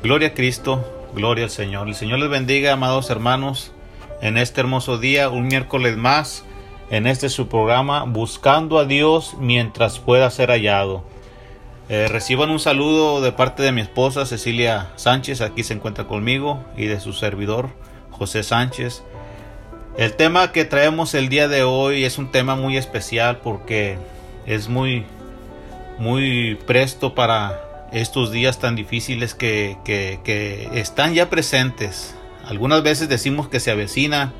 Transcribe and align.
Gloria 0.00 0.28
a 0.28 0.34
Cristo, 0.34 0.84
gloria 1.12 1.44
al 1.44 1.50
Señor. 1.50 1.88
El 1.88 1.96
Señor 1.96 2.20
les 2.20 2.30
bendiga, 2.30 2.72
amados 2.72 3.10
hermanos, 3.10 3.72
en 4.20 4.38
este 4.38 4.60
hermoso 4.60 4.96
día, 4.96 5.28
un 5.28 5.48
miércoles 5.48 5.96
más, 5.96 6.44
en 6.88 7.08
este 7.08 7.28
su 7.28 7.48
programa, 7.48 8.04
Buscando 8.04 8.78
a 8.78 8.84
Dios 8.84 9.34
mientras 9.40 9.98
pueda 9.98 10.30
ser 10.30 10.50
hallado. 10.50 11.02
Eh, 11.88 12.06
reciban 12.08 12.50
un 12.50 12.60
saludo 12.60 13.20
de 13.20 13.32
parte 13.32 13.64
de 13.64 13.72
mi 13.72 13.80
esposa 13.80 14.24
Cecilia 14.24 14.92
Sánchez, 14.94 15.40
aquí 15.40 15.64
se 15.64 15.74
encuentra 15.74 16.06
conmigo, 16.06 16.62
y 16.76 16.86
de 16.86 17.00
su 17.00 17.12
servidor 17.12 17.70
José 18.12 18.44
Sánchez. 18.44 19.02
El 19.96 20.14
tema 20.14 20.52
que 20.52 20.64
traemos 20.64 21.12
el 21.14 21.28
día 21.28 21.48
de 21.48 21.64
hoy 21.64 22.04
es 22.04 22.18
un 22.18 22.30
tema 22.30 22.54
muy 22.54 22.76
especial 22.76 23.38
porque 23.38 23.98
es 24.46 24.68
muy, 24.68 25.06
muy 25.98 26.54
presto 26.66 27.16
para 27.16 27.67
estos 27.92 28.30
días 28.30 28.58
tan 28.58 28.76
difíciles 28.76 29.34
que, 29.34 29.78
están 30.74 31.14
ya 31.14 31.30
presentes. 31.30 32.14
Algunas 32.46 32.82
veces 32.82 33.08
decimos 33.08 33.48
que 33.48 33.60
se 33.60 33.70
avecina, 33.70 34.32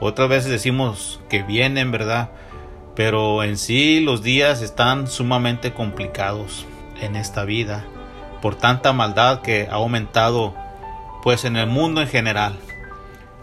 otras 0.00 0.28
veces 0.28 0.50
decimos 0.50 1.20
que 1.28 1.42
vienen, 1.42 1.90
¿verdad? 1.90 2.30
Pero 2.94 3.42
en 3.42 3.58
sí 3.58 4.00
los 4.00 4.22
días 4.22 4.62
están 4.62 5.06
sumamente 5.06 5.72
complicados 5.72 6.66
en 7.00 7.16
esta 7.16 7.44
vida 7.44 7.84
por 8.40 8.54
tanta 8.54 8.92
maldad 8.92 9.42
que 9.42 9.68
ha 9.70 9.74
aumentado 9.74 10.54
pues 11.22 11.44
en 11.44 11.56
el 11.56 11.66
mundo 11.66 12.00
en 12.00 12.08
general. 12.08 12.54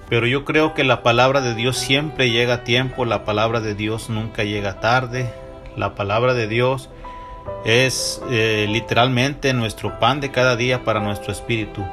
Pero 0.09 0.27
yo 0.27 0.45
creo 0.45 0.74
que 0.74 0.83
la 0.83 1.03
palabra 1.03 1.41
de 1.41 1.56
Dios 1.56 1.77
siempre 1.77 2.29
llega 2.29 2.53
a 2.56 2.63
tiempo, 2.63 3.06
la 3.06 3.25
palabra 3.25 3.62
de 3.62 3.75
Dios 3.75 4.09
nunca 4.09 4.44
llega 4.44 4.79
tarde, 4.79 5.33
la 5.75 5.95
palabra 5.95 6.33
de 6.33 6.47
Dios 6.47 6.89
es 7.65 8.21
eh, 8.29 8.65
literalmente 8.69 9.53
nuestro 9.53 9.99
pan 9.99 10.19
de 10.19 10.31
cada 10.31 10.55
día 10.55 10.83
para 10.83 10.99
nuestro 10.99 11.31
espíritu. 11.31 11.83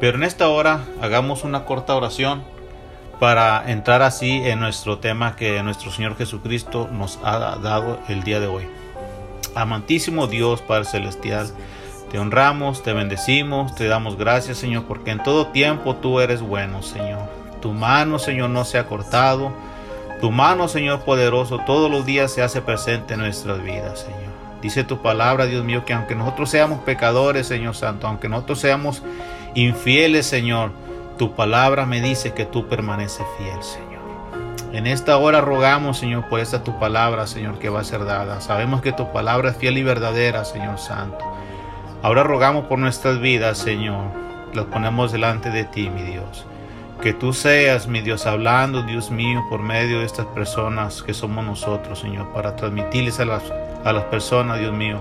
Pero 0.00 0.16
en 0.16 0.24
esta 0.24 0.48
hora 0.48 0.84
hagamos 1.00 1.44
una 1.44 1.64
corta 1.64 1.94
oración 1.94 2.42
para 3.20 3.70
entrar 3.70 4.02
así 4.02 4.42
en 4.44 4.58
nuestro 4.58 4.98
tema 4.98 5.36
que 5.36 5.62
nuestro 5.62 5.92
Señor 5.92 6.16
Jesucristo 6.16 6.88
nos 6.90 7.20
ha 7.22 7.38
dado 7.56 8.00
el 8.08 8.24
día 8.24 8.40
de 8.40 8.48
hoy. 8.48 8.66
Amantísimo 9.54 10.26
Dios 10.26 10.60
Padre 10.60 10.86
Celestial, 10.86 11.48
te 12.10 12.18
honramos, 12.18 12.82
te 12.82 12.92
bendecimos, 12.92 13.76
te 13.76 13.86
damos 13.86 14.16
gracias 14.16 14.58
Señor, 14.58 14.86
porque 14.88 15.12
en 15.12 15.22
todo 15.22 15.46
tiempo 15.48 15.94
tú 15.94 16.18
eres 16.18 16.40
bueno 16.42 16.82
Señor. 16.82 17.20
Tu 17.60 17.72
mano 17.72 18.18
Señor 18.18 18.50
no 18.50 18.64
se 18.64 18.78
ha 18.78 18.88
cortado, 18.88 19.52
tu 20.20 20.32
mano 20.32 20.66
Señor 20.66 21.04
poderoso 21.04 21.60
todos 21.64 21.88
los 21.90 22.04
días 22.04 22.32
se 22.32 22.42
hace 22.42 22.60
presente 22.60 23.14
en 23.14 23.20
nuestras 23.20 23.62
vidas 23.62 24.00
Señor. 24.00 24.21
Dice 24.62 24.84
tu 24.84 25.02
palabra, 25.02 25.46
Dios 25.46 25.64
mío, 25.64 25.84
que 25.84 25.92
aunque 25.92 26.14
nosotros 26.14 26.48
seamos 26.48 26.78
pecadores, 26.80 27.48
Señor 27.48 27.74
Santo, 27.74 28.06
aunque 28.06 28.28
nosotros 28.28 28.60
seamos 28.60 29.02
infieles, 29.54 30.24
Señor, 30.26 30.70
tu 31.18 31.34
palabra 31.34 31.84
me 31.84 32.00
dice 32.00 32.32
que 32.32 32.46
tú 32.46 32.68
permaneces 32.68 33.26
fiel, 33.36 33.60
Señor. 33.60 33.92
En 34.72 34.86
esta 34.86 35.18
hora 35.18 35.40
rogamos, 35.40 35.98
Señor, 35.98 36.28
por 36.28 36.38
esta 36.38 36.62
tu 36.62 36.78
palabra, 36.78 37.26
Señor, 37.26 37.58
que 37.58 37.68
va 37.68 37.80
a 37.80 37.84
ser 37.84 38.04
dada. 38.04 38.40
Sabemos 38.40 38.80
que 38.80 38.92
tu 38.92 39.12
palabra 39.12 39.50
es 39.50 39.56
fiel 39.56 39.76
y 39.76 39.82
verdadera, 39.82 40.44
Señor 40.44 40.78
Santo. 40.78 41.18
Ahora 42.02 42.22
rogamos 42.22 42.66
por 42.66 42.78
nuestras 42.78 43.20
vidas, 43.20 43.58
Señor. 43.58 44.06
Las 44.54 44.66
ponemos 44.66 45.12
delante 45.12 45.50
de 45.50 45.64
ti, 45.64 45.90
mi 45.90 46.02
Dios. 46.02 46.46
Que 47.02 47.12
tú 47.12 47.32
seas, 47.32 47.88
mi 47.88 48.00
Dios, 48.00 48.26
hablando, 48.26 48.82
Dios 48.82 49.10
mío, 49.10 49.44
por 49.50 49.60
medio 49.60 49.98
de 49.98 50.06
estas 50.06 50.26
personas 50.26 51.02
que 51.02 51.14
somos 51.14 51.44
nosotros, 51.44 51.98
Señor, 51.98 52.32
para 52.32 52.54
transmitirles 52.56 53.18
a 53.20 53.24
las, 53.24 53.42
a 53.84 53.92
las 53.92 54.04
personas, 54.04 54.60
Dios 54.60 54.72
mío, 54.72 55.00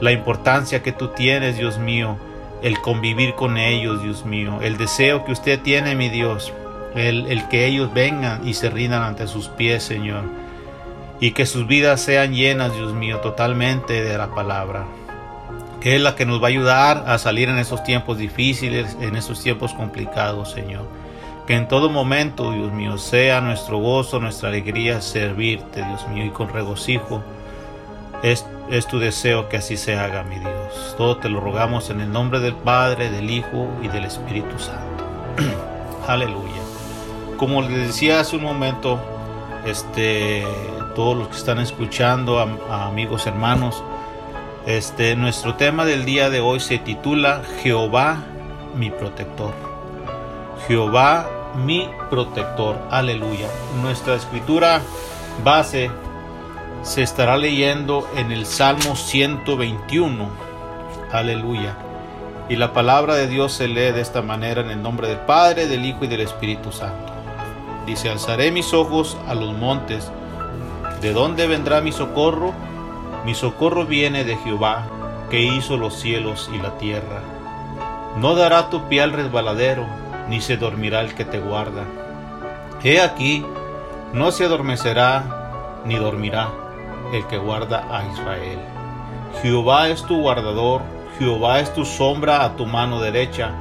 la 0.00 0.12
importancia 0.12 0.82
que 0.82 0.92
tú 0.92 1.08
tienes, 1.08 1.56
Dios 1.56 1.78
mío, 1.78 2.16
el 2.62 2.80
convivir 2.80 3.34
con 3.34 3.56
ellos, 3.56 4.02
Dios 4.02 4.24
mío, 4.24 4.60
el 4.62 4.76
deseo 4.76 5.24
que 5.24 5.32
usted 5.32 5.60
tiene, 5.60 5.94
mi 5.94 6.08
Dios, 6.08 6.52
el, 6.94 7.26
el 7.26 7.48
que 7.48 7.66
ellos 7.66 7.92
vengan 7.92 8.46
y 8.46 8.54
se 8.54 8.70
rindan 8.70 9.02
ante 9.02 9.26
sus 9.26 9.48
pies, 9.48 9.82
Señor, 9.82 10.24
y 11.20 11.32
que 11.32 11.46
sus 11.46 11.66
vidas 11.66 12.00
sean 12.00 12.34
llenas, 12.34 12.74
Dios 12.74 12.92
mío, 12.94 13.18
totalmente 13.18 14.02
de 14.02 14.18
la 14.18 14.34
palabra 14.34 14.86
que 15.82 15.96
es 15.96 16.00
la 16.00 16.14
que 16.14 16.24
nos 16.24 16.40
va 16.40 16.46
a 16.46 16.50
ayudar 16.50 17.04
a 17.08 17.18
salir 17.18 17.48
en 17.48 17.58
esos 17.58 17.82
tiempos 17.82 18.16
difíciles, 18.16 18.96
en 19.00 19.16
esos 19.16 19.42
tiempos 19.42 19.74
complicados, 19.74 20.52
Señor. 20.52 20.86
Que 21.44 21.56
en 21.56 21.66
todo 21.66 21.90
momento, 21.90 22.52
Dios 22.52 22.72
mío, 22.72 22.98
sea 22.98 23.40
nuestro 23.40 23.78
gozo, 23.78 24.20
nuestra 24.20 24.48
alegría 24.48 25.00
servirte, 25.00 25.84
Dios 25.84 26.06
mío, 26.06 26.24
y 26.24 26.30
con 26.30 26.50
regocijo. 26.50 27.24
Es, 28.22 28.46
tu 28.88 29.00
deseo 29.00 29.48
que 29.48 29.56
así 29.56 29.76
se 29.76 29.96
haga, 29.96 30.22
mi 30.22 30.38
Dios. 30.38 30.94
Todo 30.96 31.16
te 31.16 31.28
lo 31.28 31.40
rogamos 31.40 31.90
en 31.90 32.00
el 32.00 32.12
nombre 32.12 32.38
del 32.38 32.54
Padre, 32.54 33.10
del 33.10 33.30
Hijo 33.30 33.68
y 33.82 33.88
del 33.88 34.04
Espíritu 34.04 34.58
Santo. 34.58 35.04
Aleluya. 36.06 36.62
Como 37.36 37.62
les 37.62 37.88
decía 37.88 38.20
hace 38.20 38.36
un 38.36 38.44
momento, 38.44 39.00
este, 39.66 40.46
todos 40.94 41.16
los 41.16 41.28
que 41.28 41.36
están 41.36 41.58
escuchando, 41.58 42.38
amigos, 42.38 43.26
hermanos, 43.26 43.82
este, 44.66 45.16
nuestro 45.16 45.56
tema 45.56 45.84
del 45.84 46.04
día 46.04 46.30
de 46.30 46.38
hoy 46.38 46.60
se 46.60 46.78
titula 46.78 47.42
Jehová 47.62 48.22
mi 48.76 48.90
protector. 48.90 49.52
Jehová 50.68 51.28
mi 51.56 51.88
protector. 52.08 52.78
Aleluya. 52.90 53.48
Nuestra 53.82 54.14
escritura 54.14 54.80
base 55.42 55.90
se 56.82 57.02
estará 57.02 57.36
leyendo 57.36 58.08
en 58.16 58.32
el 58.32 58.44
Salmo 58.44 58.96
121. 58.96 60.28
Aleluya. 61.12 61.76
Y 62.48 62.56
la 62.56 62.72
palabra 62.72 63.14
de 63.14 63.28
Dios 63.28 63.52
se 63.52 63.68
lee 63.68 63.92
de 63.92 64.00
esta 64.00 64.20
manera 64.20 64.62
en 64.62 64.70
el 64.70 64.82
nombre 64.82 65.06
del 65.06 65.18
Padre, 65.18 65.68
del 65.68 65.84
Hijo 65.84 66.04
y 66.04 66.08
del 66.08 66.20
Espíritu 66.20 66.72
Santo. 66.72 67.12
Dice, 67.86 68.10
alzaré 68.10 68.50
mis 68.50 68.74
ojos 68.74 69.16
a 69.28 69.34
los 69.34 69.54
montes. 69.54 70.10
¿De 71.00 71.12
dónde 71.12 71.46
vendrá 71.46 71.80
mi 71.80 71.92
socorro? 71.92 72.52
Mi 73.24 73.34
socorro 73.34 73.86
viene 73.86 74.24
de 74.24 74.36
Jehová, 74.36 74.84
que 75.30 75.40
hizo 75.40 75.76
los 75.76 75.94
cielos 75.94 76.50
y 76.52 76.58
la 76.58 76.76
tierra. 76.78 77.22
No 78.16 78.34
dará 78.34 78.70
tu 78.70 78.88
pie 78.88 79.02
al 79.02 79.12
resbaladero, 79.12 79.86
ni 80.28 80.40
se 80.40 80.56
dormirá 80.56 81.00
el 81.00 81.14
que 81.14 81.24
te 81.24 81.38
guarda. 81.38 81.84
He 82.82 83.00
aquí, 83.00 83.46
no 84.12 84.32
se 84.32 84.44
adormecerá, 84.44 85.80
ni 85.84 85.96
dormirá 85.96 86.61
el 87.12 87.26
que 87.26 87.38
guarda 87.38 87.86
a 87.90 88.04
Israel. 88.12 88.58
Jehová 89.42 89.88
es 89.88 90.02
tu 90.02 90.20
guardador, 90.20 90.82
Jehová 91.18 91.60
es 91.60 91.72
tu 91.74 91.84
sombra 91.84 92.44
a 92.44 92.56
tu 92.56 92.66
mano 92.66 93.00
derecha. 93.00 93.52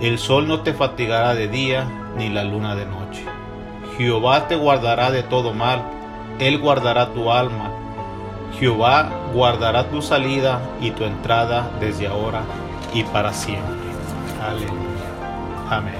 El 0.00 0.18
sol 0.18 0.46
no 0.46 0.60
te 0.60 0.74
fatigará 0.74 1.34
de 1.34 1.48
día, 1.48 1.86
ni 2.16 2.28
la 2.28 2.44
luna 2.44 2.74
de 2.74 2.86
noche. 2.86 3.24
Jehová 3.96 4.46
te 4.48 4.56
guardará 4.56 5.10
de 5.10 5.22
todo 5.22 5.52
mal, 5.54 5.82
Él 6.38 6.58
guardará 6.58 7.12
tu 7.12 7.30
alma. 7.32 7.70
Jehová 8.58 9.10
guardará 9.32 9.88
tu 9.88 10.02
salida 10.02 10.60
y 10.80 10.90
tu 10.90 11.04
entrada 11.04 11.70
desde 11.80 12.06
ahora 12.06 12.42
y 12.92 13.02
para 13.04 13.32
siempre. 13.32 13.76
Aleluya. 14.42 14.78
Amén. 15.70 15.94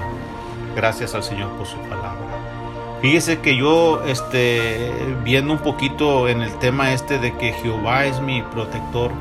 Gracias 0.75 1.13
al 1.13 1.23
Señor 1.23 1.49
por 1.51 1.67
su 1.67 1.77
palabra. 1.77 2.38
Fíjese 3.01 3.39
que 3.39 3.55
yo, 3.55 4.03
este, 4.05 4.91
viendo 5.23 5.53
un 5.53 5.59
poquito 5.59 6.27
en 6.27 6.41
el 6.41 6.53
tema 6.59 6.91
este 6.91 7.17
de 7.17 7.35
que 7.37 7.53
Jehová 7.53 8.05
es 8.05 8.19
mi 8.19 8.41
protector, 8.41 9.11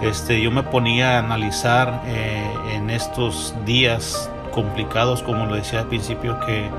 este, 0.00 0.40
yo 0.40 0.50
me 0.50 0.62
ponía 0.62 1.16
a 1.16 1.18
analizar 1.18 2.02
eh, 2.06 2.50
en 2.72 2.88
estos 2.88 3.54
días 3.66 4.30
complicados, 4.50 5.22
como 5.22 5.44
lo 5.44 5.56
decía 5.56 5.80
al 5.80 5.88
principio, 5.88 6.40
que, 6.46 6.70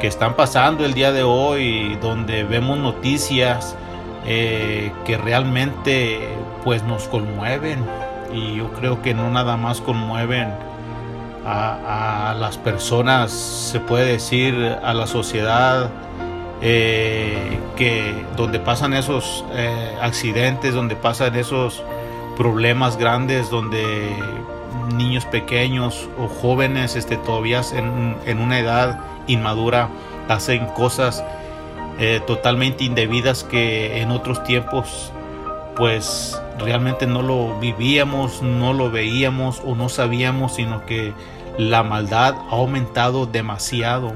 que 0.00 0.08
están 0.08 0.34
pasando 0.34 0.84
el 0.84 0.92
día 0.92 1.12
de 1.12 1.22
hoy, 1.22 1.96
donde 2.00 2.42
vemos 2.42 2.76
noticias 2.76 3.76
eh, 4.26 4.90
que 5.04 5.16
realmente 5.18 6.30
pues 6.64 6.82
nos 6.82 7.06
conmueven. 7.06 7.78
Y 8.32 8.56
yo 8.56 8.72
creo 8.72 9.02
que 9.02 9.14
no 9.14 9.30
nada 9.30 9.56
más 9.56 9.80
conmueven 9.80 10.52
a, 11.52 12.34
las 12.38 12.56
personas, 12.58 13.30
se 13.32 13.80
puede 13.80 14.12
decir 14.12 14.54
a 14.82 14.94
la 14.94 15.06
sociedad, 15.06 15.90
eh, 16.62 17.58
que 17.76 18.14
donde 18.36 18.60
pasan 18.60 18.94
esos 18.94 19.44
eh, 19.52 19.96
accidentes, 20.00 20.74
donde 20.74 20.96
pasan 20.96 21.34
esos 21.36 21.82
problemas 22.36 22.96
grandes, 22.96 23.50
donde 23.50 24.14
niños 24.94 25.24
pequeños 25.24 26.08
o 26.18 26.28
jóvenes 26.28 26.96
este, 26.96 27.16
todavía 27.16 27.62
en, 27.72 28.16
en 28.26 28.40
una 28.40 28.58
edad 28.58 29.00
inmadura 29.26 29.88
hacen 30.28 30.66
cosas 30.66 31.24
eh, 31.98 32.20
totalmente 32.26 32.84
indebidas 32.84 33.44
que 33.44 34.00
en 34.00 34.10
otros 34.10 34.42
tiempos 34.44 35.12
pues 35.76 36.40
realmente 36.58 37.06
no 37.06 37.22
lo 37.22 37.58
vivíamos, 37.58 38.42
no 38.42 38.72
lo 38.72 38.90
veíamos 38.90 39.60
o 39.64 39.74
no 39.74 39.88
sabíamos, 39.88 40.54
sino 40.54 40.84
que 40.86 41.12
la 41.60 41.82
maldad 41.82 42.36
ha 42.48 42.52
aumentado 42.52 43.26
demasiado 43.26 44.14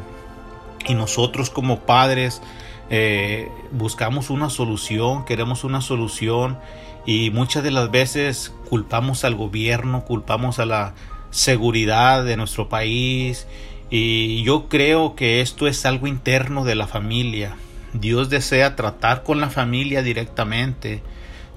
y 0.87 0.95
nosotros 0.95 1.51
como 1.51 1.81
padres 1.81 2.41
eh, 2.89 3.51
buscamos 3.71 4.31
una 4.31 4.49
solución, 4.49 5.27
queremos 5.27 5.63
una 5.63 5.83
solución 5.83 6.57
y 7.05 7.31
muchas 7.31 7.63
de 7.63 7.71
las 7.71 7.91
veces 7.91 8.55
culpamos 8.71 9.25
al 9.25 9.35
gobierno, 9.35 10.05
culpamos 10.07 10.59
a 10.59 10.65
la 10.65 10.95
seguridad 11.31 12.25
de 12.25 12.39
nuestro 12.39 12.71
país 12.71 13.47
y 13.91 14.43
yo 14.43 14.69
creo 14.71 15.15
que 15.15 15.43
esto 15.43 15.67
es 15.67 15.85
algo 15.85 16.07
interno 16.07 16.65
de 16.65 16.77
la 16.77 16.87
familia. 16.87 17.57
Dios 17.93 18.31
desea 18.31 18.75
tratar 18.75 19.23
con 19.23 19.43
la 19.43 19.51
familia 19.51 20.03
directamente. 20.03 21.03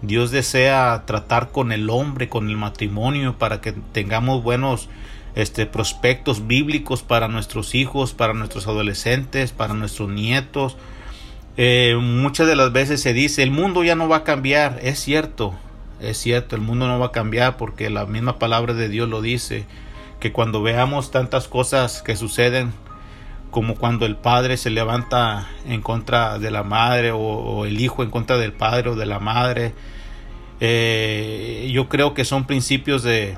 Dios 0.02 0.32
desea 0.32 1.04
tratar 1.06 1.52
con 1.52 1.72
el 1.72 1.90
hombre, 1.90 2.28
con 2.28 2.50
el 2.50 2.58
matrimonio, 2.58 3.38
para 3.38 3.62
que 3.62 3.72
tengamos 3.72 4.44
buenos 4.44 4.90
este, 5.38 5.68
prospectos 5.68 6.48
bíblicos 6.48 7.04
para 7.04 7.28
nuestros 7.28 7.76
hijos, 7.76 8.16
para 8.16 8.34
nuestros 8.34 8.66
adolescentes, 8.66 9.52
para 9.52 9.76
nuestros 9.76 10.10
nietos. 10.10 10.78
Eh, 11.58 11.96
muchas 12.02 12.48
de 12.48 12.56
las 12.56 12.72
veces 12.72 13.02
se 13.02 13.14
dice, 13.14 13.44
el 13.44 13.52
mundo 13.52 13.84
ya 13.84 13.94
no 13.94 14.10
va 14.10 14.18
a 14.18 14.24
cambiar. 14.24 14.80
Es 14.82 14.98
cierto, 14.98 15.54
es 16.02 16.18
cierto, 16.18 16.56
el 16.56 16.64
mundo 16.64 16.88
no 16.88 16.98
va 16.98 17.08
a 17.08 17.12
cambiar 17.12 17.56
porque 17.56 17.92
la 17.92 18.08
misma 18.08 18.40
palabra 18.40 18.74
de 18.74 18.90
Dios 18.90 19.08
lo 19.10 19.22
dice, 19.22 19.66
que 20.20 20.32
cuando 20.32 20.64
veamos 20.64 21.12
tantas 21.12 21.48
cosas 21.48 22.02
que 22.02 22.16
suceden 22.16 22.74
como 23.52 23.76
cuando 23.76 24.08
el 24.08 24.16
padre 24.16 24.58
se 24.58 24.72
levanta 24.72 25.48
en 25.68 25.84
contra 25.84 26.40
de 26.40 26.50
la 26.50 26.64
madre 26.64 27.12
o, 27.14 27.66
el 27.66 27.80
hijo 27.80 28.02
en 28.02 28.10
contra 28.10 28.38
del 28.38 28.54
padre 28.54 28.90
o 28.90 28.96
de 28.96 29.06
la 29.06 29.20
madre. 29.20 29.74
Eh, 30.62 31.70
yo 31.72 31.90
creo 31.90 32.16
que 32.16 32.26
son 32.26 32.48
principios 32.48 33.04
de, 33.04 33.38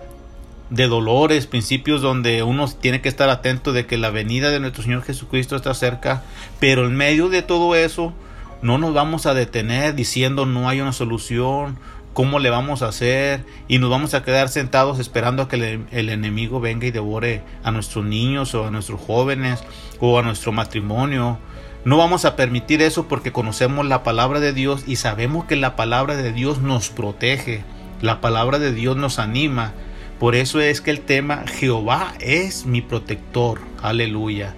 de 0.70 0.88
dolores, 0.88 1.48
principios 1.48 2.02
donde 2.02 2.44
uno 2.44 2.68
tiene 2.68 3.02
que 3.02 3.10
estar 3.10 3.30
atento 3.30 3.74
de 3.74 3.86
que 3.86 3.98
la 3.98 4.12
venida 4.12 4.50
de 4.50 4.60
nuestro 4.60 4.84
Señor 4.84 5.04
Jesucristo 5.04 5.56
está 5.56 5.74
cerca, 5.74 6.24
pero 6.60 6.86
en 6.86 6.96
medio 6.96 7.30
de 7.30 7.42
todo 7.42 7.76
eso 7.76 8.14
no 8.62 8.78
nos 8.78 8.94
vamos 8.94 9.26
a 9.26 9.34
detener 9.34 9.96
diciendo 9.96 10.46
no 10.46 10.70
hay 10.70 10.82
una 10.82 10.94
solución, 10.94 11.78
cómo 12.14 12.40
le 12.40 12.50
vamos 12.50 12.82
a 12.82 12.90
hacer 12.90 13.46
y 13.68 13.78
nos 13.78 13.90
vamos 13.90 14.14
a 14.14 14.24
quedar 14.24 14.50
sentados 14.50 15.00
esperando 15.00 15.44
a 15.44 15.48
que 15.48 15.56
el, 15.90 16.10
enemigo 16.10 16.60
venga 16.60 16.86
y 16.86 16.92
devore 16.92 17.44
a 17.64 17.72
nuestros 17.72 18.06
niños 18.06 18.54
o 18.56 18.68
a 18.68 18.72
nuestros 18.72 19.00
jóvenes 19.00 19.64
o 20.00 20.20
a 20.20 20.22
nuestro 20.24 20.52
matrimonio. 20.52 21.38
No 21.86 21.98
vamos 21.98 22.26
a 22.26 22.36
permitir 22.36 22.82
eso 22.82 23.08
porque 23.08 23.32
conocemos 23.32 23.86
la 23.86 24.04
palabra 24.04 24.40
de 24.42 24.52
Dios 24.52 24.84
y 24.86 24.98
sabemos 24.98 25.46
que 25.46 25.56
la 25.56 25.76
palabra 25.78 26.18
de 26.18 26.34
Dios 26.34 26.60
nos 26.60 26.90
protege, 26.90 27.64
la 28.02 28.20
palabra 28.20 28.60
de 28.60 28.74
Dios 28.74 28.98
nos 28.98 29.18
anima. 29.18 29.72
Por 30.20 30.36
eso 30.36 30.60
es 30.60 30.82
que 30.82 30.92
el 30.92 31.00
tema 31.00 31.46
Jehová 31.48 32.14
es 32.20 32.66
mi 32.66 32.82
protector. 32.82 33.62
Aleluya. 33.82 34.54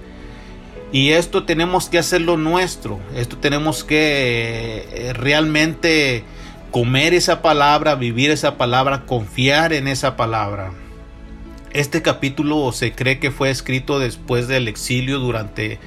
Y 0.91 1.11
esto 1.11 1.43
tenemos 1.43 1.87
que 1.87 1.99
hacerlo 1.99 2.35
nuestro. 2.35 2.99
Esto 3.15 3.37
tenemos 3.37 3.83
que 3.83 4.87
eh, 4.91 5.13
realmente 5.13 6.23
comer 6.71 7.13
esa 7.13 7.41
palabra, 7.41 7.95
vivir 7.95 8.31
esa 8.31 8.57
palabra, 8.57 9.05
confiar 9.05 9.71
en 9.71 9.87
esa 9.87 10.17
palabra. 10.17 10.71
Este 11.73 12.01
capítulo 12.01 12.71
se 12.71 12.93
cree 12.93 13.19
que 13.19 13.31
fue 13.31 13.49
escrito 13.49 13.99
después 13.99 14.47
del 14.47 14.67
exilio 14.67 15.19
durante 15.19 15.79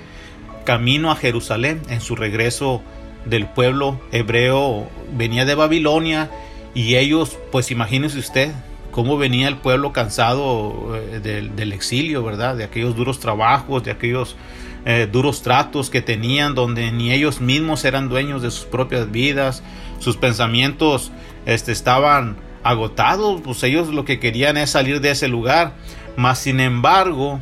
camino 0.65 1.11
a 1.11 1.17
Jerusalén 1.17 1.83
en 1.89 2.01
su 2.01 2.17
regreso 2.17 2.81
del 3.27 3.47
pueblo 3.47 4.01
hebreo 4.13 4.89
venía 5.15 5.45
de 5.45 5.55
Babilonia 5.55 6.31
y 6.75 6.97
ellos 6.97 7.39
pues 7.53 7.71
imagínese 7.71 8.19
usted 8.19 8.53
cómo 8.95 9.19
venía 9.19 9.49
el 9.49 9.57
pueblo 9.57 9.93
cansado 9.93 10.93
eh, 10.95 11.19
del, 11.19 11.73
exilio, 11.73 12.23
¿verdad? 12.23 12.55
De 12.55 12.63
aquellos 12.63 12.95
duros 12.95 13.19
trabajos, 13.19 13.83
de 13.83 13.91
aquellos 13.91 14.37
eh, 14.85 15.09
duros 15.11 15.43
tratos 15.43 15.91
que 15.91 16.01
tenían, 16.01 16.55
donde 16.55 16.93
ni 16.93 17.11
ellos 17.11 17.41
mismos 17.41 17.85
eran 17.85 18.09
dueños 18.09 18.41
de 18.41 18.53
sus 18.53 18.67
propias 18.67 19.11
vidas, 19.11 19.65
sus 19.99 20.17
pensamientos 20.17 21.11
este, 21.45 21.73
estaban 21.73 22.37
agotados, 22.63 23.41
pues 23.43 23.65
ellos 23.65 23.89
lo 23.89 24.05
que 24.05 24.21
querían 24.21 24.57
es 24.57 24.71
salir 24.71 25.01
de 25.01 25.11
ese 25.11 25.27
lugar, 25.27 25.73
mas 26.17 26.39
sin 26.39 26.61
embargo, 26.61 27.41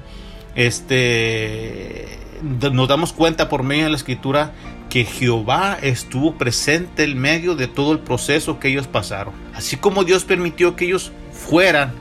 este, 0.54 2.18
nos 2.40 2.88
damos 2.88 3.12
cuenta 3.12 3.50
por 3.50 3.62
medio 3.62 3.84
de 3.84 3.90
la 3.90 3.96
escritura 3.96 4.52
que 4.88 5.04
Jehová 5.04 5.76
estuvo 5.82 6.36
presente 6.38 7.04
en 7.04 7.18
medio 7.20 7.56
de 7.56 7.68
todo 7.68 7.92
el 7.92 7.98
proceso 7.98 8.58
que 8.58 8.68
ellos 8.68 8.86
pasaron. 8.86 9.34
Así 9.52 9.76
como 9.76 10.04
Dios 10.04 10.24
permitió 10.24 10.76
que 10.76 10.86
ellos 10.86 11.12
fueran. 11.42 11.92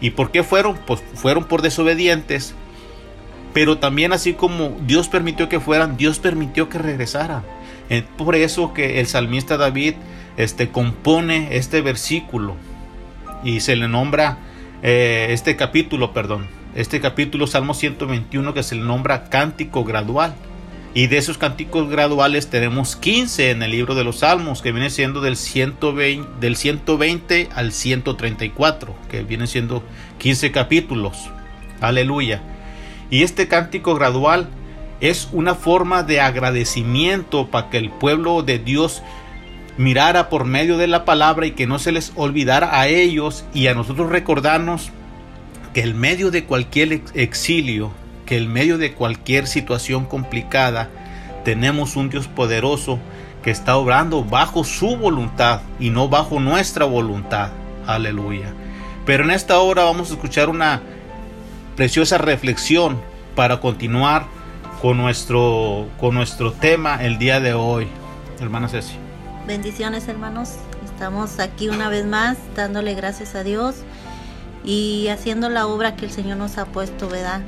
¿Y 0.00 0.10
por 0.10 0.30
qué 0.30 0.42
fueron? 0.42 0.76
Pues 0.86 1.02
fueron 1.14 1.44
por 1.44 1.62
desobedientes. 1.62 2.54
Pero 3.54 3.78
también 3.78 4.12
así 4.12 4.34
como 4.34 4.76
Dios 4.86 5.08
permitió 5.08 5.48
que 5.48 5.60
fueran, 5.60 5.96
Dios 5.96 6.18
permitió 6.18 6.68
que 6.68 6.78
regresaran. 6.78 7.42
Por 8.18 8.34
eso 8.34 8.74
que 8.74 9.00
el 9.00 9.06
salmista 9.06 9.56
David 9.56 9.94
este, 10.36 10.68
compone 10.68 11.56
este 11.56 11.80
versículo 11.80 12.56
y 13.44 13.60
se 13.60 13.76
le 13.76 13.88
nombra 13.88 14.38
eh, 14.82 15.28
este 15.30 15.56
capítulo, 15.56 16.12
perdón, 16.12 16.46
este 16.74 17.00
capítulo 17.00 17.46
Salmo 17.46 17.74
121 17.74 18.52
que 18.52 18.62
se 18.62 18.74
le 18.74 18.82
nombra 18.82 19.30
cántico 19.30 19.84
gradual. 19.84 20.34
Y 20.96 21.08
de 21.08 21.18
esos 21.18 21.36
cánticos 21.36 21.90
graduales 21.90 22.48
tenemos 22.48 22.96
15 22.96 23.50
en 23.50 23.62
el 23.62 23.72
libro 23.72 23.94
de 23.94 24.02
los 24.02 24.20
Salmos, 24.20 24.62
que 24.62 24.72
viene 24.72 24.88
siendo 24.88 25.20
del 25.20 25.36
120, 25.36 26.26
del 26.40 26.56
120 26.56 27.50
al 27.54 27.72
134, 27.72 28.94
que 29.10 29.22
viene 29.22 29.46
siendo 29.46 29.82
15 30.16 30.52
capítulos. 30.52 31.28
Aleluya. 31.82 32.40
Y 33.10 33.24
este 33.24 33.46
cántico 33.46 33.94
gradual 33.94 34.48
es 35.00 35.28
una 35.32 35.54
forma 35.54 36.02
de 36.02 36.22
agradecimiento 36.22 37.48
para 37.48 37.68
que 37.68 37.76
el 37.76 37.90
pueblo 37.90 38.42
de 38.42 38.58
Dios 38.58 39.02
mirara 39.76 40.30
por 40.30 40.46
medio 40.46 40.78
de 40.78 40.86
la 40.86 41.04
palabra 41.04 41.44
y 41.44 41.50
que 41.50 41.66
no 41.66 41.78
se 41.78 41.92
les 41.92 42.10
olvidara 42.16 42.80
a 42.80 42.88
ellos 42.88 43.44
y 43.52 43.66
a 43.66 43.74
nosotros 43.74 44.08
recordarnos 44.08 44.92
que 45.74 45.82
el 45.82 45.94
medio 45.94 46.30
de 46.30 46.44
cualquier 46.44 47.02
exilio 47.12 47.92
que 48.26 48.36
en 48.36 48.52
medio 48.52 48.76
de 48.76 48.92
cualquier 48.92 49.46
situación 49.46 50.04
complicada 50.04 50.90
tenemos 51.44 51.96
un 51.96 52.10
Dios 52.10 52.26
poderoso 52.26 52.98
que 53.42 53.52
está 53.52 53.76
obrando 53.76 54.24
bajo 54.24 54.64
su 54.64 54.96
voluntad 54.96 55.60
y 55.78 55.90
no 55.90 56.08
bajo 56.08 56.40
nuestra 56.40 56.84
voluntad. 56.84 57.50
Aleluya. 57.86 58.52
Pero 59.06 59.22
en 59.22 59.30
esta 59.30 59.60
hora 59.60 59.84
vamos 59.84 60.10
a 60.10 60.14
escuchar 60.14 60.48
una 60.48 60.82
preciosa 61.76 62.18
reflexión 62.18 63.00
para 63.36 63.60
continuar 63.60 64.26
con 64.82 64.96
nuestro, 64.96 65.86
con 65.98 66.14
nuestro 66.16 66.52
tema 66.52 66.96
el 67.04 67.18
día 67.18 67.38
de 67.38 67.54
hoy. 67.54 67.86
Hermana 68.40 68.68
Ceci. 68.68 68.96
Bendiciones 69.46 70.08
hermanos. 70.08 70.54
Estamos 70.84 71.38
aquí 71.38 71.68
una 71.68 71.88
vez 71.88 72.04
más 72.04 72.36
dándole 72.56 72.94
gracias 72.94 73.36
a 73.36 73.44
Dios 73.44 73.76
y 74.64 75.06
haciendo 75.08 75.48
la 75.48 75.66
obra 75.68 75.94
que 75.94 76.06
el 76.06 76.10
Señor 76.10 76.38
nos 76.38 76.58
ha 76.58 76.64
puesto, 76.66 77.08
¿verdad? 77.08 77.42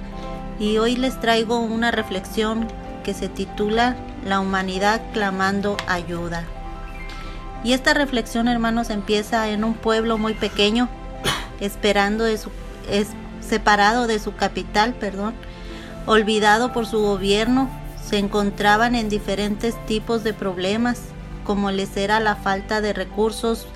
Y 0.58 0.78
hoy 0.78 0.96
les 0.96 1.20
traigo 1.20 1.58
una 1.60 1.90
reflexión 1.90 2.68
que 3.04 3.14
se 3.14 3.28
titula 3.28 3.96
La 4.24 4.40
humanidad 4.40 5.00
clamando 5.12 5.76
ayuda. 5.86 6.44
Y 7.64 7.72
esta 7.72 7.94
reflexión, 7.94 8.48
hermanos, 8.48 8.90
empieza 8.90 9.48
en 9.48 9.64
un 9.64 9.74
pueblo 9.74 10.18
muy 10.18 10.34
pequeño, 10.34 10.88
esperando 11.60 12.24
de 12.24 12.38
su 12.38 12.50
es, 12.90 13.08
separado 13.40 14.06
de 14.06 14.18
su 14.18 14.34
capital, 14.34 14.94
perdón, 14.94 15.34
olvidado 16.06 16.72
por 16.72 16.86
su 16.86 17.00
gobierno, 17.00 17.68
se 18.04 18.18
encontraban 18.18 18.94
en 18.94 19.08
diferentes 19.08 19.74
tipos 19.86 20.24
de 20.24 20.32
problemas, 20.32 21.00
como 21.44 21.70
les 21.70 21.96
era 21.96 22.20
la 22.20 22.36
falta 22.36 22.80
de 22.80 22.92
recursos 22.92 23.66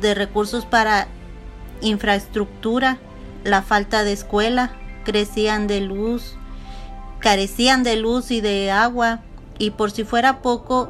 de 0.00 0.14
recursos 0.14 0.66
para 0.66 1.06
infraestructura, 1.80 2.98
la 3.44 3.62
falta 3.62 4.02
de 4.02 4.12
escuela, 4.12 4.72
crecían 5.04 5.66
de 5.66 5.80
luz, 5.80 6.34
carecían 7.20 7.82
de 7.82 7.96
luz 7.96 8.30
y 8.30 8.40
de 8.40 8.70
agua, 8.70 9.20
y 9.58 9.70
por 9.70 9.90
si 9.90 10.04
fuera 10.04 10.42
poco, 10.42 10.88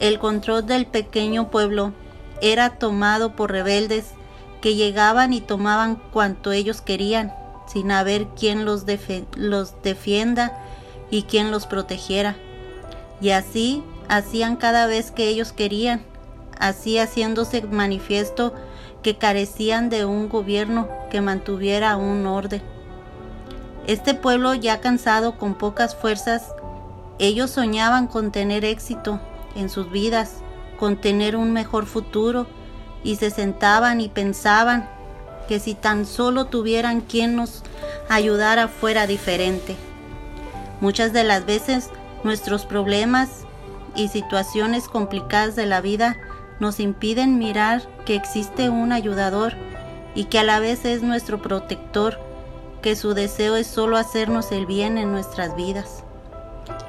el 0.00 0.18
control 0.18 0.66
del 0.66 0.86
pequeño 0.86 1.50
pueblo 1.50 1.92
era 2.42 2.70
tomado 2.78 3.36
por 3.36 3.52
rebeldes 3.52 4.06
que 4.60 4.74
llegaban 4.74 5.32
y 5.32 5.40
tomaban 5.40 5.96
cuanto 6.12 6.52
ellos 6.52 6.80
querían, 6.80 7.32
sin 7.66 7.90
haber 7.90 8.26
quien 8.28 8.64
los, 8.64 8.84
los 9.36 9.82
defienda 9.82 10.58
y 11.10 11.22
quien 11.22 11.50
los 11.50 11.66
protegiera. 11.66 12.36
Y 13.20 13.30
así 13.30 13.82
hacían 14.08 14.56
cada 14.56 14.86
vez 14.86 15.10
que 15.10 15.28
ellos 15.28 15.52
querían, 15.52 16.02
así 16.58 16.98
haciéndose 16.98 17.62
manifiesto 17.62 18.54
que 19.04 19.16
carecían 19.16 19.90
de 19.90 20.06
un 20.06 20.30
gobierno 20.30 20.88
que 21.10 21.20
mantuviera 21.20 21.96
un 21.96 22.26
orden. 22.26 22.62
Este 23.86 24.14
pueblo 24.14 24.54
ya 24.54 24.80
cansado 24.80 25.36
con 25.36 25.54
pocas 25.54 25.94
fuerzas, 25.94 26.52
ellos 27.18 27.50
soñaban 27.50 28.06
con 28.06 28.32
tener 28.32 28.64
éxito 28.64 29.20
en 29.54 29.68
sus 29.68 29.90
vidas, 29.92 30.38
con 30.80 30.96
tener 30.96 31.36
un 31.36 31.52
mejor 31.52 31.84
futuro, 31.84 32.46
y 33.04 33.16
se 33.16 33.30
sentaban 33.30 34.00
y 34.00 34.08
pensaban 34.08 34.88
que 35.48 35.60
si 35.60 35.74
tan 35.74 36.06
solo 36.06 36.46
tuvieran 36.46 37.02
quien 37.02 37.36
nos 37.36 37.62
ayudara 38.08 38.68
fuera 38.68 39.06
diferente. 39.06 39.76
Muchas 40.80 41.12
de 41.12 41.24
las 41.24 41.44
veces 41.44 41.90
nuestros 42.24 42.64
problemas 42.64 43.28
y 43.94 44.08
situaciones 44.08 44.88
complicadas 44.88 45.56
de 45.56 45.66
la 45.66 45.82
vida 45.82 46.16
nos 46.60 46.80
impiden 46.80 47.38
mirar 47.38 47.82
que 48.04 48.14
existe 48.14 48.70
un 48.70 48.92
ayudador 48.92 49.54
y 50.14 50.24
que 50.24 50.38
a 50.38 50.44
la 50.44 50.60
vez 50.60 50.84
es 50.84 51.02
nuestro 51.02 51.42
protector, 51.42 52.18
que 52.82 52.96
su 52.96 53.14
deseo 53.14 53.56
es 53.56 53.66
solo 53.66 53.96
hacernos 53.96 54.52
el 54.52 54.66
bien 54.66 54.98
en 54.98 55.10
nuestras 55.10 55.56
vidas. 55.56 56.04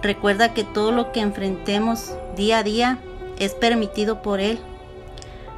Recuerda 0.01 0.53
que 0.53 0.63
todo 0.63 0.91
lo 0.91 1.11
que 1.11 1.21
enfrentemos 1.21 2.13
día 2.35 2.59
a 2.59 2.63
día 2.63 2.99
es 3.39 3.53
permitido 3.53 4.21
por 4.21 4.39
Él, 4.39 4.59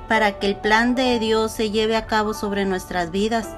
para 0.08 0.40
que 0.40 0.48
el 0.48 0.56
plan 0.56 0.96
de 0.96 1.20
Dios 1.20 1.52
se 1.52 1.70
lleve 1.70 1.96
a 1.96 2.06
cabo 2.06 2.34
sobre 2.34 2.66
nuestras 2.66 3.12
vidas 3.12 3.50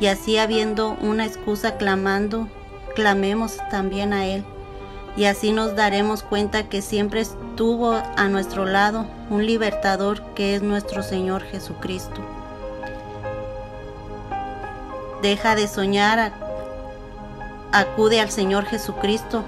y 0.00 0.06
así 0.06 0.36
habiendo 0.36 0.96
una 1.00 1.24
excusa 1.24 1.76
clamando, 1.76 2.48
clamemos 2.94 3.56
también 3.70 4.12
a 4.12 4.26
Él 4.26 4.44
y 5.16 5.24
así 5.24 5.52
nos 5.52 5.76
daremos 5.76 6.22
cuenta 6.22 6.68
que 6.68 6.82
siempre 6.82 7.24
estuvo 7.54 7.92
a 7.92 8.28
nuestro 8.28 8.66
lado 8.66 9.06
un 9.30 9.46
libertador 9.46 10.20
que 10.34 10.56
es 10.56 10.62
nuestro 10.62 11.04
Señor 11.04 11.44
Jesucristo. 11.44 12.20
Deja 15.22 15.54
de 15.54 15.68
soñar, 15.68 16.32
acude 17.70 18.20
al 18.20 18.32
Señor 18.32 18.64
Jesucristo. 18.64 19.44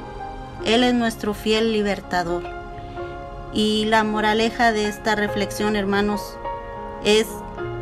Él 0.65 0.85
es 0.85 0.95
nuestro 0.95 1.35
fiel 1.35 1.73
libertador. 1.73 2.45
Y 3.53 3.87
la 3.87 4.05
moraleja 4.05 4.71
de 4.71 4.87
esta 4.87 5.17
reflexión, 5.17 5.75
hermanos, 5.75 6.39
es 7.03 7.27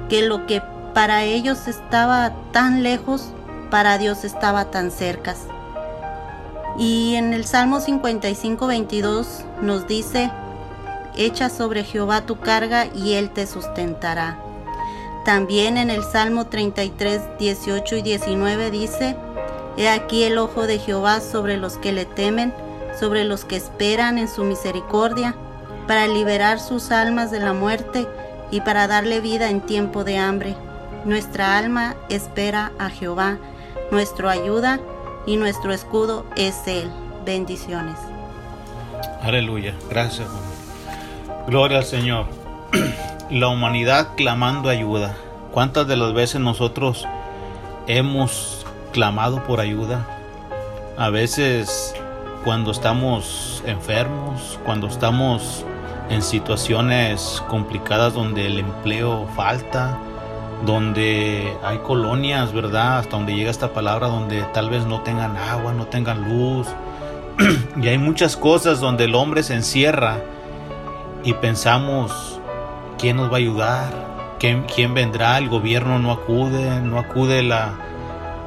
que 0.08 0.22
lo 0.22 0.46
que 0.46 0.62
para 0.94 1.24
ellos 1.24 1.68
estaba 1.68 2.32
tan 2.50 2.82
lejos, 2.82 3.28
para 3.70 3.98
Dios 3.98 4.24
estaba 4.24 4.70
tan 4.70 4.90
cerca. 4.90 5.34
Y 6.76 7.14
en 7.14 7.32
el 7.32 7.44
Salmo 7.44 7.78
55, 7.78 8.66
22 8.66 9.44
nos 9.62 9.86
dice, 9.86 10.30
echa 11.16 11.48
sobre 11.48 11.84
Jehová 11.84 12.22
tu 12.22 12.40
carga 12.40 12.86
y 12.86 13.12
él 13.12 13.30
te 13.30 13.46
sustentará. 13.46 14.38
También 15.24 15.78
en 15.78 15.88
el 15.88 16.02
Salmo 16.02 16.46
33, 16.46 17.38
18 17.38 17.96
y 17.96 18.02
19 18.02 18.70
dice, 18.72 19.16
He 19.76 19.88
aquí 19.88 20.24
el 20.24 20.36
ojo 20.36 20.66
de 20.66 20.78
Jehová 20.78 21.20
sobre 21.20 21.56
los 21.56 21.78
que 21.78 21.92
le 21.92 22.04
temen, 22.06 22.52
sobre 22.98 23.24
los 23.24 23.44
que 23.44 23.56
esperan 23.56 24.18
en 24.18 24.28
su 24.28 24.42
misericordia, 24.42 25.36
para 25.86 26.08
liberar 26.08 26.58
sus 26.58 26.90
almas 26.90 27.30
de 27.30 27.40
la 27.40 27.52
muerte 27.52 28.06
y 28.50 28.60
para 28.62 28.88
darle 28.88 29.20
vida 29.20 29.48
en 29.48 29.60
tiempo 29.60 30.02
de 30.02 30.18
hambre. 30.18 30.56
Nuestra 31.04 31.56
alma 31.56 31.94
espera 32.08 32.72
a 32.78 32.90
Jehová, 32.90 33.38
nuestro 33.90 34.28
ayuda 34.28 34.80
y 35.26 35.36
nuestro 35.36 35.72
escudo 35.72 36.24
es 36.36 36.66
Él. 36.66 36.90
Bendiciones. 37.24 37.96
Aleluya. 39.22 39.74
Gracias. 39.88 40.28
Gloria 41.46 41.78
al 41.78 41.84
Señor. 41.84 42.26
La 43.30 43.48
humanidad 43.48 44.10
clamando 44.16 44.68
ayuda. 44.68 45.16
¿Cuántas 45.52 45.86
de 45.86 45.96
las 45.96 46.12
veces 46.12 46.40
nosotros 46.40 47.06
hemos 47.86 48.66
clamado 48.92 49.42
por 49.44 49.60
ayuda? 49.60 50.06
A 50.98 51.10
veces 51.10 51.94
cuando 52.44 52.70
estamos 52.70 53.62
enfermos, 53.66 54.58
cuando 54.64 54.86
estamos 54.86 55.64
en 56.10 56.20
situaciones 56.22 57.42
complicadas 57.48 58.12
donde 58.12 58.46
el 58.46 58.58
empleo 58.58 59.26
falta, 59.34 59.98
donde 60.64 61.56
hay 61.62 61.78
colonias, 61.78 62.52
¿verdad? 62.52 62.98
Hasta 62.98 63.16
donde 63.16 63.34
llega 63.34 63.50
esta 63.50 63.72
palabra, 63.72 64.08
donde 64.08 64.42
tal 64.54 64.70
vez 64.70 64.86
no 64.86 65.00
tengan 65.00 65.36
agua, 65.36 65.72
no 65.72 65.86
tengan 65.86 66.28
luz. 66.28 66.68
y 67.80 67.88
hay 67.88 67.98
muchas 67.98 68.36
cosas 68.36 68.80
donde 68.80 69.04
el 69.04 69.14
hombre 69.14 69.42
se 69.42 69.54
encierra 69.54 70.18
y 71.22 71.32
pensamos, 71.34 72.40
¿quién 72.98 73.16
nos 73.16 73.30
va 73.30 73.34
a 73.34 73.38
ayudar? 73.38 74.04
¿Quién, 74.38 74.92
vendrá? 74.92 75.38
El 75.38 75.48
gobierno 75.48 75.98
no 75.98 76.12
acude, 76.12 76.80
no 76.82 76.98
acude 76.98 77.42
la, 77.42 77.72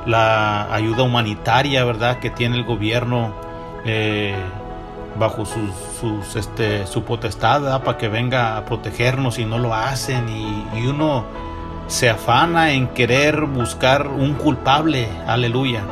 la 0.05 0.71
ayuda 0.71 1.01
humanitaria, 1.01 1.83
¿verdad? 1.85 2.19
Que 2.19 2.29
tiene 2.29 2.55
el 2.55 2.65
gobierno 2.65 3.33
eh, 3.83 4.35
bajo 5.17 5.43
sus, 5.45 6.35
este, 6.35 6.85
su 6.85 7.03
potestad, 7.03 7.81
Para 7.83 7.97
que 7.97 8.09
venga 8.09 8.57
a 8.57 8.65
protegernos 8.65 9.39
y 9.39 9.45
no 9.45 9.57
lo 9.57 9.73
hacen 9.73 10.29
y 10.29 10.85
uno 10.85 11.25
se 11.88 12.10
afana 12.10 12.74
en 12.74 12.88
querer 12.89 13.41
buscar 13.46 14.08
un 14.08 14.34
culpable, 14.34 15.08
aleluya. 15.25 15.84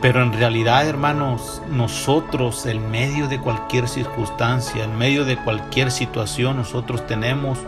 Pero 0.00 0.22
en 0.22 0.32
realidad, 0.32 0.88
hermanos, 0.88 1.60
nosotros 1.70 2.64
en 2.64 2.90
medio 2.90 3.28
de 3.28 3.38
cualquier 3.38 3.86
circunstancia, 3.86 4.84
en 4.84 4.96
medio 4.96 5.26
de 5.26 5.36
cualquier 5.36 5.90
situación, 5.90 6.56
nosotros 6.56 7.06
tenemos 7.06 7.58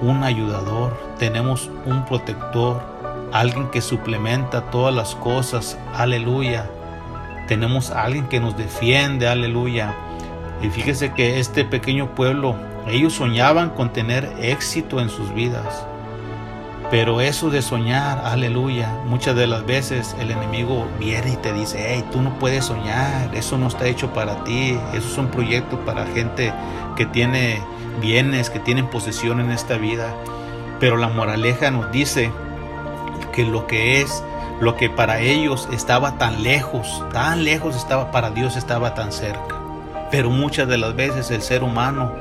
un 0.00 0.22
ayudador, 0.22 0.96
tenemos 1.18 1.68
un 1.84 2.04
protector, 2.04 2.80
alguien 3.32 3.68
que 3.70 3.80
suplementa 3.80 4.70
todas 4.70 4.94
las 4.94 5.16
cosas, 5.16 5.76
aleluya. 5.96 6.70
Tenemos 7.48 7.90
a 7.90 8.04
alguien 8.04 8.28
que 8.28 8.38
nos 8.38 8.56
defiende, 8.56 9.26
aleluya. 9.26 9.96
Y 10.62 10.70
fíjese 10.70 11.12
que 11.12 11.40
este 11.40 11.64
pequeño 11.64 12.14
pueblo, 12.14 12.54
ellos 12.86 13.14
soñaban 13.14 13.70
con 13.70 13.92
tener 13.92 14.32
éxito 14.40 15.00
en 15.00 15.08
sus 15.08 15.34
vidas. 15.34 15.86
Pero 16.92 17.22
eso 17.22 17.48
de 17.48 17.62
soñar, 17.62 18.20
aleluya, 18.22 18.98
muchas 19.06 19.34
de 19.34 19.46
las 19.46 19.64
veces 19.64 20.14
el 20.20 20.30
enemigo 20.30 20.86
viene 20.98 21.32
y 21.32 21.36
te 21.36 21.54
dice, 21.54 21.82
hey, 21.88 22.04
tú 22.12 22.20
no 22.20 22.38
puedes 22.38 22.66
soñar, 22.66 23.34
eso 23.34 23.56
no 23.56 23.68
está 23.68 23.86
hecho 23.86 24.12
para 24.12 24.44
ti, 24.44 24.78
eso 24.92 25.08
es 25.08 25.16
un 25.16 25.28
proyecto 25.28 25.78
para 25.86 26.04
gente 26.04 26.52
que 26.94 27.06
tiene 27.06 27.62
bienes, 28.02 28.50
que 28.50 28.58
tienen 28.58 28.90
posesión 28.90 29.40
en 29.40 29.50
esta 29.52 29.78
vida. 29.78 30.12
Pero 30.80 30.98
la 30.98 31.08
moraleja 31.08 31.70
nos 31.70 31.90
dice 31.92 32.30
que 33.32 33.46
lo 33.46 33.66
que 33.66 34.02
es, 34.02 34.22
lo 34.60 34.76
que 34.76 34.90
para 34.90 35.20
ellos 35.20 35.70
estaba 35.72 36.18
tan 36.18 36.42
lejos, 36.42 37.02
tan 37.10 37.42
lejos 37.42 37.74
estaba, 37.74 38.10
para 38.10 38.28
Dios 38.32 38.54
estaba 38.56 38.92
tan 38.92 39.12
cerca. 39.12 39.56
Pero 40.10 40.28
muchas 40.28 40.68
de 40.68 40.76
las 40.76 40.94
veces 40.94 41.30
el 41.30 41.40
ser 41.40 41.62
humano 41.62 42.12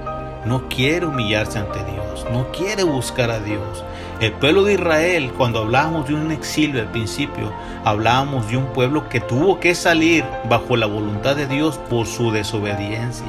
no 0.45 0.69
quiere 0.69 1.07
humillarse 1.07 1.59
ante 1.59 1.83
Dios, 1.83 2.25
no 2.31 2.49
quiere 2.53 2.83
buscar 2.85 3.31
a 3.31 3.39
Dios. 3.41 3.83
El 4.21 4.33
pueblo 4.33 4.63
de 4.63 4.73
Israel, 4.73 5.33
cuando 5.35 5.61
hablábamos 5.61 6.07
de 6.07 6.13
un 6.13 6.31
exilio 6.31 6.79
al 6.79 6.91
principio, 6.91 7.51
hablábamos 7.83 8.47
de 8.47 8.55
un 8.55 8.67
pueblo 8.67 9.09
que 9.09 9.19
tuvo 9.19 9.59
que 9.59 9.73
salir 9.73 10.23
bajo 10.47 10.77
la 10.77 10.85
voluntad 10.85 11.35
de 11.35 11.47
Dios 11.47 11.79
por 11.89 12.05
su 12.05 12.31
desobediencia. 12.31 13.25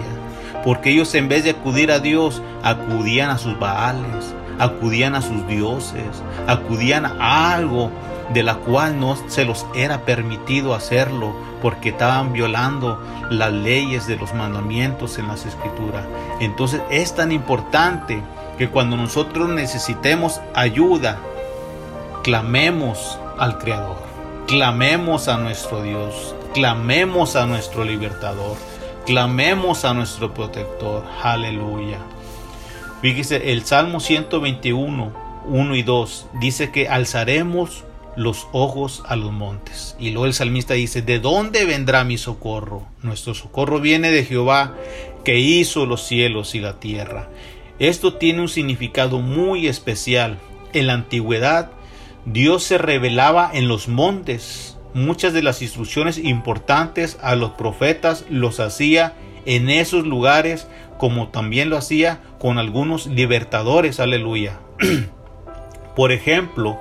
Porque 0.62 0.90
ellos 0.90 1.14
en 1.14 1.30
vez 1.30 1.44
de 1.44 1.52
acudir 1.52 1.90
a 1.90 1.98
Dios, 1.98 2.42
acudían 2.62 3.30
a 3.30 3.38
sus 3.38 3.58
baales, 3.58 4.34
acudían 4.58 5.14
a 5.14 5.22
sus 5.22 5.48
dioses, 5.48 6.22
acudían 6.46 7.06
a 7.06 7.54
algo 7.54 7.90
de 8.34 8.42
la 8.42 8.56
cual 8.56 9.00
no 9.00 9.16
se 9.28 9.46
los 9.46 9.64
era 9.74 10.02
permitido 10.02 10.74
hacerlo 10.74 11.34
porque 11.62 11.88
estaban 11.88 12.34
violando 12.34 13.02
las 13.30 13.50
leyes 13.50 14.06
de 14.06 14.16
los 14.16 14.34
mandamientos 14.34 15.18
en 15.18 15.28
las 15.28 15.46
escrituras. 15.46 16.04
Entonces 16.38 16.82
es 16.90 17.14
tan 17.14 17.32
importante 17.32 18.22
que 18.58 18.68
cuando 18.68 18.96
nosotros 18.96 19.48
necesitemos 19.48 20.40
ayuda, 20.54 21.18
clamemos 22.22 23.18
al 23.38 23.58
Creador, 23.58 24.02
clamemos 24.46 25.28
a 25.28 25.38
nuestro 25.38 25.82
Dios, 25.82 26.34
clamemos 26.54 27.36
a 27.36 27.46
nuestro 27.46 27.84
libertador, 27.84 28.56
clamemos 29.06 29.84
a 29.84 29.94
nuestro 29.94 30.32
protector. 30.34 31.04
Aleluya. 31.22 31.98
Fíjese, 33.00 33.52
el 33.52 33.64
Salmo 33.64 33.98
121, 33.98 35.12
1 35.46 35.74
y 35.74 35.82
2 35.82 36.26
dice 36.40 36.70
que 36.70 36.88
alzaremos 36.88 37.84
los 38.16 38.46
ojos 38.52 39.02
a 39.06 39.16
los 39.16 39.32
montes. 39.32 39.96
Y 39.98 40.10
luego 40.10 40.26
el 40.26 40.34
salmista 40.34 40.74
dice, 40.74 41.02
¿de 41.02 41.18
dónde 41.18 41.64
vendrá 41.64 42.04
mi 42.04 42.18
socorro? 42.18 42.86
Nuestro 43.02 43.34
socorro 43.34 43.80
viene 43.80 44.10
de 44.10 44.24
Jehová, 44.24 44.74
que 45.24 45.38
hizo 45.38 45.86
los 45.86 46.02
cielos 46.02 46.54
y 46.54 46.60
la 46.60 46.78
tierra. 46.78 47.28
Esto 47.82 48.14
tiene 48.14 48.42
un 48.42 48.48
significado 48.48 49.18
muy 49.18 49.66
especial. 49.66 50.38
En 50.72 50.86
la 50.86 50.92
antigüedad, 50.92 51.72
Dios 52.24 52.62
se 52.62 52.78
revelaba 52.78 53.50
en 53.52 53.66
los 53.66 53.88
montes. 53.88 54.78
Muchas 54.94 55.32
de 55.32 55.42
las 55.42 55.62
instrucciones 55.62 56.16
importantes 56.16 57.18
a 57.22 57.34
los 57.34 57.50
profetas 57.50 58.24
los 58.30 58.60
hacía 58.60 59.14
en 59.46 59.68
esos 59.68 60.06
lugares, 60.06 60.68
como 60.96 61.30
también 61.30 61.70
lo 61.70 61.76
hacía 61.76 62.20
con 62.38 62.60
algunos 62.60 63.08
libertadores. 63.08 63.98
Aleluya. 63.98 64.60
Por 65.96 66.12
ejemplo, 66.12 66.78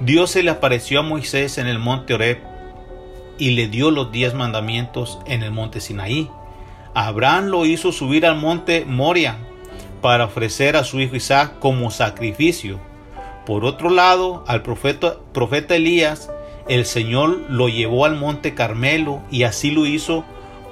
Dios 0.00 0.32
se 0.32 0.42
le 0.42 0.50
apareció 0.50 0.98
a 0.98 1.04
Moisés 1.04 1.58
en 1.58 1.68
el 1.68 1.78
monte 1.78 2.14
Oreb 2.14 2.38
y 3.38 3.50
le 3.50 3.68
dio 3.68 3.92
los 3.92 4.10
diez 4.10 4.34
mandamientos 4.34 5.20
en 5.26 5.44
el 5.44 5.52
monte 5.52 5.80
Sinaí. 5.80 6.28
Abraham 6.92 7.46
lo 7.46 7.66
hizo 7.66 7.92
subir 7.92 8.26
al 8.26 8.34
monte 8.34 8.84
Moria 8.84 9.38
para 10.00 10.24
ofrecer 10.24 10.76
a 10.76 10.84
su 10.84 11.00
hijo 11.00 11.16
Isaac 11.16 11.58
como 11.58 11.90
sacrificio. 11.90 12.80
Por 13.46 13.64
otro 13.64 13.90
lado, 13.90 14.44
al 14.46 14.62
profeta, 14.62 15.16
profeta 15.32 15.76
Elías, 15.76 16.30
el 16.68 16.84
Señor 16.84 17.40
lo 17.48 17.68
llevó 17.68 18.04
al 18.04 18.16
monte 18.16 18.54
Carmelo 18.54 19.22
y 19.30 19.42
así 19.42 19.70
lo 19.70 19.86
hizo 19.86 20.24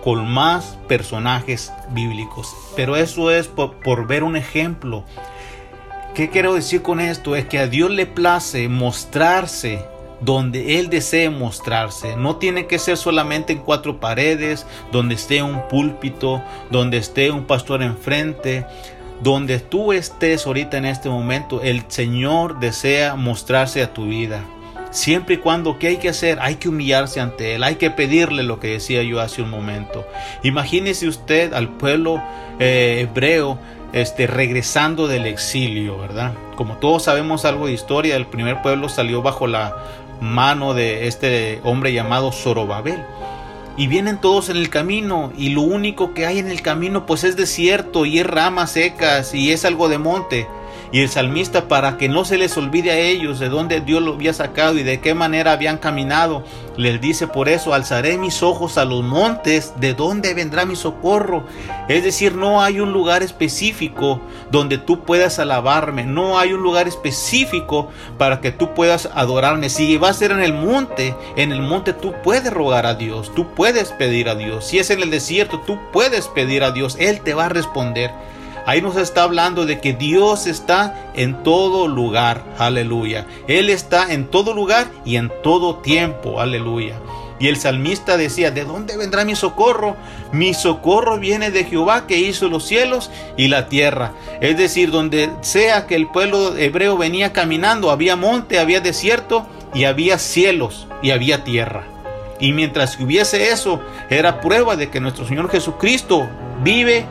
con 0.02 0.28
más 0.28 0.78
personajes 0.86 1.72
bíblicos. 1.90 2.54
Pero 2.76 2.96
eso 2.96 3.30
es 3.30 3.48
por, 3.48 3.76
por 3.80 4.06
ver 4.06 4.22
un 4.22 4.36
ejemplo 4.36 5.04
¿Qué 6.18 6.30
quiero 6.30 6.54
decir 6.54 6.82
con 6.82 6.98
esto? 6.98 7.36
Es 7.36 7.46
que 7.46 7.60
a 7.60 7.68
Dios 7.68 7.92
le 7.92 8.04
place 8.04 8.68
mostrarse 8.68 9.84
donde 10.20 10.80
Él 10.80 10.90
desee 10.90 11.30
mostrarse. 11.30 12.16
No 12.16 12.38
tiene 12.38 12.66
que 12.66 12.80
ser 12.80 12.96
solamente 12.96 13.52
en 13.52 13.60
cuatro 13.60 14.00
paredes, 14.00 14.66
donde 14.90 15.14
esté 15.14 15.44
un 15.44 15.68
púlpito, 15.68 16.42
donde 16.72 16.96
esté 16.96 17.30
un 17.30 17.44
pastor 17.44 17.84
enfrente. 17.84 18.66
Donde 19.22 19.58
tú 19.58 19.92
estés 19.92 20.46
ahorita 20.46 20.76
en 20.76 20.84
este 20.84 21.08
momento, 21.08 21.60
el 21.62 21.84
Señor 21.88 22.60
desea 22.60 23.16
mostrarse 23.16 23.82
a 23.82 23.92
tu 23.92 24.06
vida. 24.06 24.44
Siempre 24.90 25.34
y 25.34 25.38
cuando, 25.38 25.78
¿qué 25.78 25.88
hay 25.88 25.96
que 25.98 26.08
hacer? 26.08 26.38
Hay 26.40 26.54
que 26.54 26.68
humillarse 26.68 27.20
ante 27.20 27.54
Él, 27.54 27.64
hay 27.64 27.74
que 27.74 27.90
pedirle 27.90 28.42
lo 28.42 28.58
que 28.58 28.68
decía 28.68 29.02
yo 29.02 29.20
hace 29.20 29.42
un 29.42 29.50
momento. 29.50 30.06
Imagínese 30.42 31.08
usted 31.08 31.52
al 31.52 31.68
pueblo 31.68 32.22
eh, 32.58 33.00
hebreo 33.02 33.58
este, 33.92 34.26
regresando 34.26 35.06
del 35.06 35.26
exilio, 35.26 35.98
¿verdad? 35.98 36.32
Como 36.56 36.76
todos 36.76 37.04
sabemos 37.04 37.44
algo 37.44 37.66
de 37.66 37.72
historia, 37.72 38.16
el 38.16 38.26
primer 38.26 38.62
pueblo 38.62 38.88
salió 38.88 39.22
bajo 39.22 39.46
la 39.46 39.76
mano 40.20 40.74
de 40.74 41.06
este 41.06 41.60
hombre 41.64 41.92
llamado 41.92 42.32
Zorobabel. 42.32 43.02
Y 43.78 43.86
vienen 43.86 44.20
todos 44.20 44.50
en 44.50 44.56
el 44.56 44.68
camino 44.68 45.32
y 45.38 45.50
lo 45.50 45.62
único 45.62 46.12
que 46.12 46.26
hay 46.26 46.40
en 46.40 46.50
el 46.50 46.60
camino 46.60 47.06
pues 47.06 47.24
es 47.24 47.36
desierto 47.36 48.04
y 48.04 48.18
es 48.18 48.26
ramas 48.26 48.72
secas 48.72 49.34
y 49.34 49.52
es 49.52 49.64
algo 49.64 49.88
de 49.88 49.98
monte. 49.98 50.46
Y 50.90 51.00
el 51.00 51.08
salmista, 51.08 51.68
para 51.68 51.98
que 51.98 52.08
no 52.08 52.24
se 52.24 52.38
les 52.38 52.56
olvide 52.56 52.90
a 52.90 52.98
ellos 52.98 53.38
de 53.38 53.48
dónde 53.48 53.80
Dios 53.80 54.02
lo 54.02 54.14
había 54.14 54.32
sacado 54.32 54.78
y 54.78 54.82
de 54.82 55.00
qué 55.00 55.14
manera 55.14 55.52
habían 55.52 55.76
caminado, 55.76 56.44
les 56.78 57.00
dice 57.00 57.26
por 57.26 57.48
eso, 57.48 57.74
alzaré 57.74 58.16
mis 58.16 58.42
ojos 58.42 58.78
a 58.78 58.84
los 58.84 59.02
montes, 59.02 59.74
¿de 59.80 59.94
dónde 59.94 60.32
vendrá 60.32 60.64
mi 60.64 60.76
socorro? 60.76 61.44
Es 61.88 62.04
decir, 62.04 62.36
no 62.36 62.62
hay 62.62 62.80
un 62.80 62.92
lugar 62.92 63.22
específico 63.22 64.20
donde 64.50 64.78
tú 64.78 65.00
puedas 65.04 65.38
alabarme, 65.38 66.04
no 66.04 66.38
hay 66.38 66.52
un 66.52 66.62
lugar 66.62 66.88
específico 66.88 67.88
para 68.16 68.40
que 68.40 68.52
tú 68.52 68.74
puedas 68.74 69.10
adorarme. 69.12 69.68
Si 69.68 69.96
va 69.98 70.10
a 70.10 70.14
ser 70.14 70.30
en 70.30 70.40
el 70.40 70.54
monte, 70.54 71.14
en 71.36 71.52
el 71.52 71.60
monte 71.60 71.92
tú 71.92 72.14
puedes 72.22 72.52
rogar 72.52 72.86
a 72.86 72.94
Dios, 72.94 73.34
tú 73.34 73.48
puedes 73.54 73.92
pedir 73.92 74.28
a 74.28 74.36
Dios. 74.36 74.64
Si 74.64 74.78
es 74.78 74.90
en 74.90 75.02
el 75.02 75.10
desierto, 75.10 75.60
tú 75.66 75.78
puedes 75.92 76.28
pedir 76.28 76.64
a 76.64 76.70
Dios, 76.70 76.96
Él 76.98 77.20
te 77.20 77.34
va 77.34 77.46
a 77.46 77.50
responder. 77.50 78.10
Ahí 78.68 78.82
nos 78.82 78.98
está 78.98 79.22
hablando 79.22 79.64
de 79.64 79.80
que 79.80 79.94
Dios 79.94 80.46
está 80.46 81.10
en 81.14 81.42
todo 81.42 81.88
lugar, 81.88 82.44
aleluya. 82.58 83.26
Él 83.46 83.70
está 83.70 84.12
en 84.12 84.26
todo 84.26 84.52
lugar 84.52 84.88
y 85.06 85.16
en 85.16 85.32
todo 85.42 85.76
tiempo, 85.76 86.38
aleluya. 86.38 86.96
Y 87.38 87.48
el 87.48 87.56
salmista 87.56 88.18
decía, 88.18 88.50
¿de 88.50 88.66
dónde 88.66 88.98
vendrá 88.98 89.24
mi 89.24 89.34
socorro? 89.36 89.96
Mi 90.32 90.52
socorro 90.52 91.18
viene 91.18 91.50
de 91.50 91.64
Jehová 91.64 92.06
que 92.06 92.18
hizo 92.18 92.50
los 92.50 92.66
cielos 92.66 93.10
y 93.38 93.48
la 93.48 93.70
tierra. 93.70 94.12
Es 94.42 94.58
decir, 94.58 94.90
donde 94.90 95.30
sea 95.40 95.86
que 95.86 95.94
el 95.94 96.06
pueblo 96.06 96.54
hebreo 96.54 96.98
venía 96.98 97.32
caminando, 97.32 97.90
había 97.90 98.16
monte, 98.16 98.58
había 98.58 98.82
desierto 98.82 99.46
y 99.72 99.84
había 99.84 100.18
cielos 100.18 100.86
y 101.00 101.12
había 101.12 101.42
tierra. 101.42 101.84
Y 102.38 102.52
mientras 102.52 102.98
que 102.98 103.04
hubiese 103.04 103.50
eso, 103.50 103.80
era 104.10 104.42
prueba 104.42 104.76
de 104.76 104.90
que 104.90 105.00
nuestro 105.00 105.26
Señor 105.26 105.48
Jesucristo 105.50 106.28
vive, 106.62 107.06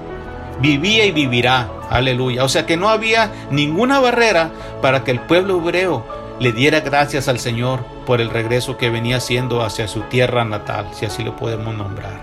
vivía 0.59 1.05
y 1.05 1.11
vivirá. 1.11 1.69
Aleluya. 1.89 2.43
O 2.43 2.49
sea 2.49 2.65
que 2.65 2.77
no 2.77 2.89
había 2.89 3.31
ninguna 3.51 3.99
barrera 3.99 4.51
para 4.81 5.03
que 5.03 5.11
el 5.11 5.19
pueblo 5.21 5.57
hebreo 5.57 6.05
le 6.39 6.51
diera 6.51 6.81
gracias 6.81 7.27
al 7.27 7.39
Señor 7.39 7.83
por 8.05 8.21
el 8.21 8.29
regreso 8.29 8.77
que 8.77 8.89
venía 8.89 9.17
haciendo 9.17 9.63
hacia 9.63 9.87
su 9.87 10.01
tierra 10.01 10.45
natal, 10.45 10.87
si 10.93 11.05
así 11.05 11.23
lo 11.23 11.35
podemos 11.35 11.75
nombrar. 11.75 12.21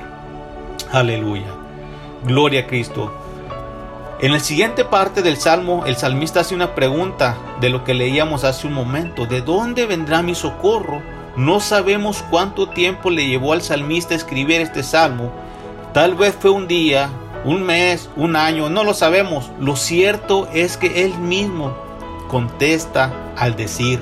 Aleluya. 0.92 1.52
Gloria 2.24 2.60
a 2.60 2.66
Cristo. 2.66 3.12
En 4.20 4.32
la 4.32 4.40
siguiente 4.40 4.84
parte 4.84 5.22
del 5.22 5.36
Salmo, 5.36 5.84
el 5.86 5.96
salmista 5.96 6.40
hace 6.40 6.54
una 6.54 6.74
pregunta 6.74 7.36
de 7.60 7.68
lo 7.68 7.82
que 7.84 7.94
leíamos 7.94 8.44
hace 8.44 8.66
un 8.66 8.72
momento. 8.72 9.26
¿De 9.26 9.42
dónde 9.42 9.86
vendrá 9.86 10.22
mi 10.22 10.34
socorro? 10.34 11.02
No 11.36 11.58
sabemos 11.58 12.24
cuánto 12.30 12.68
tiempo 12.68 13.10
le 13.10 13.26
llevó 13.26 13.52
al 13.52 13.62
salmista 13.62 14.14
escribir 14.14 14.60
este 14.60 14.84
salmo. 14.84 15.32
Tal 15.92 16.14
vez 16.14 16.36
fue 16.38 16.50
un 16.50 16.68
día, 16.68 17.10
un 17.44 17.62
mes, 17.62 18.09
un 18.16 18.37
año, 18.37 18.70
no 18.70 18.85
lo 18.85 18.94
sabemos. 18.94 19.50
Lo 19.61 19.76
cierto 19.76 20.48
es 20.52 20.76
que 20.76 21.04
él 21.04 21.16
mismo 21.18 21.76
contesta 22.28 23.12
al 23.37 23.54
decir, 23.57 24.00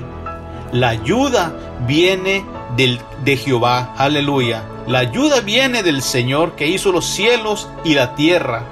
la 0.71 0.89
ayuda 0.89 1.53
viene 1.85 2.45
del, 2.75 2.99
de 3.23 3.37
Jehová, 3.37 3.93
aleluya. 3.97 4.63
La 4.87 4.99
ayuda 4.99 5.41
viene 5.41 5.83
del 5.83 6.01
Señor 6.01 6.55
que 6.55 6.67
hizo 6.67 6.91
los 6.91 7.05
cielos 7.05 7.69
y 7.83 7.93
la 7.93 8.15
tierra. 8.15 8.63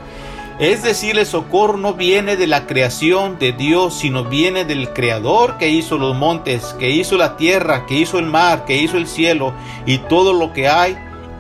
Es 0.60 0.84
decir, 0.84 1.18
el 1.18 1.26
socorro 1.26 1.78
no 1.78 1.94
viene 1.94 2.38
de 2.38 2.46
la 2.48 2.68
creación 2.68 3.40
de 3.40 3.52
Dios, 3.52 3.96
sino 3.96 4.26
viene 4.26 4.64
del 4.64 4.94
Creador 4.94 5.58
que 5.58 5.70
hizo 5.70 5.98
los 5.98 6.16
montes, 6.16 6.76
que 6.78 6.92
hizo 6.92 7.18
la 7.18 7.36
tierra, 7.36 7.86
que 7.88 7.96
hizo 7.96 8.20
el 8.20 8.28
mar, 8.28 8.66
que 8.66 8.78
hizo 8.78 8.98
el 8.98 9.08
cielo 9.08 9.54
y 9.86 9.98
todo 9.98 10.34
lo 10.34 10.54
que 10.54 10.68
hay 10.68 10.98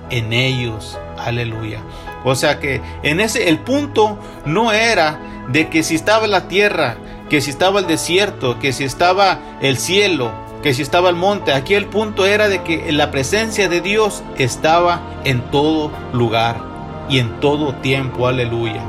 en 0.09 0.33
ellos. 0.33 0.97
Aleluya. 1.17 1.81
O 2.23 2.35
sea 2.35 2.59
que 2.59 2.81
en 3.03 3.19
ese 3.19 3.49
el 3.49 3.59
punto 3.59 4.19
no 4.45 4.71
era 4.71 5.19
de 5.49 5.69
que 5.69 5.83
si 5.83 5.95
estaba 5.95 6.27
la 6.27 6.47
tierra, 6.47 6.97
que 7.29 7.41
si 7.41 7.49
estaba 7.49 7.79
el 7.79 7.87
desierto, 7.87 8.59
que 8.59 8.73
si 8.73 8.83
estaba 8.83 9.39
el 9.61 9.77
cielo, 9.77 10.31
que 10.61 10.73
si 10.73 10.81
estaba 10.81 11.09
el 11.09 11.15
monte. 11.15 11.53
Aquí 11.53 11.73
el 11.73 11.87
punto 11.87 12.25
era 12.25 12.47
de 12.47 12.61
que 12.63 12.91
la 12.91 13.11
presencia 13.11 13.69
de 13.69 13.81
Dios 13.81 14.23
estaba 14.37 15.01
en 15.23 15.41
todo 15.51 15.91
lugar 16.13 16.61
y 17.09 17.19
en 17.19 17.39
todo 17.39 17.73
tiempo. 17.75 18.27
Aleluya. 18.27 18.81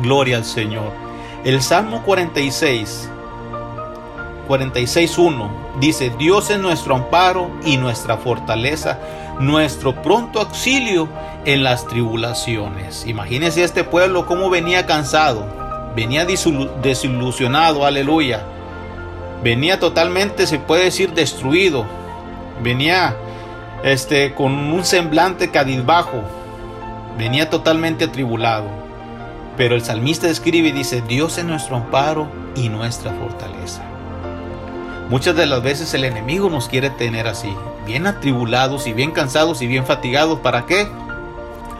Gloria 0.00 0.36
al 0.36 0.44
Señor. 0.44 0.92
El 1.44 1.62
Salmo 1.62 2.02
46, 2.04 3.10
46.1 4.48 5.48
dice, 5.80 6.12
Dios 6.18 6.50
es 6.50 6.58
nuestro 6.58 6.94
amparo 6.96 7.50
y 7.64 7.76
nuestra 7.76 8.16
fortaleza, 8.16 8.98
nuestro 9.40 10.02
pronto 10.02 10.40
auxilio 10.40 11.08
en 11.44 11.62
las 11.62 11.86
tribulaciones. 11.86 13.06
Imagínense 13.06 13.62
este 13.62 13.84
pueblo 13.84 14.26
cómo 14.26 14.50
venía 14.50 14.86
cansado, 14.86 15.46
venía 15.94 16.24
desilusionado, 16.24 17.84
aleluya. 17.84 18.44
Venía 19.42 19.78
totalmente, 19.78 20.46
se 20.46 20.58
puede 20.58 20.84
decir, 20.84 21.12
destruido. 21.12 21.86
Venía 22.60 23.16
este, 23.84 24.34
con 24.34 24.52
un 24.52 24.84
semblante 24.84 25.50
cadizbajo. 25.50 26.22
Venía 27.16 27.48
totalmente 27.48 28.06
atribulado. 28.06 28.66
Pero 29.56 29.74
el 29.74 29.84
salmista 29.84 30.28
escribe 30.28 30.68
y 30.68 30.72
dice, 30.72 31.02
Dios 31.02 31.38
es 31.38 31.44
nuestro 31.44 31.76
amparo 31.76 32.28
y 32.56 32.68
nuestra 32.68 33.12
fortaleza. 33.12 33.87
Muchas 35.08 35.34
de 35.36 35.46
las 35.46 35.62
veces 35.62 35.94
el 35.94 36.04
enemigo 36.04 36.50
nos 36.50 36.68
quiere 36.68 36.90
tener 36.90 37.28
así, 37.28 37.50
bien 37.86 38.06
atribulados 38.06 38.86
y 38.86 38.92
bien 38.92 39.12
cansados 39.12 39.62
y 39.62 39.66
bien 39.66 39.86
fatigados. 39.86 40.40
¿Para 40.40 40.66
qué? 40.66 40.86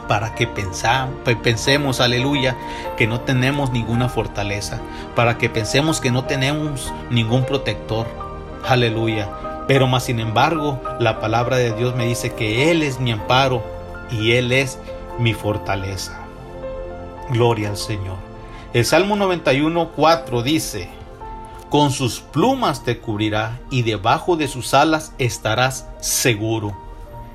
Para 0.08 0.34
que 0.34 0.46
pensemos, 0.46 2.00
aleluya, 2.00 2.56
que 2.96 3.06
no 3.06 3.20
tenemos 3.20 3.70
ninguna 3.70 4.08
fortaleza. 4.08 4.80
Para 5.14 5.36
que 5.36 5.50
pensemos 5.50 6.00
que 6.00 6.10
no 6.10 6.24
tenemos 6.24 6.90
ningún 7.10 7.44
protector. 7.44 8.06
Aleluya. 8.66 9.28
Pero 9.66 9.86
más 9.86 10.04
sin 10.04 10.20
embargo, 10.20 10.80
la 10.98 11.20
palabra 11.20 11.58
de 11.58 11.72
Dios 11.72 11.94
me 11.94 12.06
dice 12.06 12.32
que 12.32 12.70
Él 12.70 12.82
es 12.82 12.98
mi 12.98 13.12
amparo 13.12 13.62
y 14.10 14.32
Él 14.32 14.52
es 14.52 14.78
mi 15.18 15.34
fortaleza. 15.34 16.18
Gloria 17.28 17.68
al 17.68 17.76
Señor. 17.76 18.16
El 18.72 18.86
Salmo 18.86 19.16
91, 19.16 19.90
4 19.94 20.42
dice, 20.42 20.88
con 21.70 21.92
sus 21.92 22.20
plumas 22.20 22.85
te 22.85 22.98
cubrirá 22.98 23.61
y 23.70 23.83
debajo 23.83 24.37
de 24.37 24.48
sus 24.48 24.74
alas 24.74 25.12
estarás 25.18 25.87
seguro. 26.00 26.76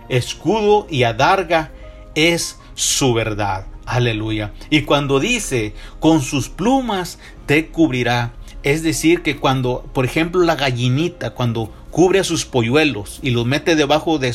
Escudo 0.09 0.87
y 0.89 1.03
adarga 1.03 1.71
es 2.15 2.59
su 2.75 3.13
verdad. 3.13 3.67
Aleluya. 3.85 4.53
Y 4.69 4.83
cuando 4.83 5.19
dice, 5.19 5.73
con 5.99 6.21
sus 6.21 6.49
plumas 6.49 7.19
te 7.45 7.67
cubrirá, 7.67 8.33
es 8.63 8.81
decir, 8.81 9.21
que 9.21 9.37
cuando, 9.37 9.85
por 9.93 10.05
ejemplo, 10.05 10.43
la 10.43 10.55
gallinita, 10.55 11.31
cuando 11.31 11.69
cubre 11.91 12.19
a 12.19 12.23
sus 12.23 12.45
polluelos 12.45 13.19
y 13.21 13.31
los 13.31 13.45
mete 13.45 13.75
debajo 13.75 14.19
de, 14.19 14.33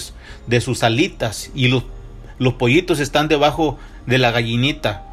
sus 0.60 0.82
alitas 0.82 1.50
y 1.54 1.68
los 1.68 2.54
pollitos 2.54 3.00
están 3.00 3.28
debajo 3.28 3.78
de 4.06 4.18
la 4.18 4.30
gallinita, 4.30 5.07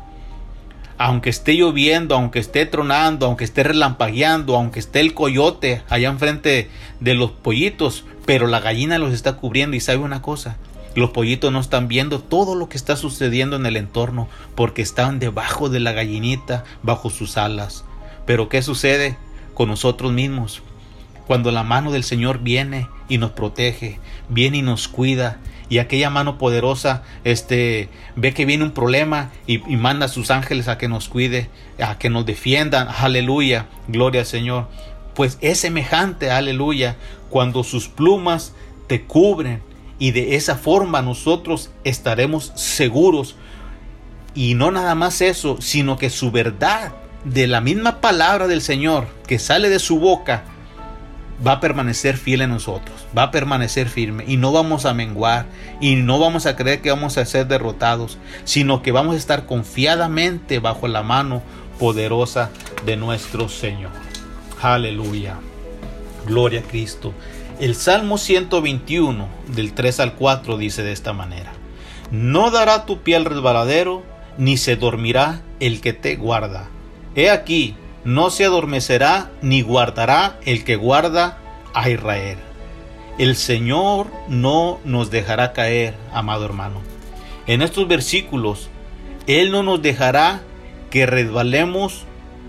aunque 0.98 1.30
esté 1.30 1.54
lloviendo, 1.54 2.16
aunque 2.16 2.40
esté 2.40 2.66
tronando, 2.66 3.26
aunque 3.26 3.44
esté 3.44 3.64
relampagueando, 3.64 4.56
aunque 4.56 4.80
esté 4.80 5.02
el 5.02 5.14
coyote 5.14 5.82
allá 5.90 6.10
enfrente 6.10 6.70
de 7.00 7.14
los 7.14 7.32
pollitos, 7.32 8.06
pero 8.26 8.48
la 8.48 8.60
gallina 8.60 8.98
los 8.98 9.14
está 9.14 9.34
cubriendo 9.34 9.76
y 9.76 9.80
sabe 9.80 10.00
una 10.00 10.22
cosa, 10.22 10.58
los 10.96 11.10
pollitos 11.10 11.52
no 11.52 11.60
están 11.60 11.90
viendo 11.90 12.20
todo 12.20 12.56
lo 12.56 12.70
que 12.70 12.78
está 12.78 12.96
sucediendo 12.96 13.58
en 13.58 13.66
el 13.66 13.76
entorno 13.76 14.30
porque 14.56 14.82
están 14.82 15.20
debajo 15.20 15.70
de 15.70 15.82
la 15.82 15.92
gallinita, 15.92 16.64
bajo 16.84 17.10
sus 17.10 17.38
alas. 17.38 17.84
Pero 18.26 18.48
¿qué 18.48 18.62
sucede 18.62 19.18
con 19.54 19.68
nosotros 19.68 20.14
mismos? 20.14 20.62
Cuando 21.28 21.52
la 21.52 21.64
mano 21.64 21.92
del 21.92 22.06
Señor 22.06 22.40
viene 22.40 22.88
y 23.10 23.18
nos 23.18 23.32
protege, 23.32 24.00
viene 24.30 24.60
y 24.60 24.62
nos 24.62 24.88
cuida 24.88 25.40
y 25.70 25.80
aquella 25.80 26.10
mano 26.10 26.38
poderosa 26.38 27.04
este 27.24 27.90
ve 28.16 28.34
que 28.34 28.46
viene 28.46 28.64
un 28.64 28.72
problema 28.72 29.32
y, 29.48 29.58
manda 29.58 30.06
a 30.06 30.10
sus 30.10 30.32
ángeles 30.32 30.68
a 30.68 30.78
que 30.78 30.88
nos 30.88 31.10
cuide, 31.10 31.50
a 31.80 31.98
que 31.98 32.10
nos 32.10 32.26
defiendan, 32.26 32.88
aleluya, 32.88 33.68
gloria 33.88 34.22
al 34.22 34.28
Señor. 34.28 34.68
Pues 35.14 35.38
es 35.42 35.60
semejante, 35.60 36.30
aleluya, 36.32 36.98
cuando 37.30 37.64
sus 37.64 37.88
plumas 37.88 38.54
te 38.88 39.04
cubren 39.04 39.62
y 39.98 40.12
de 40.12 40.36
esa 40.36 40.56
forma 40.56 41.02
nosotros 41.02 41.72
estaremos 41.84 42.52
seguros. 42.56 43.36
Y 44.34 44.54
no 44.54 44.72
nada 44.72 44.96
más 44.96 45.22
eso, 45.22 45.58
sino 45.62 45.98
que 45.98 46.10
su 46.10 46.32
verdad 46.32 46.94
de 47.24 47.48
la 47.48 47.62
misma 47.62 48.02
palabra 48.02 48.48
del 48.48 48.62
Señor 48.62 49.08
que 49.28 49.40
sale 49.40 49.70
de 49.70 49.80
su 49.80 50.00
boca, 50.00 50.44
va 51.46 51.54
a 51.54 51.60
permanecer 51.60 52.18
fiel 52.18 52.42
en 52.42 52.52
nosotros, 52.52 53.06
va 53.18 53.24
a 53.24 53.32
permanecer 53.32 53.90
firme 53.90 54.24
y 54.28 54.38
no 54.38 54.52
vamos 54.52 54.86
a 54.86 54.94
menguar 54.94 55.48
y 55.82 55.96
no 55.96 56.20
vamos 56.20 56.46
a 56.46 56.56
creer 56.56 56.82
que 56.82 56.92
vamos 56.92 57.18
a 57.18 57.26
ser 57.26 57.48
derrotados, 57.48 58.18
sino 58.44 58.82
que 58.82 58.92
vamos 58.92 59.16
a 59.16 59.18
estar 59.18 59.46
confiadamente 59.46 60.60
bajo 60.60 60.88
la 60.88 61.04
mano 61.04 61.42
poderosa 61.80 62.50
de 62.86 62.96
nuestro 62.96 63.50
Señor. 63.50 63.92
Aleluya. 64.62 65.36
Gloria 66.26 66.62
a 66.62 66.64
Cristo. 66.64 67.14
El 67.60 67.76
Salmo 67.76 68.18
121 68.18 69.28
del 69.48 69.74
3 69.74 70.00
al 70.00 70.14
4 70.16 70.58
dice 70.58 70.84
de 70.84 70.92
esta 70.92 71.14
manera, 71.14 71.54
No 72.12 72.52
dará 72.52 72.86
tu 72.86 73.00
pie 73.00 73.16
al 73.16 73.26
resbaladero, 73.26 74.04
ni 74.38 74.58
se 74.58 74.76
dormirá 74.76 75.42
el 75.60 75.82
que 75.82 75.94
te 75.94 76.16
guarda. 76.16 76.68
He 77.16 77.30
aquí, 77.30 77.76
no 78.06 78.30
se 78.30 78.46
adormecerá 78.46 79.32
ni 79.42 79.62
guardará 79.62 80.40
el 80.46 80.64
que 80.64 80.76
guarda 80.76 81.40
a 81.74 81.90
Israel. 81.90 82.38
El 83.18 83.36
Señor 83.36 84.08
no 84.28 84.80
nos 84.86 85.10
dejará 85.10 85.54
caer, 85.54 85.96
amado 86.14 86.46
hermano. 86.46 86.82
En 87.48 87.64
estos 87.64 87.88
versículos, 87.88 88.70
Él 89.26 89.52
no 89.52 89.64
nos 89.64 89.82
dejará 89.82 90.44
que 90.92 91.08
resbalemos 91.08 92.04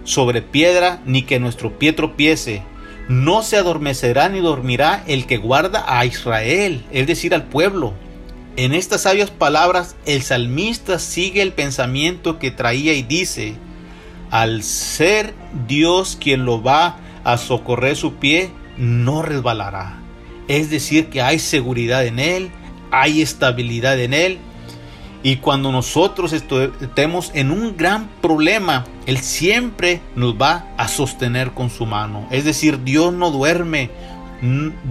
sobre 0.05 0.43
piedra 0.43 1.01
ni 1.07 1.23
que 1.23 1.41
nuestro 1.41 1.79
pie 1.79 1.93
tropiece. 1.95 2.63
No 3.09 3.43
se 3.43 3.57
adormecerá 3.57 4.29
ni 4.29 4.41
dormirá 4.41 5.05
el 5.07 5.27
que 5.27 5.39
guarda 5.39 5.85
a 5.87 6.05
Israel, 6.05 6.85
es 6.93 7.07
decir, 7.07 7.35
al 7.35 7.45
pueblo. 7.45 7.95
En 8.57 8.75
estas 8.75 9.03
sabias 9.03 9.31
palabras, 9.31 9.97
el 10.05 10.23
salmista 10.23 10.99
sigue 10.99 11.41
el 11.41 11.53
pensamiento 11.53 12.39
que 12.39 12.51
traía 12.51 12.93
y 12.93 13.03
dice, 13.03 13.55
al 14.31 14.63
ser 14.63 15.35
Dios 15.67 16.17
quien 16.21 16.45
lo 16.45 16.63
va 16.63 16.99
a 17.25 17.37
socorrer 17.39 17.97
su 17.97 18.15
pie, 18.15 18.51
no 18.77 19.23
resbalará. 19.23 20.01
Es 20.49 20.71
decir, 20.71 21.09
que 21.09 21.23
hay 21.23 21.39
seguridad 21.39 22.07
en 22.07 22.19
Él, 22.19 22.51
hay 22.91 23.23
estabilidad 23.23 23.99
en 23.99 24.15
Él. 24.15 24.39
Y 25.23 25.37
cuando 25.37 25.73
nosotros 25.73 26.33
estemos 26.33 27.33
en 27.35 27.51
un 27.51 27.77
gran 27.77 28.09
problema, 28.21 28.85
Él 29.07 29.19
siempre 29.19 30.01
nos 30.15 30.35
va 30.41 30.69
a 30.77 30.87
sostener 30.87 31.51
con 31.53 31.69
su 31.69 31.85
mano. 31.85 32.29
Es 32.31 32.45
decir, 32.45 32.85
Dios 32.85 33.13
no 33.13 33.31
duerme, 33.33 33.91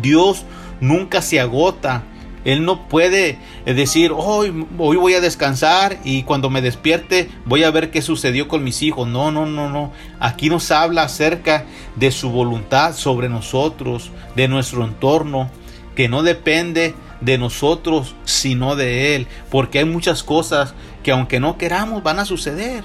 Dios 0.01 0.43
nunca 0.81 1.21
se 1.21 1.39
agota, 1.39 2.03
Él 2.45 2.63
no 2.63 2.87
puede 2.87 3.39
eh, 3.65 3.73
decir, 3.73 4.11
hoy, 4.15 4.65
hoy 4.77 4.97
voy 4.97 5.13
a 5.15 5.21
descansar 5.21 5.97
y 6.03 6.23
cuando 6.23 6.49
me 6.49 6.61
despierte 6.61 7.29
voy 7.45 7.63
a 7.63 7.71
ver 7.71 7.91
qué 7.91 8.01
sucedió 8.01 8.47
con 8.47 8.63
mis 8.63 8.83
hijos. 8.83 9.07
No, 9.07 9.31
no, 9.31 9.45
no, 9.45 9.69
no. 9.69 9.91
Aquí 10.19 10.49
nos 10.49 10.71
habla 10.71 11.03
acerca 11.03 11.65
de 11.95 12.11
su 12.11 12.29
voluntad 12.29 12.95
sobre 12.95 13.27
nosotros, 13.27 14.11
de 14.35 14.47
nuestro 14.47 14.85
entorno, 14.85 15.49
que 15.95 16.07
no 16.07 16.23
depende 16.23 16.93
de 17.21 17.37
nosotros, 17.37 18.15
sino 18.25 18.75
de 18.75 19.15
Él. 19.15 19.27
Porque 19.49 19.79
hay 19.79 19.85
muchas 19.85 20.23
cosas 20.23 20.75
que 21.03 21.11
aunque 21.11 21.39
no 21.39 21.57
queramos 21.57 22.03
van 22.03 22.19
a 22.19 22.25
suceder. 22.25 22.83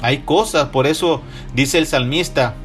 Hay 0.00 0.18
cosas, 0.18 0.68
por 0.68 0.86
eso 0.86 1.22
dice 1.54 1.78
el 1.78 1.86
salmista, 1.86 2.56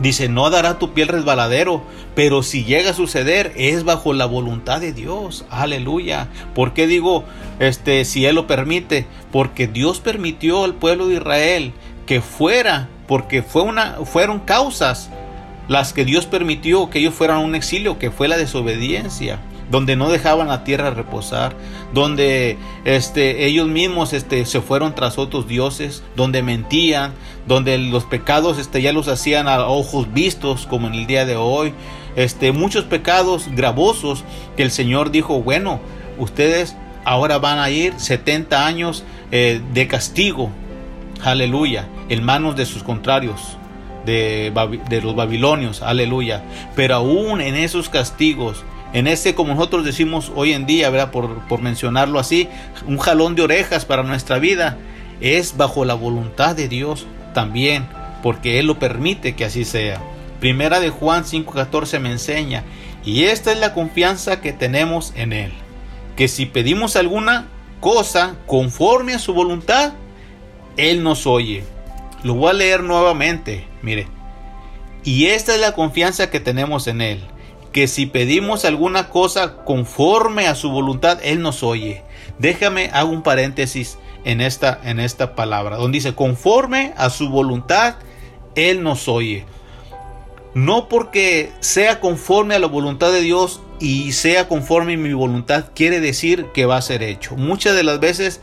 Dice, 0.00 0.28
no 0.28 0.48
dará 0.50 0.78
tu 0.78 0.92
piel 0.92 1.08
resbaladero, 1.08 1.82
pero 2.14 2.42
si 2.42 2.64
llega 2.64 2.90
a 2.90 2.94
suceder 2.94 3.52
es 3.56 3.84
bajo 3.84 4.12
la 4.12 4.26
voluntad 4.26 4.80
de 4.80 4.92
Dios. 4.92 5.44
Aleluya. 5.50 6.28
¿Por 6.54 6.72
qué 6.72 6.86
digo, 6.86 7.24
este, 7.58 8.04
si 8.04 8.26
Él 8.26 8.36
lo 8.36 8.46
permite? 8.46 9.06
Porque 9.32 9.66
Dios 9.66 10.00
permitió 10.00 10.64
al 10.64 10.74
pueblo 10.74 11.08
de 11.08 11.16
Israel 11.16 11.72
que 12.06 12.20
fuera, 12.20 12.88
porque 13.06 13.42
fue 13.42 13.62
una, 13.62 13.98
fueron 14.04 14.40
causas 14.40 15.10
las 15.66 15.92
que 15.92 16.04
Dios 16.04 16.26
permitió 16.26 16.88
que 16.88 17.00
ellos 17.00 17.14
fueran 17.14 17.38
a 17.38 17.40
un 17.40 17.54
exilio, 17.54 17.98
que 17.98 18.10
fue 18.10 18.28
la 18.28 18.38
desobediencia 18.38 19.40
donde 19.70 19.96
no 19.96 20.08
dejaban 20.08 20.48
la 20.48 20.64
tierra 20.64 20.90
reposar, 20.90 21.54
donde 21.92 22.58
este, 22.84 23.46
ellos 23.46 23.68
mismos 23.68 24.12
este, 24.12 24.44
se 24.46 24.60
fueron 24.60 24.94
tras 24.94 25.18
otros 25.18 25.46
dioses, 25.46 26.02
donde 26.16 26.42
mentían, 26.42 27.12
donde 27.46 27.78
los 27.78 28.04
pecados 28.04 28.58
este, 28.58 28.82
ya 28.82 28.92
los 28.92 29.08
hacían 29.08 29.48
a 29.48 29.66
ojos 29.66 30.12
vistos, 30.12 30.66
como 30.66 30.86
en 30.86 30.94
el 30.94 31.06
día 31.06 31.24
de 31.24 31.36
hoy. 31.36 31.74
Este, 32.16 32.52
muchos 32.52 32.84
pecados 32.84 33.48
gravosos 33.54 34.24
que 34.56 34.62
el 34.62 34.70
Señor 34.70 35.10
dijo, 35.10 35.40
bueno, 35.42 35.80
ustedes 36.18 36.76
ahora 37.04 37.38
van 37.38 37.58
a 37.58 37.70
ir 37.70 37.94
70 37.96 38.66
años 38.66 39.04
eh, 39.30 39.60
de 39.72 39.86
castigo, 39.86 40.50
aleluya, 41.22 41.86
en 42.08 42.24
manos 42.24 42.56
de 42.56 42.66
sus 42.66 42.82
contrarios. 42.82 43.56
De, 44.06 44.50
de 44.88 45.02
los 45.02 45.14
babilonios, 45.14 45.82
aleluya. 45.82 46.42
Pero 46.74 46.94
aún 46.94 47.42
en 47.42 47.56
esos 47.56 47.90
castigos, 47.90 48.64
en 48.92 49.06
ese, 49.06 49.34
como 49.34 49.54
nosotros 49.54 49.84
decimos 49.84 50.32
hoy 50.34 50.52
en 50.52 50.66
día, 50.66 50.88
¿verdad? 50.90 51.10
Por, 51.10 51.46
por, 51.46 51.60
mencionarlo 51.60 52.18
así, 52.18 52.48
un 52.86 52.98
jalón 52.98 53.34
de 53.34 53.42
orejas 53.42 53.84
para 53.84 54.02
nuestra 54.02 54.38
vida, 54.38 54.78
es 55.20 55.56
bajo 55.56 55.84
la 55.84 55.94
voluntad 55.94 56.56
de 56.56 56.68
Dios 56.68 57.06
también, 57.34 57.86
porque 58.22 58.58
Él 58.58 58.66
lo 58.66 58.78
permite 58.78 59.34
que 59.36 59.44
así 59.44 59.64
sea. 59.64 60.00
Primera 60.40 60.80
de 60.80 60.90
Juan 60.90 61.24
5:14 61.24 62.00
me 62.00 62.10
enseña, 62.10 62.64
y 63.04 63.24
esta 63.24 63.52
es 63.52 63.58
la 63.58 63.74
confianza 63.74 64.40
que 64.40 64.52
tenemos 64.52 65.12
en 65.16 65.32
Él, 65.32 65.52
que 66.16 66.28
si 66.28 66.46
pedimos 66.46 66.96
alguna 66.96 67.46
cosa 67.80 68.36
conforme 68.46 69.14
a 69.14 69.18
su 69.18 69.34
voluntad, 69.34 69.92
Él 70.76 71.02
nos 71.02 71.26
oye. 71.26 71.62
Lo 72.22 72.34
voy 72.34 72.50
a 72.50 72.54
leer 72.54 72.82
nuevamente, 72.82 73.66
mire. 73.82 74.08
Y 75.04 75.26
esta 75.26 75.54
es 75.54 75.60
la 75.60 75.72
confianza 75.72 76.30
que 76.30 76.40
tenemos 76.40 76.86
en 76.88 77.00
Él 77.02 77.20
que 77.78 77.86
si 77.86 78.06
pedimos 78.06 78.64
alguna 78.64 79.08
cosa 79.08 79.58
conforme 79.58 80.48
a 80.48 80.56
su 80.56 80.68
voluntad, 80.68 81.20
Él 81.22 81.42
nos 81.42 81.62
oye. 81.62 82.02
Déjame, 82.40 82.90
hago 82.92 83.12
un 83.12 83.22
paréntesis 83.22 83.98
en 84.24 84.40
esta, 84.40 84.80
en 84.82 84.98
esta 84.98 85.36
palabra, 85.36 85.76
donde 85.76 85.98
dice, 85.98 86.16
conforme 86.16 86.92
a 86.96 87.08
su 87.08 87.28
voluntad, 87.28 87.94
Él 88.56 88.82
nos 88.82 89.06
oye. 89.06 89.44
No 90.54 90.88
porque 90.88 91.52
sea 91.60 92.00
conforme 92.00 92.56
a 92.56 92.58
la 92.58 92.66
voluntad 92.66 93.12
de 93.12 93.20
Dios 93.20 93.60
y 93.78 94.10
sea 94.10 94.48
conforme 94.48 94.94
a 94.94 94.96
mi 94.96 95.12
voluntad, 95.12 95.66
quiere 95.72 96.00
decir 96.00 96.46
que 96.52 96.66
va 96.66 96.78
a 96.78 96.82
ser 96.82 97.04
hecho. 97.04 97.36
Muchas 97.36 97.76
de 97.76 97.84
las 97.84 98.00
veces 98.00 98.40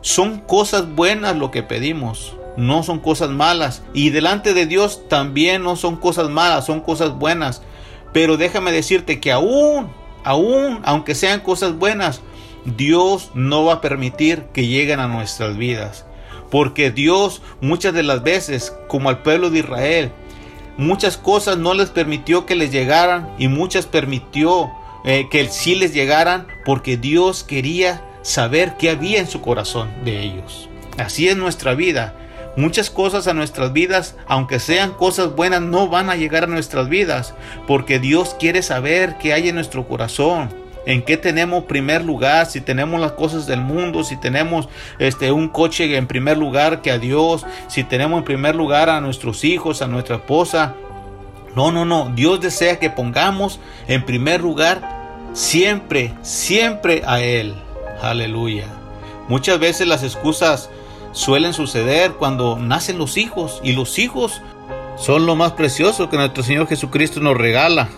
son 0.00 0.40
cosas 0.40 0.92
buenas 0.96 1.36
lo 1.36 1.52
que 1.52 1.62
pedimos, 1.62 2.34
no 2.56 2.82
son 2.82 2.98
cosas 2.98 3.30
malas. 3.30 3.84
Y 3.92 4.10
delante 4.10 4.52
de 4.52 4.66
Dios 4.66 5.08
también 5.08 5.62
no 5.62 5.76
son 5.76 5.94
cosas 5.94 6.28
malas, 6.28 6.66
son 6.66 6.80
cosas 6.80 7.12
buenas. 7.12 7.62
Pero 8.14 8.38
déjame 8.38 8.72
decirte 8.72 9.20
que 9.20 9.32
aún, 9.32 9.90
aún, 10.22 10.80
aunque 10.84 11.14
sean 11.14 11.40
cosas 11.40 11.76
buenas, 11.76 12.22
Dios 12.64 13.32
no 13.34 13.64
va 13.64 13.74
a 13.74 13.80
permitir 13.82 14.44
que 14.54 14.66
lleguen 14.66 15.00
a 15.00 15.08
nuestras 15.08 15.58
vidas. 15.58 16.06
Porque 16.50 16.90
Dios 16.92 17.42
muchas 17.60 17.92
de 17.92 18.04
las 18.04 18.22
veces, 18.22 18.74
como 18.88 19.08
al 19.08 19.22
pueblo 19.22 19.50
de 19.50 19.58
Israel, 19.58 20.12
muchas 20.76 21.16
cosas 21.16 21.58
no 21.58 21.74
les 21.74 21.90
permitió 21.90 22.46
que 22.46 22.54
les 22.54 22.70
llegaran 22.70 23.28
y 23.36 23.48
muchas 23.48 23.86
permitió 23.86 24.70
eh, 25.04 25.26
que 25.28 25.48
sí 25.48 25.74
les 25.74 25.92
llegaran 25.92 26.46
porque 26.64 26.96
Dios 26.96 27.42
quería 27.42 28.04
saber 28.22 28.76
qué 28.78 28.90
había 28.90 29.18
en 29.18 29.26
su 29.26 29.40
corazón 29.40 29.90
de 30.04 30.22
ellos. 30.22 30.68
Así 30.96 31.28
es 31.28 31.36
nuestra 31.36 31.74
vida. 31.74 32.14
Muchas 32.56 32.88
cosas 32.88 33.26
a 33.26 33.34
nuestras 33.34 33.72
vidas, 33.72 34.14
aunque 34.26 34.60
sean 34.60 34.92
cosas 34.92 35.34
buenas, 35.34 35.60
no 35.60 35.88
van 35.88 36.08
a 36.08 36.14
llegar 36.14 36.44
a 36.44 36.48
nuestras 36.48 36.88
vidas, 36.88 37.34
porque 37.66 37.98
Dios 37.98 38.36
quiere 38.38 38.62
saber 38.62 39.16
qué 39.18 39.32
hay 39.32 39.48
en 39.48 39.56
nuestro 39.56 39.88
corazón, 39.88 40.50
en 40.86 41.02
qué 41.02 41.16
tenemos 41.16 41.64
primer 41.64 42.04
lugar, 42.04 42.46
si 42.46 42.60
tenemos 42.60 43.00
las 43.00 43.12
cosas 43.12 43.46
del 43.46 43.60
mundo, 43.60 44.04
si 44.04 44.16
tenemos 44.16 44.68
este 45.00 45.32
un 45.32 45.48
coche 45.48 45.96
en 45.96 46.06
primer 46.06 46.38
lugar 46.38 46.80
que 46.80 46.92
a 46.92 46.98
Dios, 46.98 47.44
si 47.66 47.82
tenemos 47.82 48.18
en 48.18 48.24
primer 48.24 48.54
lugar 48.54 48.88
a 48.88 49.00
nuestros 49.00 49.44
hijos, 49.44 49.82
a 49.82 49.88
nuestra 49.88 50.16
esposa. 50.16 50.74
No, 51.56 51.72
no, 51.72 51.84
no, 51.84 52.12
Dios 52.14 52.40
desea 52.40 52.78
que 52.78 52.90
pongamos 52.90 53.58
en 53.88 54.04
primer 54.04 54.40
lugar 54.40 54.82
siempre, 55.32 56.12
siempre 56.22 57.02
a 57.06 57.20
él. 57.20 57.54
Aleluya. 58.00 58.66
Muchas 59.28 59.58
veces 59.58 59.88
las 59.88 60.02
excusas 60.02 60.68
suelen 61.14 61.54
suceder 61.54 62.12
cuando 62.14 62.58
nacen 62.58 62.98
los 62.98 63.16
hijos 63.16 63.60
y 63.62 63.72
los 63.72 63.98
hijos 63.98 64.42
son 64.96 65.26
lo 65.26 65.36
más 65.36 65.52
precioso 65.52 66.10
que 66.10 66.16
nuestro 66.16 66.42
Señor 66.42 66.66
Jesucristo 66.66 67.20
nos 67.20 67.36
regala. 67.36 67.88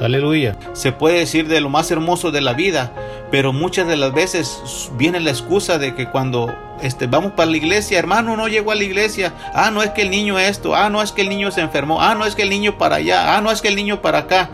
Aleluya. 0.00 0.56
Se 0.72 0.92
puede 0.92 1.20
decir 1.20 1.48
de 1.48 1.60
lo 1.60 1.70
más 1.70 1.90
hermoso 1.90 2.30
de 2.30 2.40
la 2.40 2.52
vida, 2.52 2.92
pero 3.30 3.52
muchas 3.52 3.86
de 3.86 3.96
las 3.96 4.12
veces 4.12 4.90
viene 4.96 5.20
la 5.20 5.30
excusa 5.30 5.78
de 5.78 5.94
que 5.94 6.10
cuando 6.10 6.54
este, 6.82 7.06
vamos 7.06 7.32
para 7.32 7.50
la 7.50 7.56
iglesia, 7.56 7.98
hermano, 7.98 8.36
no 8.36 8.48
llegó 8.48 8.72
a 8.72 8.74
la 8.74 8.84
iglesia. 8.84 9.32
Ah, 9.54 9.70
no 9.70 9.82
es 9.82 9.90
que 9.90 10.02
el 10.02 10.10
niño 10.10 10.38
esto. 10.38 10.74
Ah, 10.74 10.90
no 10.90 11.00
es 11.00 11.12
que 11.12 11.22
el 11.22 11.28
niño 11.28 11.50
se 11.50 11.60
enfermó. 11.60 12.02
Ah, 12.02 12.14
no 12.14 12.26
es 12.26 12.34
que 12.34 12.42
el 12.42 12.50
niño 12.50 12.76
para 12.76 12.96
allá. 12.96 13.36
Ah, 13.36 13.40
no 13.40 13.50
es 13.50 13.62
que 13.62 13.68
el 13.68 13.76
niño 13.76 14.02
para 14.02 14.18
acá. 14.18 14.50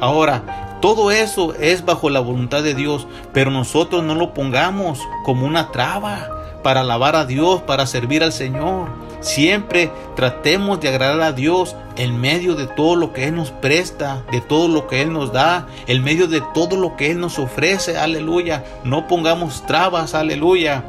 Ahora, 0.00 0.78
todo 0.82 1.10
eso 1.10 1.54
es 1.54 1.84
bajo 1.84 2.10
la 2.10 2.20
voluntad 2.20 2.62
de 2.62 2.74
Dios, 2.74 3.08
pero 3.32 3.50
nosotros 3.50 4.04
no 4.04 4.14
lo 4.14 4.34
pongamos 4.34 5.00
como 5.24 5.46
una 5.46 5.72
traba 5.72 6.28
para 6.66 6.80
alabar 6.80 7.14
a 7.14 7.26
Dios, 7.26 7.62
para 7.62 7.86
servir 7.86 8.24
al 8.24 8.32
Señor. 8.32 8.88
Siempre 9.20 9.88
tratemos 10.16 10.80
de 10.80 10.88
agradar 10.88 11.20
a 11.20 11.30
Dios 11.30 11.76
en 11.96 12.20
medio 12.20 12.56
de 12.56 12.66
todo 12.66 12.96
lo 12.96 13.12
que 13.12 13.28
Él 13.28 13.36
nos 13.36 13.52
presta, 13.52 14.24
de 14.32 14.40
todo 14.40 14.66
lo 14.66 14.88
que 14.88 15.00
Él 15.00 15.12
nos 15.12 15.32
da, 15.32 15.68
en 15.86 16.02
medio 16.02 16.26
de 16.26 16.42
todo 16.54 16.76
lo 16.76 16.96
que 16.96 17.12
Él 17.12 17.20
nos 17.20 17.38
ofrece. 17.38 17.98
Aleluya. 17.98 18.64
No 18.82 19.06
pongamos 19.06 19.64
trabas. 19.64 20.16
Aleluya. 20.16 20.82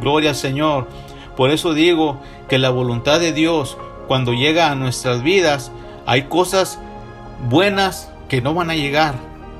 Gloria 0.00 0.30
al 0.30 0.36
Señor. 0.36 0.88
Por 1.36 1.52
eso 1.52 1.72
digo 1.72 2.18
que 2.48 2.58
la 2.58 2.70
voluntad 2.70 3.20
de 3.20 3.32
Dios, 3.32 3.78
cuando 4.08 4.32
llega 4.32 4.72
a 4.72 4.74
nuestras 4.74 5.22
vidas, 5.22 5.70
hay 6.04 6.22
cosas 6.24 6.80
buenas 7.48 8.10
que 8.28 8.42
no 8.42 8.54
van 8.54 8.70
a 8.70 8.74
llegar. 8.74 9.14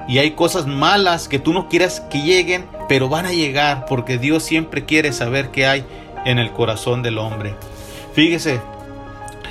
Y 0.09 0.19
hay 0.19 0.33
cosas 0.33 0.67
malas 0.67 1.29
que 1.29 1.39
tú 1.39 1.53
no 1.53 1.69
quieras 1.69 2.01
que 2.01 2.23
lleguen, 2.23 2.67
pero 2.89 3.09
van 3.09 3.27
a 3.27 3.33
llegar 3.33 3.87
porque 3.87 4.19
Dios 4.19 4.43
siempre 4.43 4.85
quiere 4.85 5.13
saber 5.13 5.51
qué 5.51 5.67
hay 5.67 5.85
en 6.25 6.39
el 6.39 6.53
corazón 6.53 7.03
del 7.03 7.19
hombre. 7.19 7.55
Fíjese, 8.15 8.61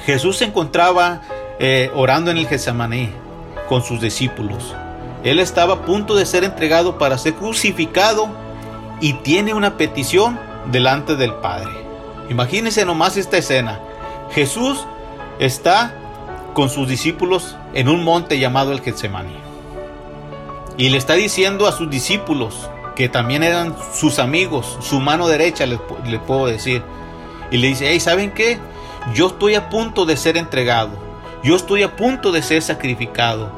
Jesús 0.06 0.38
se 0.38 0.46
encontraba 0.46 1.22
eh, 1.60 1.92
orando 1.96 2.32
en 2.32 2.38
el 2.38 2.48
Getsemaní 2.48 3.10
con 3.68 3.84
sus 3.84 4.02
discípulos. 4.02 4.76
Él 5.24 5.40
estaba 5.40 5.74
a 5.74 5.82
punto 5.82 6.16
de 6.16 6.26
ser 6.26 6.44
entregado 6.44 6.98
para 6.98 7.18
ser 7.18 7.34
crucificado 7.34 8.30
y 9.02 9.14
tiene 9.14 9.54
una 9.54 9.78
petición 9.78 10.40
delante 10.72 11.16
del 11.16 11.34
Padre. 11.34 11.72
Imagínense 12.30 12.86
nomás 12.86 13.18
esta 13.18 13.38
escena. 13.38 13.80
Jesús 14.32 14.86
está 15.40 15.94
con 16.54 16.70
sus 16.70 16.88
discípulos 16.88 17.56
en 17.74 17.90
un 17.90 18.04
monte 18.04 18.40
llamado 18.40 18.72
el 18.72 18.82
Getsemaní. 18.82 19.36
Y 20.78 20.90
le 20.90 20.98
está 20.98 21.14
diciendo 21.14 21.68
a 21.68 21.72
sus 21.72 21.90
discípulos, 21.90 22.70
que 22.96 23.10
también 23.10 23.44
eran 23.44 23.76
sus 23.94 24.20
amigos, 24.20 24.78
su 24.82 25.00
mano 25.00 25.28
derecha, 25.28 25.66
les, 25.66 25.80
puedo 26.26 26.48
decir. 26.48 26.82
Y 27.52 27.58
le 27.58 27.68
dice, 27.68 27.90
hey, 27.90 28.00
¿saben 28.00 28.32
qué? 28.32 28.58
Yo 29.14 29.28
estoy 29.28 29.56
a 29.56 29.70
punto 29.70 30.06
de 30.06 30.18
ser 30.18 30.38
entregado. 30.38 30.92
Yo 31.44 31.56
estoy 31.56 31.84
a 31.84 31.96
punto 31.96 32.32
de 32.32 32.42
ser 32.42 32.62
sacrificado. 32.62 33.52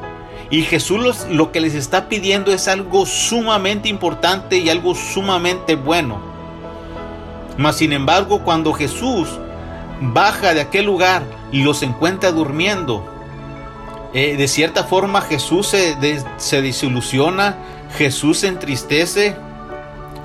Y 0.50 0.62
Jesús 0.62 1.26
lo 1.30 1.52
que 1.52 1.60
les 1.60 1.74
está 1.74 2.08
pidiendo 2.08 2.52
es 2.52 2.68
algo 2.68 3.06
sumamente 3.06 3.88
importante 3.88 4.58
y 4.58 4.68
algo 4.68 4.94
sumamente 4.94 5.76
bueno. 5.76 6.20
Mas 7.56 7.76
sin 7.76 7.92
embargo, 7.92 8.44
cuando 8.44 8.72
Jesús 8.72 9.28
baja 10.00 10.54
de 10.54 10.60
aquel 10.60 10.86
lugar 10.86 11.22
y 11.52 11.62
los 11.62 11.82
encuentra 11.82 12.32
durmiendo, 12.32 13.04
eh, 14.14 14.36
de 14.36 14.48
cierta 14.48 14.84
forma 14.84 15.20
Jesús 15.20 15.68
se, 15.68 15.96
se 16.38 16.62
desilusiona 16.62 17.58
Jesús 17.96 18.38
se 18.38 18.48
entristece, 18.48 19.36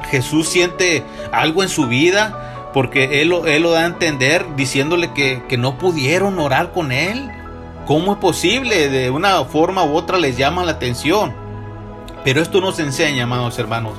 Jesús 0.09 0.47
siente 0.49 1.03
algo 1.31 1.63
en 1.63 1.69
su 1.69 1.87
vida, 1.87 2.71
porque 2.73 3.21
Él, 3.21 3.33
él 3.45 3.63
lo 3.63 3.71
da 3.71 3.81
a 3.81 3.85
entender 3.85 4.45
diciéndole 4.55 5.13
que, 5.13 5.43
que 5.47 5.57
no 5.57 5.77
pudieron 5.77 6.39
orar 6.39 6.71
con 6.71 6.91
Él. 6.91 7.29
¿Cómo 7.85 8.13
es 8.13 8.17
posible? 8.19 8.89
De 8.89 9.09
una 9.09 9.43
forma 9.45 9.83
u 9.83 9.95
otra 9.95 10.17
les 10.17 10.37
llama 10.37 10.63
la 10.63 10.71
atención. 10.71 11.33
Pero 12.23 12.41
esto 12.41 12.61
nos 12.61 12.79
enseña, 12.79 13.23
amados 13.23 13.59
hermanos, 13.59 13.93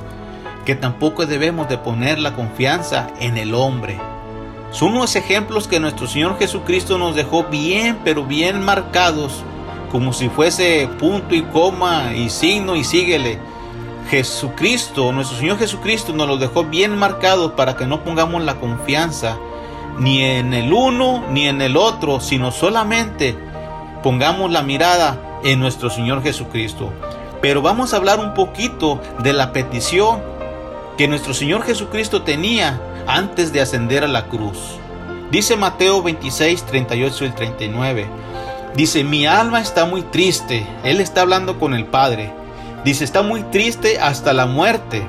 que 0.65 0.75
tampoco 0.75 1.25
debemos 1.25 1.69
de 1.69 1.77
poner 1.77 2.19
la 2.19 2.35
confianza 2.35 3.07
en 3.19 3.37
el 3.37 3.53
hombre. 3.53 3.99
Son 4.71 4.93
unos 4.93 5.15
ejemplos 5.15 5.67
que 5.67 5.79
nuestro 5.79 6.07
Señor 6.07 6.37
Jesucristo 6.37 6.97
nos 6.97 7.15
dejó 7.15 7.45
bien, 7.45 7.99
pero 8.03 8.25
bien 8.25 8.65
marcados, 8.65 9.43
como 9.91 10.11
si 10.11 10.27
fuese 10.27 10.89
punto 10.99 11.35
y 11.35 11.43
coma 11.43 12.13
y 12.15 12.29
signo 12.29 12.75
y 12.75 12.83
síguele. 12.83 13.39
Jesucristo, 14.09 15.11
nuestro 15.11 15.37
Señor 15.37 15.57
Jesucristo 15.57 16.13
nos 16.13 16.27
los 16.27 16.39
dejó 16.39 16.65
bien 16.65 16.95
marcados 16.97 17.53
para 17.53 17.75
que 17.75 17.85
no 17.85 18.03
pongamos 18.03 18.43
la 18.43 18.55
confianza 18.55 19.37
ni 19.99 20.23
en 20.23 20.53
el 20.53 20.73
uno 20.73 21.23
ni 21.29 21.47
en 21.47 21.61
el 21.61 21.77
otro, 21.77 22.19
sino 22.19 22.51
solamente 22.51 23.37
pongamos 24.03 24.51
la 24.51 24.61
mirada 24.61 25.39
en 25.43 25.59
nuestro 25.59 25.89
Señor 25.89 26.21
Jesucristo. 26.21 26.91
Pero 27.41 27.61
vamos 27.61 27.93
a 27.93 27.97
hablar 27.97 28.19
un 28.19 28.33
poquito 28.33 29.01
de 29.19 29.33
la 29.33 29.51
petición 29.51 30.21
que 30.97 31.07
nuestro 31.07 31.33
Señor 31.33 31.63
Jesucristo 31.63 32.21
tenía 32.21 32.79
antes 33.07 33.51
de 33.51 33.61
ascender 33.61 34.03
a 34.03 34.07
la 34.07 34.27
cruz. 34.27 34.57
Dice 35.31 35.55
Mateo 35.55 36.01
26, 36.01 36.63
38 36.65 37.25
y 37.25 37.29
39. 37.31 38.05
Dice, 38.75 39.03
mi 39.03 39.25
alma 39.25 39.61
está 39.61 39.85
muy 39.85 40.01
triste. 40.01 40.67
Él 40.83 41.01
está 41.01 41.21
hablando 41.21 41.59
con 41.59 41.73
el 41.73 41.85
Padre. 41.85 42.31
Dice, 42.85 43.03
está 43.03 43.23
muy 43.23 43.41
triste 43.41 43.99
hasta 43.99 44.31
la 44.31 44.45
muerte. 44.45 45.03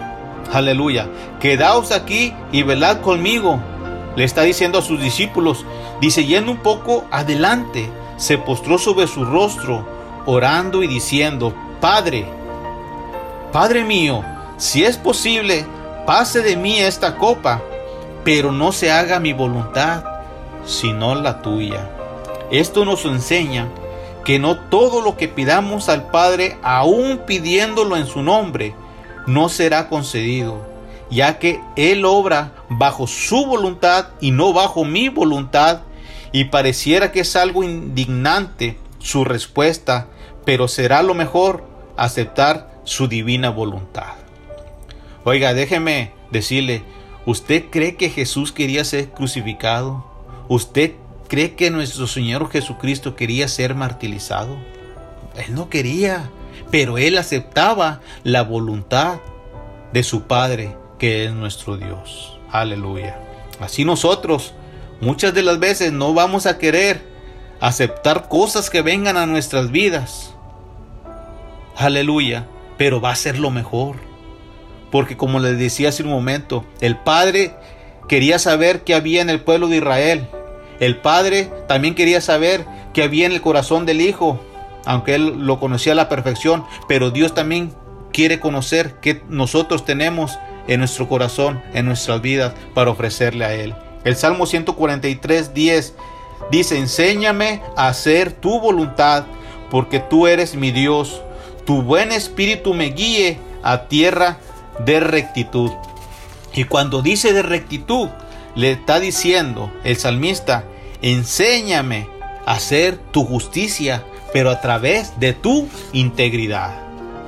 Aleluya. 0.51 1.11
Quedaos 1.41 1.93
aquí 1.93 2.33
y 2.51 2.63
velad 2.63 3.03
conmigo. 3.03 3.61
Le 4.17 4.25
está 4.25 4.43
diciendo 4.43 4.79
a 4.79 4.83
sus 4.83 4.99
discípulos. 4.99 5.67
Dice, 6.01 6.25
yendo 6.25 6.53
un 6.53 6.57
poco 6.57 7.05
adelante, 7.11 7.91
se 8.17 8.39
postró 8.39 8.79
sobre 8.79 9.07
su 9.07 9.27
rostro, 9.27 9.87
orando 10.25 10.83
y 10.83 10.87
diciendo, 10.87 11.53
Padre, 11.79 12.25
Padre 13.53 13.85
mío, 13.85 14.25
si 14.57 14.83
es 14.83 14.97
posible, 14.97 15.67
pase 16.07 16.41
de 16.41 16.57
mí 16.57 16.79
esta 16.79 17.17
copa, 17.17 17.61
pero 18.25 18.53
no 18.53 18.73
se 18.73 18.91
haga 18.91 19.21
mi 19.21 19.35
voluntad, 19.35 20.03
sino 20.65 21.15
la 21.15 21.43
tuya. 21.43 21.91
Esto 22.51 22.87
nos 22.87 23.05
enseña 23.05 23.69
que 24.27 24.41
no 24.41 24.59
todo 24.59 25.03
lo 25.03 25.17
que 25.17 25.29
pidamos 25.29 25.89
al 25.89 26.11
Padre, 26.11 26.59
aun 26.63 27.21
pidiéndolo 27.29 27.97
en 27.97 28.07
su 28.07 28.23
nombre, 28.23 28.75
no 29.29 29.49
será 29.49 29.89
concedido, 29.89 30.67
ya 31.13 31.39
que 31.39 31.61
Él 31.77 32.05
obra 32.05 32.53
bajo 32.69 33.07
su 33.07 33.47
voluntad 33.47 34.09
y 34.21 34.33
no 34.33 34.53
bajo 34.53 34.85
mi 34.85 35.09
voluntad, 35.09 35.83
y 36.33 36.47
pareciera 36.47 37.13
que 37.13 37.21
es 37.21 37.37
algo 37.37 37.63
indignante 37.63 38.77
su 38.99 39.25
respuesta, 39.25 40.09
pero 40.45 40.67
será 40.67 41.05
lo 41.05 41.15
mejor 41.15 41.65
aceptar 41.97 42.81
su 42.83 43.07
divina 43.07 43.51
voluntad. 43.51 44.15
Oiga, 45.23 45.55
déjeme 45.55 46.11
decirle, 46.33 46.83
¿usted 47.27 47.67
cree 47.71 47.95
que 47.95 48.11
Jesús 48.11 48.51
quería 48.51 48.83
ser 48.83 49.09
crucificado? 49.11 50.05
¿Usted 50.49 50.95
cree 51.29 51.55
que 51.55 51.71
nuestro 51.71 52.07
Señor 52.07 52.51
Jesucristo 52.51 53.17
quería 53.17 53.49
ser 53.49 53.75
martirizado? 53.75 54.57
Él 55.37 55.55
no 55.55 55.69
quería, 55.69 56.31
pero 56.71 56.99
él 56.99 57.19
aceptaba 57.19 58.01
la 58.25 58.43
voluntad 58.43 59.19
de 59.93 60.03
su 60.03 60.23
Padre, 60.23 60.77
que 60.99 61.25
es 61.25 61.33
nuestro 61.33 61.77
Dios. 61.77 62.39
Aleluya. 62.51 63.19
Así 63.61 63.85
nosotros 63.85 64.55
muchas 65.01 65.35
de 65.35 65.43
las 65.43 65.59
veces 65.59 65.93
no 65.93 66.15
vamos 66.15 66.47
a 66.47 66.59
querer 66.59 67.03
aceptar 67.61 68.29
cosas 68.29 68.71
que 68.71 68.83
vengan 68.83 69.17
a 69.17 69.27
nuestras 69.27 69.71
vidas. 69.71 70.35
Aleluya. 71.77 72.47
Pero 72.77 73.01
va 73.01 73.11
a 73.11 73.17
ser 73.17 73.39
lo 73.39 73.51
mejor. 73.51 73.97
Porque 74.91 75.17
como 75.17 75.41
les 75.41 75.59
decía 75.59 75.89
hace 75.89 76.03
un 76.03 76.11
momento, 76.11 76.65
el 76.81 76.97
Padre 76.97 77.55
quería 78.09 78.39
saber 78.39 78.85
qué 78.85 78.95
había 78.95 79.23
en 79.23 79.31
el 79.31 79.41
pueblo 79.41 79.69
de 79.69 79.79
Israel. 79.79 80.29
El 80.81 80.99
Padre 80.99 81.51
también 81.69 81.95
quería 81.95 82.21
saber 82.21 82.65
qué 82.93 83.03
había 83.03 83.27
en 83.27 83.33
el 83.33 83.41
corazón 83.41 83.87
del 83.87 84.01
Hijo, 84.01 84.41
aunque 84.85 85.15
Él 85.15 85.47
lo 85.47 85.59
conocía 85.59 85.93
a 85.93 85.97
la 85.97 86.09
perfección. 86.09 86.65
Pero 86.89 87.11
Dios 87.11 87.35
también 87.35 87.73
quiere 88.13 88.41
conocer 88.41 88.97
qué 89.01 89.23
nosotros 89.29 89.85
tenemos 89.85 90.39
en 90.69 90.81
nuestro 90.81 91.09
corazón, 91.09 91.63
en 91.75 91.87
nuestras 91.87 92.21
vidas, 92.21 92.55
para 92.75 92.91
ofrecerle 92.91 93.45
a 93.45 93.55
Él. 93.55 93.75
El 94.05 94.17
Salmo 94.17 94.47
143, 94.47 95.55
10 95.55 95.95
dice, 96.51 96.79
enséñame 96.79 97.63
a 97.77 97.89
hacer 97.89 98.33
tu 98.33 98.61
voluntad, 98.61 99.25
porque 99.71 99.99
tú 99.99 100.27
eres 100.27 100.55
mi 100.55 100.71
Dios. 100.71 101.23
Tu 101.65 101.83
buen 101.83 102.13
espíritu 102.13 102.73
me 102.75 102.87
guíe 102.87 103.39
a 103.63 103.89
tierra 103.89 104.39
de 104.85 105.01
rectitud. 105.01 105.73
Y 106.55 106.65
cuando 106.65 107.03
dice 107.03 107.33
de 107.33 107.43
rectitud, 107.43 108.09
le 108.57 108.73
está 108.73 108.99
diciendo 108.99 109.71
el 109.85 109.97
salmista, 109.97 110.65
enséñame 111.03 112.09
a 112.47 112.53
hacer 112.53 112.99
tu 113.13 113.25
justicia, 113.25 114.05
pero 114.33 114.51
a 114.51 114.61
través 114.61 115.21
de 115.21 115.35
tu 115.35 115.69
integridad. 115.93 116.75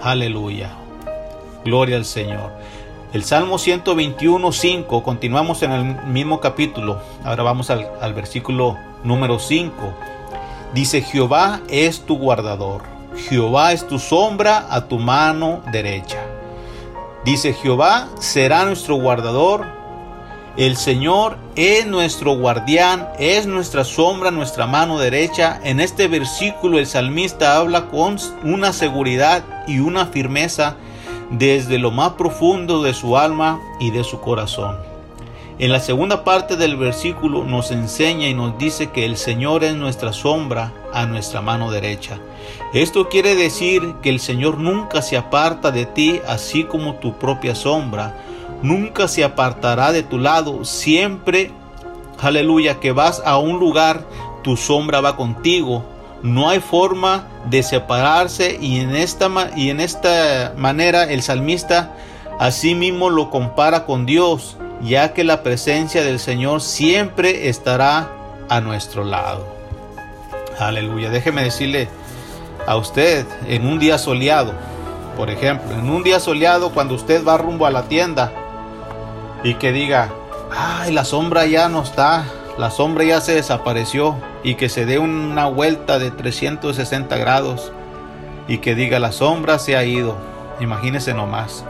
Aleluya. 0.02 0.72
Gloria 1.64 1.96
al 1.96 2.04
Señor. 2.04 2.50
El 3.12 3.24
Salmo 3.24 3.58
121, 3.58 4.52
5, 4.52 5.02
continuamos 5.02 5.62
en 5.62 5.72
el 5.72 5.84
mismo 6.06 6.40
capítulo. 6.40 7.00
Ahora 7.24 7.42
vamos 7.42 7.70
al, 7.70 8.14
versículo 8.14 8.76
número 9.04 9.38
5. 9.38 9.72
Dice, 10.74 11.02
Jehová 11.02 11.60
es 11.68 12.00
tu 12.00 12.18
guardador. 12.18 12.82
Jehová 13.28 13.72
es 13.72 13.86
tu 13.86 13.98
sombra 13.98 14.66
a 14.70 14.88
tu 14.88 14.98
mano 14.98 15.62
derecha. 15.72 16.18
Dice 17.24 17.52
Jehová 17.52 18.08
será 18.20 18.64
nuestro 18.64 18.96
guardador. 18.96 19.77
El 20.58 20.76
Señor 20.76 21.36
es 21.54 21.86
nuestro 21.86 22.36
guardián, 22.36 23.10
es 23.20 23.46
nuestra 23.46 23.84
sombra, 23.84 24.32
nuestra 24.32 24.66
mano 24.66 24.98
derecha. 24.98 25.60
En 25.62 25.78
este 25.78 26.08
versículo 26.08 26.80
el 26.80 26.88
salmista 26.88 27.58
habla 27.58 27.86
con 27.86 28.16
una 28.42 28.72
seguridad 28.72 29.44
y 29.68 29.78
una 29.78 30.06
firmeza 30.06 30.74
desde 31.30 31.78
lo 31.78 31.92
más 31.92 32.14
profundo 32.14 32.82
de 32.82 32.92
su 32.92 33.16
alma 33.16 33.60
y 33.78 33.92
de 33.92 34.02
su 34.02 34.18
corazón. 34.20 34.76
En 35.60 35.70
la 35.70 35.78
segunda 35.78 36.24
parte 36.24 36.56
del 36.56 36.76
versículo 36.76 37.44
nos 37.44 37.70
enseña 37.70 38.26
y 38.26 38.34
nos 38.34 38.58
dice 38.58 38.88
que 38.88 39.04
el 39.04 39.16
Señor 39.16 39.62
es 39.62 39.76
nuestra 39.76 40.12
sombra 40.12 40.72
a 40.92 41.06
nuestra 41.06 41.40
mano 41.40 41.70
derecha. 41.70 42.18
Esto 42.74 43.08
quiere 43.08 43.36
decir 43.36 43.94
que 44.02 44.08
el 44.10 44.18
Señor 44.18 44.58
nunca 44.58 45.02
se 45.02 45.16
aparta 45.16 45.70
de 45.70 45.86
ti 45.86 46.20
así 46.26 46.64
como 46.64 46.96
tu 46.96 47.16
propia 47.16 47.54
sombra. 47.54 48.12
Nunca 48.62 49.08
se 49.08 49.24
apartará 49.24 49.92
de 49.92 50.02
tu 50.02 50.18
lado. 50.18 50.64
Siempre, 50.64 51.50
aleluya, 52.20 52.80
que 52.80 52.92
vas 52.92 53.22
a 53.24 53.38
un 53.38 53.58
lugar, 53.58 54.04
tu 54.42 54.56
sombra 54.56 55.00
va 55.00 55.16
contigo. 55.16 55.84
No 56.22 56.48
hay 56.48 56.60
forma 56.60 57.26
de 57.48 57.62
separarse 57.62 58.58
y 58.60 58.80
en 58.80 58.96
esta, 58.96 59.28
y 59.56 59.70
en 59.70 59.80
esta 59.80 60.52
manera 60.56 61.04
el 61.04 61.22
salmista 61.22 61.94
así 62.40 62.74
mismo 62.74 63.08
lo 63.10 63.30
compara 63.30 63.84
con 63.84 64.04
Dios 64.04 64.56
ya 64.82 65.12
que 65.12 65.24
la 65.24 65.42
presencia 65.42 66.02
del 66.04 66.18
Señor 66.18 66.60
siempre 66.60 67.48
estará 67.48 68.10
a 68.48 68.60
nuestro 68.60 69.04
lado. 69.04 69.46
Aleluya. 70.58 71.10
Déjeme 71.10 71.42
decirle 71.42 71.88
a 72.66 72.76
usted 72.76 73.26
en 73.46 73.66
un 73.66 73.78
día 73.78 73.98
soleado, 73.98 74.52
por 75.16 75.30
ejemplo, 75.30 75.72
en 75.72 75.88
un 75.90 76.02
día 76.02 76.20
soleado 76.20 76.70
cuando 76.70 76.94
usted 76.94 77.24
va 77.24 77.38
rumbo 77.38 77.66
a 77.66 77.70
la 77.70 77.84
tienda 77.84 78.32
y 79.44 79.54
que 79.54 79.72
diga, 79.72 80.10
ay, 80.56 80.92
la 80.92 81.04
sombra 81.04 81.46
ya 81.46 81.68
no 81.68 81.82
está, 81.82 82.24
la 82.58 82.70
sombra 82.70 83.04
ya 83.04 83.20
se 83.20 83.34
desapareció 83.34 84.16
y 84.42 84.56
que 84.56 84.68
se 84.68 84.84
dé 84.84 84.98
una 84.98 85.46
vuelta 85.46 85.98
de 85.98 86.10
360 86.10 87.16
grados 87.16 87.72
y 88.48 88.58
que 88.58 88.74
diga, 88.74 88.98
la 88.98 89.12
sombra 89.12 89.58
se 89.58 89.76
ha 89.76 89.84
ido. 89.84 90.16
Imagínese 90.58 91.14
nomás. 91.14 91.64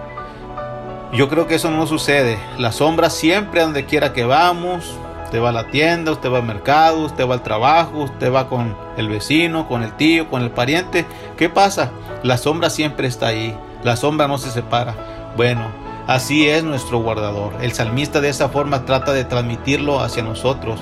Yo 1.12 1.28
creo 1.28 1.46
que 1.46 1.56
eso 1.56 1.70
no 1.70 1.86
sucede. 1.86 2.38
La 2.58 2.72
sombra 2.72 3.10
siempre 3.10 3.62
donde 3.62 3.84
quiera 3.84 4.12
que 4.12 4.24
vamos. 4.24 4.94
Usted 5.24 5.42
va 5.42 5.50
a 5.50 5.52
la 5.52 5.70
tienda, 5.70 6.12
usted 6.12 6.32
va 6.32 6.38
al 6.38 6.44
mercado, 6.44 7.00
usted 7.04 7.28
va 7.28 7.34
al 7.34 7.42
trabajo, 7.42 7.98
usted 7.98 8.32
va 8.32 8.48
con 8.48 8.74
el 8.96 9.08
vecino, 9.10 9.68
con 9.68 9.82
el 9.82 9.92
tío, 9.92 10.30
con 10.30 10.42
el 10.42 10.50
pariente. 10.50 11.04
¿Qué 11.36 11.50
pasa? 11.50 11.90
La 12.22 12.38
sombra 12.38 12.70
siempre 12.70 13.08
está 13.08 13.26
ahí. 13.26 13.54
La 13.82 13.96
sombra 13.96 14.26
no 14.26 14.38
se 14.38 14.50
separa. 14.50 14.94
Bueno, 15.36 15.66
así 16.08 16.48
es 16.48 16.64
nuestro 16.64 16.98
guardador. 16.98 17.52
El 17.60 17.72
salmista 17.72 18.20
de 18.20 18.30
esa 18.30 18.48
forma 18.48 18.84
trata 18.84 19.12
de 19.12 19.24
transmitirlo 19.24 20.00
hacia 20.00 20.24
nosotros. 20.24 20.80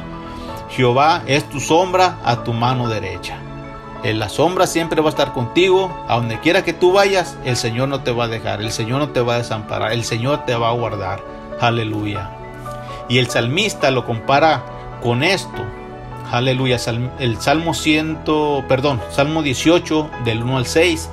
Jehová 0.70 1.22
es 1.26 1.44
tu 1.50 1.60
sombra 1.60 2.18
a 2.24 2.44
tu 2.44 2.54
mano 2.54 2.88
derecha. 2.88 3.36
En 4.02 4.18
la 4.18 4.28
sombra 4.28 4.66
siempre 4.66 5.00
va 5.00 5.08
a 5.08 5.10
estar 5.10 5.32
contigo. 5.32 5.94
A 6.08 6.16
donde 6.16 6.40
quiera 6.40 6.62
que 6.64 6.72
tú 6.72 6.92
vayas, 6.92 7.36
el 7.44 7.56
Señor 7.56 7.88
no 7.88 8.00
te 8.00 8.12
va 8.12 8.24
a 8.24 8.28
dejar. 8.28 8.60
El 8.60 8.70
Señor 8.70 9.00
no 9.00 9.08
te 9.10 9.20
va 9.20 9.34
a 9.34 9.38
desamparar. 9.38 9.92
El 9.92 10.04
Señor 10.04 10.44
te 10.46 10.54
va 10.54 10.68
a 10.68 10.72
guardar. 10.72 11.20
Aleluya. 11.60 12.30
Y 13.08 13.18
el 13.18 13.28
salmista 13.28 13.90
lo 13.90 14.06
compara 14.06 14.64
con 15.02 15.22
esto. 15.22 15.62
Aleluya. 16.30 16.78
El 17.18 17.40
Salmo 17.40 17.74
100, 17.74 18.18
perdón, 18.68 19.00
Salmo 19.10 19.42
18 19.42 20.10
del 20.24 20.42
1 20.42 20.58
al 20.58 20.66
6 20.66 21.08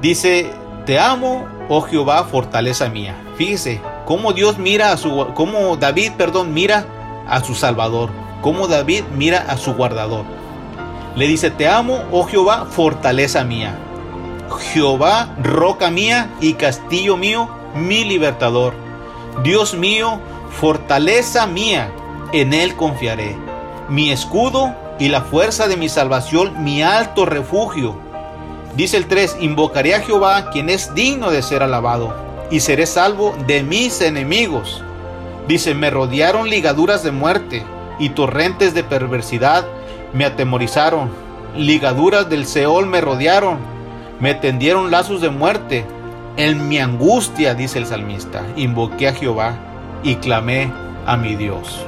dice, 0.00 0.50
"Te 0.86 0.98
amo, 0.98 1.46
oh 1.70 1.80
Jehová, 1.80 2.24
fortaleza 2.24 2.90
mía." 2.90 3.14
Fíjese 3.36 3.80
cómo 4.04 4.34
Dios 4.34 4.58
mira 4.58 4.92
a 4.92 4.98
su 4.98 5.28
cómo 5.34 5.78
David, 5.78 6.12
perdón, 6.18 6.52
mira 6.52 6.84
a 7.26 7.42
su 7.42 7.54
Salvador, 7.54 8.10
cómo 8.42 8.68
David 8.68 9.04
mira 9.16 9.46
a 9.48 9.56
su 9.56 9.72
guardador. 9.72 10.26
Le 11.16 11.26
dice, 11.26 11.50
"Te 11.50 11.66
amo, 11.66 12.02
oh 12.12 12.24
Jehová, 12.24 12.66
fortaleza 12.70 13.42
mía." 13.42 13.78
Jehová, 14.72 15.34
roca 15.42 15.90
mía 15.90 16.28
y 16.42 16.52
castillo 16.54 17.16
mío, 17.16 17.48
mi 17.74 18.04
libertador. 18.04 18.74
Dios 19.42 19.72
mío, 19.74 20.20
fortaleza 20.60 21.46
mía, 21.46 21.90
en 22.32 22.52
él 22.52 22.76
confiaré 22.76 23.38
mi 23.90 24.12
escudo 24.12 24.72
y 25.00 25.08
la 25.08 25.20
fuerza 25.20 25.66
de 25.66 25.76
mi 25.76 25.88
salvación, 25.88 26.62
mi 26.62 26.82
alto 26.82 27.26
refugio. 27.26 27.96
Dice 28.76 28.96
el 28.96 29.06
3, 29.06 29.38
invocaré 29.40 29.94
a 29.94 30.00
Jehová, 30.00 30.50
quien 30.50 30.70
es 30.70 30.94
digno 30.94 31.30
de 31.30 31.42
ser 31.42 31.62
alabado, 31.62 32.14
y 32.50 32.60
seré 32.60 32.86
salvo 32.86 33.34
de 33.46 33.62
mis 33.62 34.00
enemigos. 34.00 34.82
Dice, 35.48 35.74
me 35.74 35.90
rodearon 35.90 36.48
ligaduras 36.48 37.02
de 37.02 37.10
muerte 37.10 37.64
y 37.98 38.10
torrentes 38.10 38.74
de 38.74 38.84
perversidad 38.84 39.66
me 40.12 40.24
atemorizaron. 40.24 41.10
Ligaduras 41.56 42.28
del 42.28 42.46
Seol 42.46 42.86
me 42.86 43.00
rodearon, 43.00 43.58
me 44.20 44.34
tendieron 44.34 44.90
lazos 44.90 45.20
de 45.20 45.30
muerte. 45.30 45.84
En 46.36 46.68
mi 46.68 46.78
angustia, 46.78 47.54
dice 47.54 47.78
el 47.78 47.86
salmista, 47.86 48.42
invoqué 48.56 49.08
a 49.08 49.14
Jehová 49.14 49.54
y 50.02 50.16
clamé 50.16 50.72
a 51.06 51.16
mi 51.16 51.34
Dios. 51.34 51.80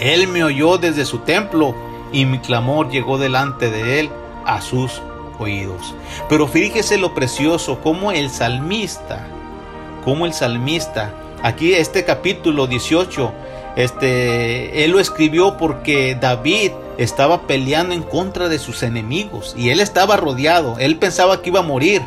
Él 0.00 0.26
me 0.28 0.42
oyó 0.42 0.78
desde 0.78 1.04
su 1.04 1.18
templo 1.18 1.74
y 2.12 2.24
mi 2.24 2.38
clamor 2.38 2.90
llegó 2.90 3.18
delante 3.18 3.70
de 3.70 4.00
él 4.00 4.10
a 4.46 4.60
sus 4.62 5.02
oídos. 5.40 5.94
Pero 6.28 6.46
fíjese 6.46 6.98
lo 6.98 7.14
precioso, 7.14 7.80
como 7.80 8.12
el 8.12 8.30
salmista, 8.30 9.26
como 10.04 10.26
el 10.26 10.32
salmista, 10.32 11.12
aquí 11.42 11.74
este 11.74 12.04
capítulo 12.04 12.66
18, 12.66 13.32
este, 13.76 14.84
él 14.84 14.90
lo 14.90 15.00
escribió 15.00 15.56
porque 15.56 16.16
David 16.20 16.72
estaba 16.98 17.46
peleando 17.46 17.94
en 17.94 18.02
contra 18.02 18.48
de 18.48 18.58
sus 18.58 18.82
enemigos 18.82 19.54
y 19.56 19.70
él 19.70 19.80
estaba 19.80 20.16
rodeado, 20.16 20.76
él 20.78 20.96
pensaba 20.96 21.40
que 21.40 21.50
iba 21.50 21.60
a 21.60 21.64
morir. 21.64 22.02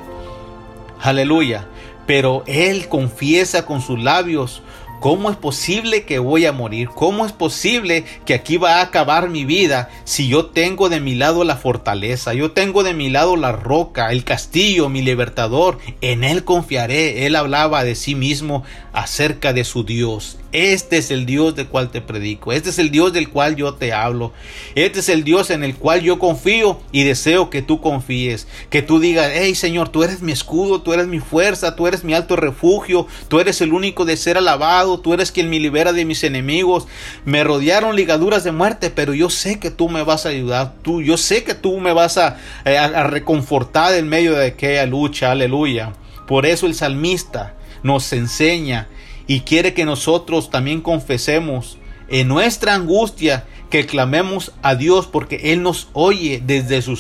Aleluya. 1.01 1.67
Pero 2.05 2.43
él 2.47 2.89
confiesa 2.89 3.65
con 3.65 3.81
sus 3.81 4.01
labios 4.01 4.61
¿Cómo 5.03 5.29
es 5.29 5.35
posible 5.35 6.05
que 6.05 6.17
voy 6.17 6.45
a 6.45 6.53
morir? 6.53 6.87
¿Cómo 6.87 7.25
es 7.25 7.33
posible 7.33 8.05
que 8.25 8.33
aquí 8.33 8.55
va 8.55 8.77
a 8.77 8.83
acabar 8.83 9.29
mi 9.29 9.43
vida 9.43 9.89
si 10.05 10.29
yo 10.29 10.45
tengo 10.45 10.87
de 10.87 11.01
mi 11.01 11.13
lado 11.13 11.43
la 11.43 11.57
fortaleza? 11.57 12.33
Yo 12.33 12.53
tengo 12.53 12.83
de 12.83 12.93
mi 12.93 13.09
lado 13.09 13.35
la 13.35 13.51
roca, 13.51 14.13
el 14.13 14.23
castillo, 14.23 14.87
mi 14.87 15.01
libertador. 15.01 15.77
En 15.99 16.23
él 16.23 16.45
confiaré. 16.45 17.25
Él 17.25 17.35
hablaba 17.35 17.83
de 17.83 17.95
sí 17.95 18.15
mismo 18.15 18.63
acerca 18.93 19.51
de 19.51 19.65
su 19.65 19.83
Dios. 19.83 20.37
Este 20.53 20.97
es 20.97 21.09
el 21.09 21.25
Dios 21.25 21.55
del 21.55 21.67
cual 21.67 21.89
te 21.89 21.99
predico. 21.99 22.53
Este 22.53 22.69
es 22.69 22.77
el 22.77 22.91
Dios 22.91 23.11
del 23.11 23.29
cual 23.29 23.55
yo 23.55 23.73
te 23.73 23.91
hablo. 23.91 24.33
Este 24.75 24.99
es 24.99 25.09
el 25.09 25.23
Dios 25.23 25.49
en 25.49 25.63
el 25.63 25.75
cual 25.75 26.01
yo 26.01 26.19
confío 26.19 26.79
y 26.91 27.03
deseo 27.03 27.49
que 27.49 27.63
tú 27.63 27.81
confíes. 27.81 28.47
Que 28.69 28.83
tú 28.83 28.99
digas, 28.99 29.31
hey 29.33 29.55
Señor, 29.55 29.89
tú 29.89 30.03
eres 30.03 30.21
mi 30.21 30.31
escudo, 30.31 30.81
tú 30.83 30.93
eres 30.93 31.07
mi 31.07 31.19
fuerza, 31.19 31.75
tú 31.75 31.87
eres 31.87 32.03
mi 32.03 32.13
alto 32.13 32.35
refugio, 32.35 33.07
tú 33.29 33.39
eres 33.39 33.61
el 33.61 33.73
único 33.73 34.05
de 34.05 34.15
ser 34.15 34.37
alabado, 34.37 34.99
tú 34.99 35.15
eres 35.15 35.31
quien 35.31 35.49
me 35.49 35.59
libera 35.59 35.91
de 35.91 36.05
mis 36.05 36.23
enemigos. 36.23 36.87
Me 37.25 37.43
rodearon 37.43 37.95
ligaduras 37.95 38.43
de 38.43 38.51
muerte, 38.51 38.91
pero 38.91 39.15
yo 39.15 39.31
sé 39.31 39.59
que 39.59 39.71
tú 39.71 39.89
me 39.89 40.03
vas 40.03 40.27
a 40.27 40.29
ayudar. 40.29 40.75
Tú, 40.83 41.01
yo 41.01 41.17
sé 41.17 41.43
que 41.43 41.55
tú 41.55 41.79
me 41.79 41.93
vas 41.93 42.19
a, 42.19 42.37
eh, 42.65 42.77
a, 42.77 42.85
a 42.85 43.03
reconfortar 43.07 43.95
en 43.95 44.07
medio 44.07 44.33
de 44.33 44.45
aquella 44.45 44.85
lucha. 44.85 45.31
Aleluya. 45.31 45.93
Por 46.27 46.45
eso 46.45 46.67
el 46.67 46.75
salmista 46.75 47.55
nos 47.81 48.13
enseña 48.13 48.87
y 49.27 49.41
quiere 49.41 49.73
que 49.73 49.85
nosotros 49.85 50.49
también 50.49 50.81
confesemos 50.81 51.77
en 52.09 52.27
nuestra 52.27 52.75
angustia 52.75 53.45
que 53.69 53.85
clamemos 53.85 54.51
a 54.61 54.75
Dios 54.75 55.07
porque 55.07 55.51
Él 55.51 55.63
nos 55.63 55.87
oye 55.93 56.41
desde 56.45 56.81
su 56.81 56.95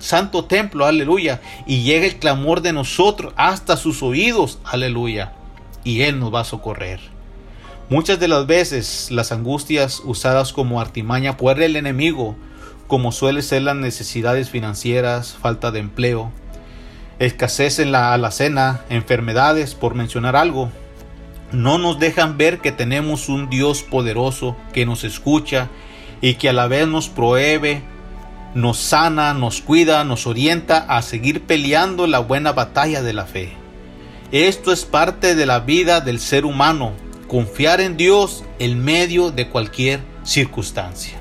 santo 0.00 0.46
templo, 0.46 0.84
aleluya, 0.84 1.40
y 1.66 1.82
llega 1.82 2.06
el 2.06 2.16
clamor 2.16 2.62
de 2.62 2.72
nosotros 2.72 3.32
hasta 3.36 3.76
sus 3.76 4.02
oídos, 4.02 4.58
aleluya, 4.64 5.34
y 5.84 6.00
Él 6.00 6.18
nos 6.18 6.34
va 6.34 6.40
a 6.40 6.44
socorrer. 6.44 6.98
Muchas 7.88 8.18
de 8.18 8.26
las 8.26 8.48
veces 8.48 9.12
las 9.12 9.30
angustias 9.30 10.02
usadas 10.04 10.52
como 10.52 10.80
artimaña 10.80 11.36
por 11.36 11.62
el 11.62 11.76
enemigo, 11.76 12.34
como 12.88 13.12
suele 13.12 13.42
ser 13.42 13.62
las 13.62 13.76
necesidades 13.76 14.50
financieras, 14.50 15.36
falta 15.40 15.70
de 15.70 15.78
empleo, 15.78 16.32
escasez 17.20 17.78
en 17.78 17.92
la 17.92 18.12
alacena, 18.12 18.80
enfermedades, 18.90 19.76
por 19.76 19.94
mencionar 19.94 20.34
algo, 20.34 20.70
no 21.52 21.78
nos 21.78 21.98
dejan 21.98 22.36
ver 22.36 22.60
que 22.60 22.72
tenemos 22.72 23.28
un 23.28 23.48
Dios 23.48 23.82
poderoso 23.82 24.56
que 24.72 24.86
nos 24.86 25.04
escucha 25.04 25.68
y 26.20 26.34
que 26.34 26.48
a 26.48 26.52
la 26.52 26.66
vez 26.66 26.88
nos 26.88 27.08
prohíbe, 27.08 27.82
nos 28.54 28.78
sana, 28.78 29.34
nos 29.34 29.60
cuida, 29.60 30.04
nos 30.04 30.26
orienta 30.26 30.78
a 30.78 31.02
seguir 31.02 31.42
peleando 31.42 32.06
la 32.06 32.20
buena 32.20 32.52
batalla 32.52 33.02
de 33.02 33.12
la 33.12 33.26
fe. 33.26 33.52
Esto 34.32 34.72
es 34.72 34.84
parte 34.84 35.34
de 35.34 35.46
la 35.46 35.60
vida 35.60 36.00
del 36.00 36.18
ser 36.18 36.44
humano, 36.44 36.92
confiar 37.28 37.80
en 37.80 37.96
Dios 37.96 38.44
en 38.58 38.82
medio 38.82 39.30
de 39.30 39.48
cualquier 39.48 40.00
circunstancia. 40.24 41.18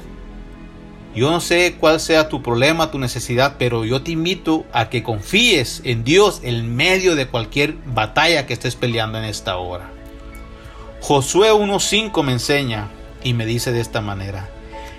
Yo 1.16 1.32
no 1.32 1.40
sé 1.40 1.78
cuál 1.80 2.02
sea 2.02 2.28
tu 2.28 2.42
problema, 2.42 2.92
tu 2.92 3.00
necesidad, 3.00 3.56
pero 3.58 3.86
yo 3.86 4.02
te 4.02 4.12
invito 4.12 4.66
a 4.74 4.90
que 4.90 5.02
confíes 5.02 5.82
en 5.86 6.04
Dios 6.04 6.42
en 6.44 6.76
medio 6.76 7.16
de 7.16 7.28
cualquier 7.28 7.76
batalla 7.86 8.46
que 8.46 8.54
estés 8.54 8.76
peleando 8.76 9.18
en 9.18 9.24
esta 9.24 9.56
hora. 9.56 9.95
Josué 11.08 11.54
1.5 11.54 12.24
me 12.24 12.32
enseña 12.32 12.90
y 13.24 13.36
me 13.36 13.46
dice 13.46 13.72
de 13.72 13.80
esta 13.80 14.02
manera, 14.02 14.50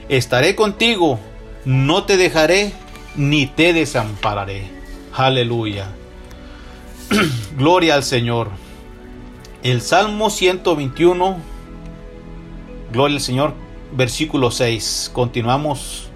estaré 0.09 0.55
contigo, 0.55 1.19
no 1.65 2.05
te 2.05 2.17
dejaré 2.17 2.73
ni 3.17 3.49
te 3.49 3.73
desampararé. 3.73 4.71
Aleluya. 5.13 5.89
Gloria 7.59 7.97
al 7.97 8.05
Señor. 8.05 8.51
El 9.65 9.83
Salmo 9.83 10.31
121, 10.31 11.39
Gloria 12.93 13.17
al 13.17 13.21
Señor, 13.21 13.55
versículo 13.91 14.53
6. 14.53 15.11
Continuamos. 15.13 16.09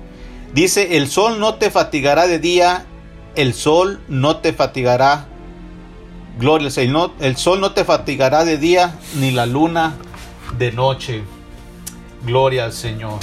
Dice, 0.55 0.99
el 0.99 1.09
sol 1.09 1.41
no 1.41 1.57
te 1.57 1.68
fatigará 1.68 2.28
de 2.28 2.38
día, 2.38 2.86
el 3.34 3.55
sol 3.55 4.01
no 4.07 4.36
te 4.36 4.53
fatigará 4.53 5.26
Gloria 6.41 6.68
al 6.68 6.72
Señor. 6.72 7.12
El 7.20 7.36
sol 7.36 7.61
no 7.61 7.72
te 7.72 7.84
fatigará 7.84 8.47
de 8.47 8.57
día, 8.57 8.99
ni 9.16 9.30
la 9.30 9.45
luna 9.45 9.97
de 10.57 10.72
noche. 10.72 11.22
Gloria 12.24 12.64
al 12.64 12.72
Señor. 12.72 13.18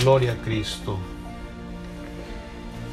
Gloria 0.00 0.32
a 0.32 0.36
Cristo. 0.36 0.98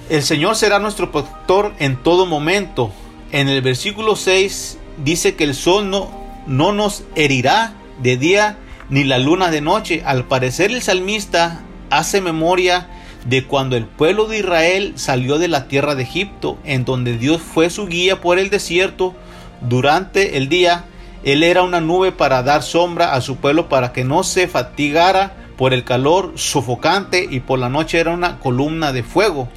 El 0.10 0.24
Señor 0.24 0.58
será 0.58 0.80
nuestro 0.80 1.10
protector 1.14 1.74
en 1.80 1.96
todo 1.96 2.26
momento. 2.26 2.92
En 3.32 3.48
el 3.48 3.62
versículo 3.62 4.18
6 4.18 4.78
dice 5.06 5.36
que 5.36 5.46
el 5.46 5.56
sol 5.56 5.90
no, 5.90 6.12
no 6.48 6.74
nos 6.74 7.06
herirá 7.16 7.74
de 8.04 8.18
día 8.18 8.58
ni 8.90 9.06
la 9.06 9.20
luna 9.20 9.52
de 9.52 9.62
noche. 9.62 10.04
Al 10.06 10.26
parecer 10.26 10.72
el 10.72 10.82
salmista 10.82 11.62
hace 11.90 12.20
memoria 12.20 12.90
de 13.24 13.46
cuando 13.46 13.78
el 13.78 13.86
pueblo 13.86 14.26
de 14.26 14.40
Israel 14.40 14.94
salió 14.98 15.38
de 15.38 15.48
la 15.48 15.70
tierra 15.70 15.96
de 15.96 16.04
Egipto, 16.04 16.58
en 16.66 16.84
donde 16.84 17.18
Dios 17.18 17.42
fue 17.42 17.70
su 17.70 17.88
guía 17.88 18.20
por 18.20 18.38
el 18.38 18.50
desierto 18.50 19.16
durante 19.62 20.38
el 20.38 20.50
día, 20.50 20.86
él 21.24 21.44
era 21.44 21.64
una 21.64 21.82
nube 21.82 22.12
para 22.12 22.44
dar 22.44 22.64
sombra 22.64 23.14
a 23.14 23.22
su 23.22 23.38
pueblo 23.38 23.70
para 23.70 23.94
que 23.94 24.04
no 24.04 24.24
se 24.24 24.48
fatigara 24.48 25.36
por 25.58 25.74
el 25.74 25.84
calor 25.84 26.34
sofocante 26.36 27.28
y 27.30 27.40
por 27.40 27.60
la 27.60 27.70
noche 27.70 28.00
era 28.00 28.12
una 28.12 28.40
columna 28.40 28.92
de 28.92 29.04
fuego, 29.04 29.48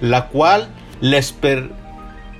la 0.00 0.26
cual 0.26 0.68
les 1.00 1.34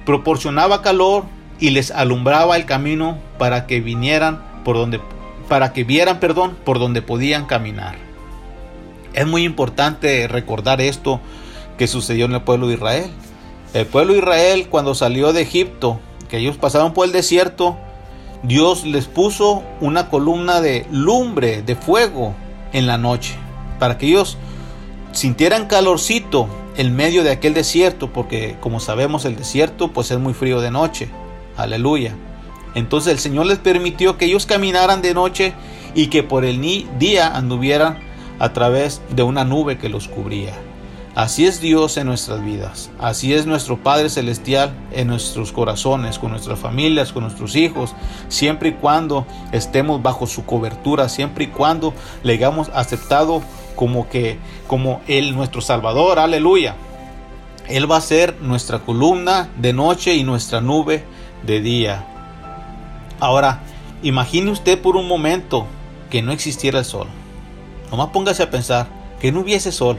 proporcionaba 0.04 0.82
calor 0.82 1.24
y 1.58 1.70
les 1.70 1.90
alumbraba 1.90 2.56
el 2.56 2.66
camino 2.66 3.18
para 3.38 3.66
que 3.66 3.80
vinieran 3.80 4.42
por 4.64 4.76
donde 4.76 5.00
para 5.48 5.72
que 5.72 5.84
vieran, 5.84 6.18
perdón, 6.18 6.56
por 6.64 6.80
donde 6.80 7.02
podían 7.02 7.46
caminar. 7.46 7.96
Es 9.14 9.26
muy 9.26 9.44
importante 9.44 10.26
recordar 10.28 10.80
esto 10.80 11.20
que 11.78 11.86
sucedió 11.86 12.26
en 12.26 12.34
el 12.34 12.42
pueblo 12.42 12.66
de 12.66 12.74
Israel. 12.74 13.10
El 13.72 13.86
pueblo 13.86 14.12
de 14.12 14.18
Israel 14.18 14.66
cuando 14.68 14.94
salió 14.94 15.32
de 15.32 15.42
Egipto 15.42 16.00
que 16.26 16.38
ellos 16.38 16.56
pasaron 16.56 16.92
por 16.92 17.06
el 17.06 17.12
desierto, 17.12 17.76
Dios 18.42 18.84
les 18.84 19.06
puso 19.06 19.62
una 19.80 20.08
columna 20.08 20.60
de 20.60 20.86
lumbre, 20.90 21.62
de 21.62 21.74
fuego 21.74 22.34
en 22.72 22.86
la 22.86 22.98
noche, 22.98 23.34
para 23.78 23.98
que 23.98 24.06
ellos 24.06 24.36
sintieran 25.12 25.66
calorcito 25.66 26.48
en 26.76 26.94
medio 26.94 27.24
de 27.24 27.30
aquel 27.30 27.54
desierto, 27.54 28.12
porque 28.12 28.56
como 28.60 28.80
sabemos 28.80 29.24
el 29.24 29.36
desierto 29.36 29.92
pues 29.92 30.10
es 30.10 30.18
muy 30.18 30.34
frío 30.34 30.60
de 30.60 30.70
noche. 30.70 31.08
Aleluya. 31.56 32.14
Entonces 32.74 33.12
el 33.12 33.18
Señor 33.18 33.46
les 33.46 33.58
permitió 33.58 34.18
que 34.18 34.26
ellos 34.26 34.44
caminaran 34.44 35.00
de 35.00 35.14
noche 35.14 35.54
y 35.94 36.08
que 36.08 36.22
por 36.22 36.44
el 36.44 36.60
día 36.98 37.34
anduvieran 37.34 37.98
a 38.38 38.52
través 38.52 39.00
de 39.08 39.22
una 39.22 39.44
nube 39.44 39.78
que 39.78 39.88
los 39.88 40.08
cubría. 40.08 40.52
Así 41.16 41.46
es 41.46 41.62
Dios 41.62 41.96
en 41.96 42.08
nuestras 42.08 42.44
vidas. 42.44 42.90
Así 42.98 43.32
es 43.32 43.46
nuestro 43.46 43.82
Padre 43.82 44.10
Celestial 44.10 44.74
en 44.92 45.06
nuestros 45.06 45.50
corazones, 45.50 46.18
con 46.18 46.30
nuestras 46.30 46.58
familias, 46.58 47.10
con 47.10 47.22
nuestros 47.22 47.56
hijos, 47.56 47.94
siempre 48.28 48.68
y 48.68 48.72
cuando 48.72 49.26
estemos 49.50 50.02
bajo 50.02 50.26
su 50.26 50.44
cobertura, 50.44 51.08
siempre 51.08 51.44
y 51.44 51.46
cuando 51.46 51.94
le 52.22 52.34
hayamos 52.34 52.68
aceptado 52.74 53.40
como 53.76 54.10
que 54.10 54.38
como 54.66 55.00
él 55.08 55.34
nuestro 55.34 55.62
Salvador. 55.62 56.18
Aleluya. 56.18 56.76
Él 57.66 57.90
va 57.90 57.96
a 57.96 58.02
ser 58.02 58.36
nuestra 58.42 58.80
columna 58.80 59.48
de 59.56 59.72
noche 59.72 60.16
y 60.16 60.22
nuestra 60.22 60.60
nube 60.60 61.02
de 61.46 61.62
día. 61.62 62.06
Ahora, 63.20 63.60
imagine 64.02 64.50
usted 64.50 64.82
por 64.82 64.96
un 64.96 65.08
momento 65.08 65.66
que 66.10 66.20
no 66.20 66.32
existiera 66.32 66.80
el 66.80 66.84
sol. 66.84 67.06
Nomás 67.90 68.08
póngase 68.08 68.42
a 68.42 68.50
pensar 68.50 68.86
que 69.18 69.32
no 69.32 69.40
hubiese 69.40 69.72
sol. 69.72 69.98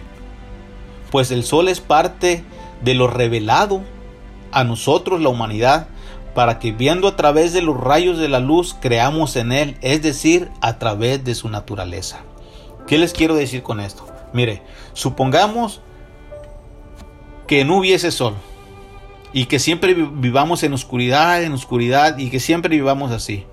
Pues 1.11 1.31
el 1.31 1.43
sol 1.43 1.67
es 1.67 1.79
parte 1.79 2.43
de 2.81 2.93
lo 2.93 3.07
revelado 3.07 3.81
a 4.51 4.63
nosotros, 4.63 5.21
la 5.21 5.29
humanidad, 5.29 5.87
para 6.33 6.59
que 6.59 6.71
viendo 6.71 7.07
a 7.07 7.15
través 7.15 7.53
de 7.53 7.61
los 7.61 7.79
rayos 7.79 8.17
de 8.17 8.29
la 8.29 8.39
luz 8.39 8.75
creamos 8.79 9.35
en 9.35 9.51
él, 9.51 9.77
es 9.81 10.01
decir, 10.01 10.49
a 10.61 10.77
través 10.77 11.23
de 11.23 11.33
su 11.33 11.49
naturaleza. 11.49 12.19
¿Qué 12.85 12.97
les 12.97 13.13
quiero 13.13 13.35
decir 13.35 13.63
con 13.63 13.79
esto? 13.79 14.07
Mire, 14.33 14.61
supongamos 14.93 15.81
que 17.47 17.65
no 17.65 17.77
hubiese 17.77 18.11
sol 18.11 18.35
y 19.33 19.45
que 19.45 19.59
siempre 19.59 19.93
vivamos 19.93 20.63
en 20.63 20.73
oscuridad, 20.73 21.43
en 21.43 21.53
oscuridad 21.53 22.17
y 22.17 22.29
que 22.29 22.39
siempre 22.39 22.75
vivamos 22.75 23.11
así. 23.11 23.45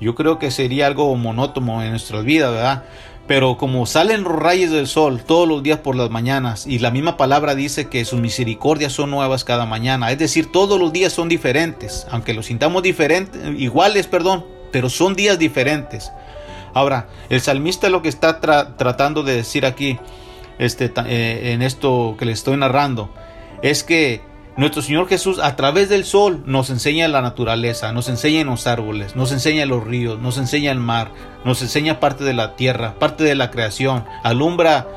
Yo 0.00 0.14
creo 0.14 0.38
que 0.38 0.50
sería 0.50 0.86
algo 0.86 1.14
monótono 1.16 1.82
en 1.82 1.90
nuestra 1.90 2.20
vida, 2.20 2.50
¿verdad? 2.50 2.84
Pero 3.28 3.58
como 3.58 3.84
salen 3.84 4.24
los 4.24 4.32
rayos 4.32 4.70
del 4.70 4.86
sol 4.86 5.22
todos 5.22 5.46
los 5.46 5.62
días 5.62 5.80
por 5.80 5.94
las 5.94 6.08
mañanas 6.08 6.66
y 6.66 6.78
la 6.78 6.90
misma 6.90 7.18
palabra 7.18 7.54
dice 7.54 7.88
que 7.88 8.06
sus 8.06 8.18
misericordias 8.18 8.94
son 8.94 9.10
nuevas 9.10 9.44
cada 9.44 9.66
mañana, 9.66 10.10
es 10.10 10.18
decir, 10.18 10.50
todos 10.50 10.80
los 10.80 10.94
días 10.94 11.12
son 11.12 11.28
diferentes, 11.28 12.06
aunque 12.10 12.32
los 12.32 12.46
sintamos 12.46 12.82
diferentes, 12.82 13.38
iguales, 13.60 14.06
perdón, 14.06 14.46
pero 14.72 14.88
son 14.88 15.14
días 15.14 15.38
diferentes. 15.38 16.10
Ahora, 16.72 17.08
el 17.28 17.42
salmista 17.42 17.90
lo 17.90 18.00
que 18.00 18.08
está 18.08 18.40
tratando 18.40 19.22
de 19.22 19.36
decir 19.36 19.66
aquí, 19.66 19.98
este, 20.58 20.90
eh, 21.06 21.52
en 21.52 21.60
esto 21.60 22.16
que 22.18 22.24
le 22.24 22.32
estoy 22.32 22.56
narrando, 22.56 23.12
es 23.62 23.84
que 23.84 24.22
nuestro 24.58 24.82
Señor 24.82 25.08
Jesús 25.08 25.38
a 25.38 25.54
través 25.54 25.88
del 25.88 26.04
sol 26.04 26.42
nos 26.44 26.68
enseña 26.68 27.06
la 27.06 27.22
naturaleza, 27.22 27.92
nos 27.92 28.08
enseña 28.08 28.42
los 28.44 28.66
árboles, 28.66 29.14
nos 29.14 29.30
enseña 29.30 29.64
los 29.66 29.84
ríos, 29.84 30.18
nos 30.18 30.36
enseña 30.36 30.72
el 30.72 30.80
mar, 30.80 31.12
nos 31.44 31.62
enseña 31.62 32.00
parte 32.00 32.24
de 32.24 32.34
la 32.34 32.56
tierra, 32.56 32.96
parte 32.98 33.22
de 33.22 33.36
la 33.36 33.52
creación, 33.52 34.04
alumbra 34.24 34.88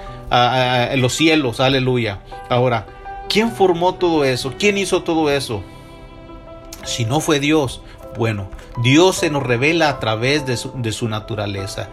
los 0.95 1.13
cielos, 1.13 1.59
aleluya. 1.59 2.21
Ahora, 2.49 2.87
¿quién 3.29 3.51
formó 3.51 3.93
todo 3.93 4.25
eso? 4.25 4.53
¿Quién 4.57 4.79
hizo 4.79 5.03
todo 5.03 5.29
eso? 5.29 5.63
Si 6.83 7.05
no 7.05 7.19
fue 7.19 7.39
Dios, 7.39 7.81
bueno, 8.17 8.49
Dios 8.81 9.17
se 9.17 9.29
nos 9.29 9.43
revela 9.43 9.89
a 9.89 9.99
través 9.99 10.45
de 10.47 10.57
su, 10.57 11.07
naturaleza. 11.07 11.89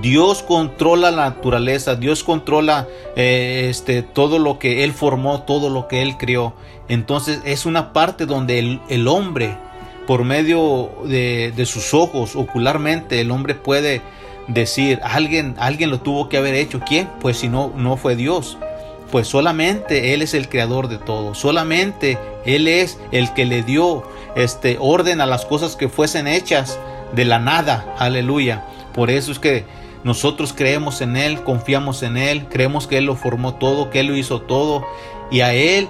Dios 0.00 0.42
controla 0.42 1.10
la 1.10 1.30
naturaleza, 1.30 1.96
Dios 1.96 2.24
controla 2.24 2.86
eh, 3.16 3.66
este, 3.68 4.02
todo 4.02 4.38
lo 4.38 4.58
que 4.58 4.84
Él 4.84 4.92
formó, 4.92 5.42
todo 5.42 5.70
lo 5.70 5.88
que 5.88 6.02
Él 6.02 6.16
creó. 6.16 6.54
Entonces 6.88 7.40
es 7.44 7.66
una 7.66 7.92
parte 7.92 8.26
donde 8.26 8.80
el, 8.88 9.08
hombre, 9.08 9.56
por 10.06 10.24
medio 10.24 10.90
de, 11.04 11.64
sus 11.66 11.94
ojos, 11.94 12.36
ocularmente, 12.36 13.20
el 13.20 13.30
hombre 13.30 13.54
puede 13.54 14.02
decir, 14.48 15.00
alguien, 15.02 15.54
alguien 15.58 15.90
lo 15.90 16.00
tuvo 16.00 16.28
que 16.28 16.38
haber 16.38 16.54
hecho. 16.54 16.80
¿Quién? 16.80 17.08
Pues 17.20 17.38
si 17.38 17.48
no, 17.48 17.72
no 17.76 17.96
fue 17.96 18.16
Dios. 18.16 18.58
Pues 19.10 19.28
solamente 19.28 20.14
Él 20.14 20.22
es 20.22 20.34
el 20.34 20.48
creador 20.48 20.88
de 20.88 20.98
todo. 20.98 21.34
Solamente 21.34 22.18
Él 22.46 22.66
es 22.66 22.98
el 23.10 23.32
que 23.34 23.44
le 23.44 23.62
dio 23.62 24.04
este 24.36 24.78
orden 24.80 25.20
a 25.20 25.26
las 25.26 25.44
cosas 25.44 25.76
que 25.76 25.88
fuesen 25.88 26.26
hechas 26.26 26.78
de 27.14 27.24
la 27.24 27.38
nada. 27.38 27.94
Aleluya. 27.98 28.64
Por 28.94 29.10
eso 29.10 29.32
es 29.32 29.38
que 29.38 29.64
nosotros 30.04 30.52
creemos 30.52 31.00
en 31.00 31.16
Él, 31.16 31.42
confiamos 31.42 32.02
en 32.02 32.16
Él, 32.16 32.46
creemos 32.48 32.86
que 32.86 32.98
Él 32.98 33.04
lo 33.04 33.16
formó 33.16 33.54
todo, 33.54 33.90
que 33.90 34.00
Él 34.00 34.08
lo 34.08 34.16
hizo 34.16 34.40
todo 34.42 34.84
y 35.30 35.40
a 35.40 35.54
Él 35.54 35.88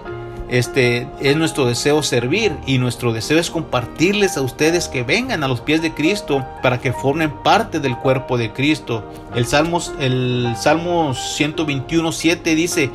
este 0.53 1.09
es 1.23 1.35
nuestro 1.35 1.65
deseo 1.65 2.03
servir 2.03 2.55
y 2.67 2.77
nuestro 2.77 3.15
deseo 3.15 3.39
es 3.39 3.51
compartirles 3.51 4.37
a 4.37 4.43
ustedes 4.43 4.87
que 4.87 5.03
vengan 5.03 5.43
a 5.43 5.49
los 5.49 5.63
pies 5.63 5.81
de 5.81 5.95
Cristo 5.95 6.45
para 6.63 6.79
que 6.79 6.93
formen 6.93 7.31
parte 7.43 7.81
del 7.81 7.97
cuerpo 7.97 8.37
de 8.37 8.53
Cristo. 8.53 9.03
El 9.35 9.47
Salmos 9.47 9.95
el 9.99 10.53
Salmo 10.59 11.15
121:7 11.15 12.55
dice, 12.55 12.91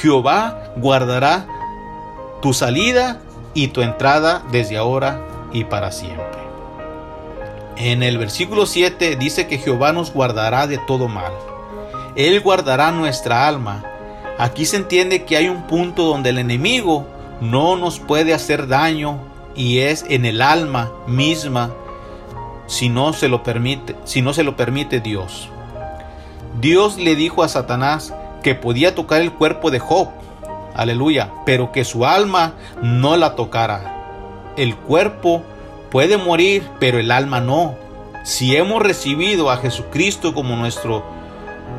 "Jehová 0.00 0.72
guardará 0.76 1.46
tu 2.40 2.54
salida 2.54 3.20
y 3.52 3.68
tu 3.68 3.82
entrada 3.82 4.42
desde 4.50 4.78
ahora 4.78 5.20
y 5.52 5.64
para 5.64 5.92
siempre." 5.92 6.43
En 7.76 8.02
el 8.02 8.18
versículo 8.18 8.66
7 8.66 9.16
dice 9.16 9.46
que 9.46 9.58
Jehová 9.58 9.92
nos 9.92 10.12
guardará 10.12 10.66
de 10.66 10.78
todo 10.78 11.08
mal. 11.08 11.32
Él 12.14 12.40
guardará 12.40 12.92
nuestra 12.92 13.48
alma. 13.48 13.84
Aquí 14.38 14.64
se 14.64 14.76
entiende 14.76 15.24
que 15.24 15.36
hay 15.36 15.48
un 15.48 15.66
punto 15.66 16.04
donde 16.04 16.30
el 16.30 16.38
enemigo 16.38 17.06
no 17.40 17.76
nos 17.76 17.98
puede 17.98 18.32
hacer 18.32 18.68
daño 18.68 19.18
y 19.56 19.78
es 19.78 20.04
en 20.08 20.24
el 20.24 20.40
alma 20.40 20.92
misma 21.06 21.70
si 22.66 22.88
no 22.88 23.12
se 23.12 23.28
lo 23.28 23.42
permite, 23.42 23.96
si 24.04 24.22
no 24.22 24.32
se 24.32 24.44
lo 24.44 24.56
permite 24.56 25.00
Dios. 25.00 25.48
Dios 26.60 26.96
le 26.96 27.16
dijo 27.16 27.42
a 27.42 27.48
Satanás 27.48 28.14
que 28.42 28.54
podía 28.54 28.94
tocar 28.94 29.20
el 29.20 29.32
cuerpo 29.32 29.70
de 29.70 29.80
Job, 29.80 30.08
aleluya, 30.74 31.30
pero 31.44 31.72
que 31.72 31.84
su 31.84 32.06
alma 32.06 32.54
no 32.82 33.16
la 33.16 33.34
tocara. 33.34 34.52
El 34.56 34.76
cuerpo 34.76 35.42
puede 35.94 36.16
morir, 36.16 36.64
pero 36.80 36.98
el 36.98 37.12
alma 37.12 37.40
no. 37.40 37.76
Si 38.24 38.56
hemos 38.56 38.82
recibido 38.82 39.48
a 39.52 39.58
Jesucristo 39.58 40.34
como 40.34 40.56
nuestro 40.56 41.04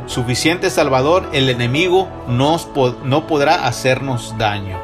suficiente 0.06 0.70
Salvador, 0.70 1.30
el 1.34 1.50
enemigo 1.50 2.08
no 2.30 3.28
podrá 3.28 3.68
hacernos 3.68 4.38
daño. 4.38 4.78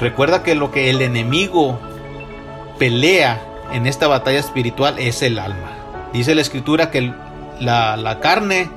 Recuerda 0.00 0.42
que 0.42 0.54
lo 0.54 0.70
que 0.70 0.88
el 0.88 1.02
enemigo 1.02 1.78
pelea 2.78 3.42
en 3.74 3.86
esta 3.86 4.08
batalla 4.08 4.38
espiritual 4.38 4.98
es 4.98 5.20
el 5.20 5.38
alma. 5.38 5.72
Dice 6.14 6.34
la 6.34 6.40
escritura 6.40 6.90
que 6.90 7.12
la, 7.60 8.18
carne 8.22 8.70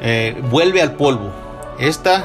eh, 0.00 0.40
vuelve 0.48 0.80
al 0.80 0.92
polvo. 0.92 1.32
Esta 1.80 2.24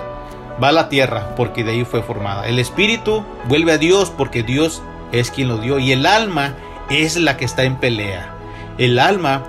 va 0.63 0.67
a 0.67 0.73
la 0.73 0.89
tierra 0.89 1.33
porque 1.35 1.63
de 1.63 1.71
ahí 1.71 1.85
fue 1.85 2.03
formada. 2.03 2.47
El 2.47 2.59
espíritu 2.59 3.25
vuelve 3.47 3.71
a 3.71 3.79
Dios 3.79 4.13
porque 4.15 4.43
Dios 4.43 4.83
es 5.11 5.31
quien 5.31 5.47
lo 5.47 5.57
dio 5.57 5.79
y 5.79 5.91
el 5.91 6.05
alma 6.05 6.55
es 6.89 7.17
la 7.17 7.37
que 7.37 7.45
está 7.45 7.63
en 7.63 7.77
pelea. 7.77 8.33
El 8.77 8.99
alma, 8.99 9.43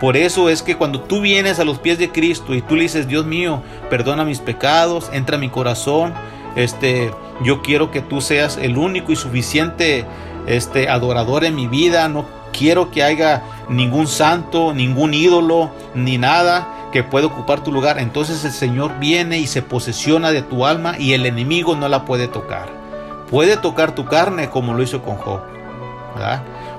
por 0.00 0.16
eso 0.16 0.48
es 0.48 0.62
que 0.62 0.76
cuando 0.76 1.00
tú 1.00 1.20
vienes 1.20 1.58
a 1.58 1.64
los 1.64 1.78
pies 1.78 1.98
de 1.98 2.10
Cristo 2.10 2.54
y 2.54 2.62
tú 2.62 2.76
le 2.76 2.82
dices, 2.82 3.08
Dios 3.08 3.26
mío, 3.26 3.62
perdona 3.90 4.24
mis 4.24 4.40
pecados, 4.40 5.10
entra 5.12 5.36
a 5.36 5.40
mi 5.40 5.48
corazón, 5.48 6.14
este, 6.54 7.12
yo 7.42 7.62
quiero 7.62 7.90
que 7.90 8.00
tú 8.00 8.20
seas 8.20 8.58
el 8.60 8.76
único 8.78 9.12
y 9.12 9.16
suficiente 9.16 10.04
este, 10.46 10.88
adorador 10.88 11.44
en 11.44 11.54
mi 11.54 11.66
vida, 11.66 12.08
no 12.08 12.26
quiero 12.52 12.90
que 12.90 13.02
haya 13.02 13.42
ningún 13.68 14.06
santo, 14.06 14.72
ningún 14.72 15.12
ídolo, 15.12 15.70
ni 15.94 16.18
nada 16.18 16.88
que 16.92 17.02
pueda 17.02 17.26
ocupar 17.26 17.62
tu 17.62 17.72
lugar. 17.72 17.98
Entonces 17.98 18.44
el 18.44 18.52
Señor 18.52 18.98
viene 18.98 19.38
y 19.38 19.46
se 19.46 19.60
posesiona 19.60 20.30
de 20.30 20.42
tu 20.42 20.64
alma 20.64 20.96
y 20.98 21.12
el 21.12 21.26
enemigo 21.26 21.76
no 21.76 21.88
la 21.88 22.04
puede 22.04 22.28
tocar 22.28 22.85
puede 23.30 23.56
tocar 23.56 23.94
tu 23.94 24.04
carne 24.04 24.50
como 24.50 24.74
lo 24.74 24.82
hizo 24.82 25.02
con 25.02 25.16
Job. 25.16 25.40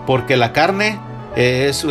Porque 0.05 0.37
la 0.37 0.53
carne 0.53 0.99
es, 1.35 1.85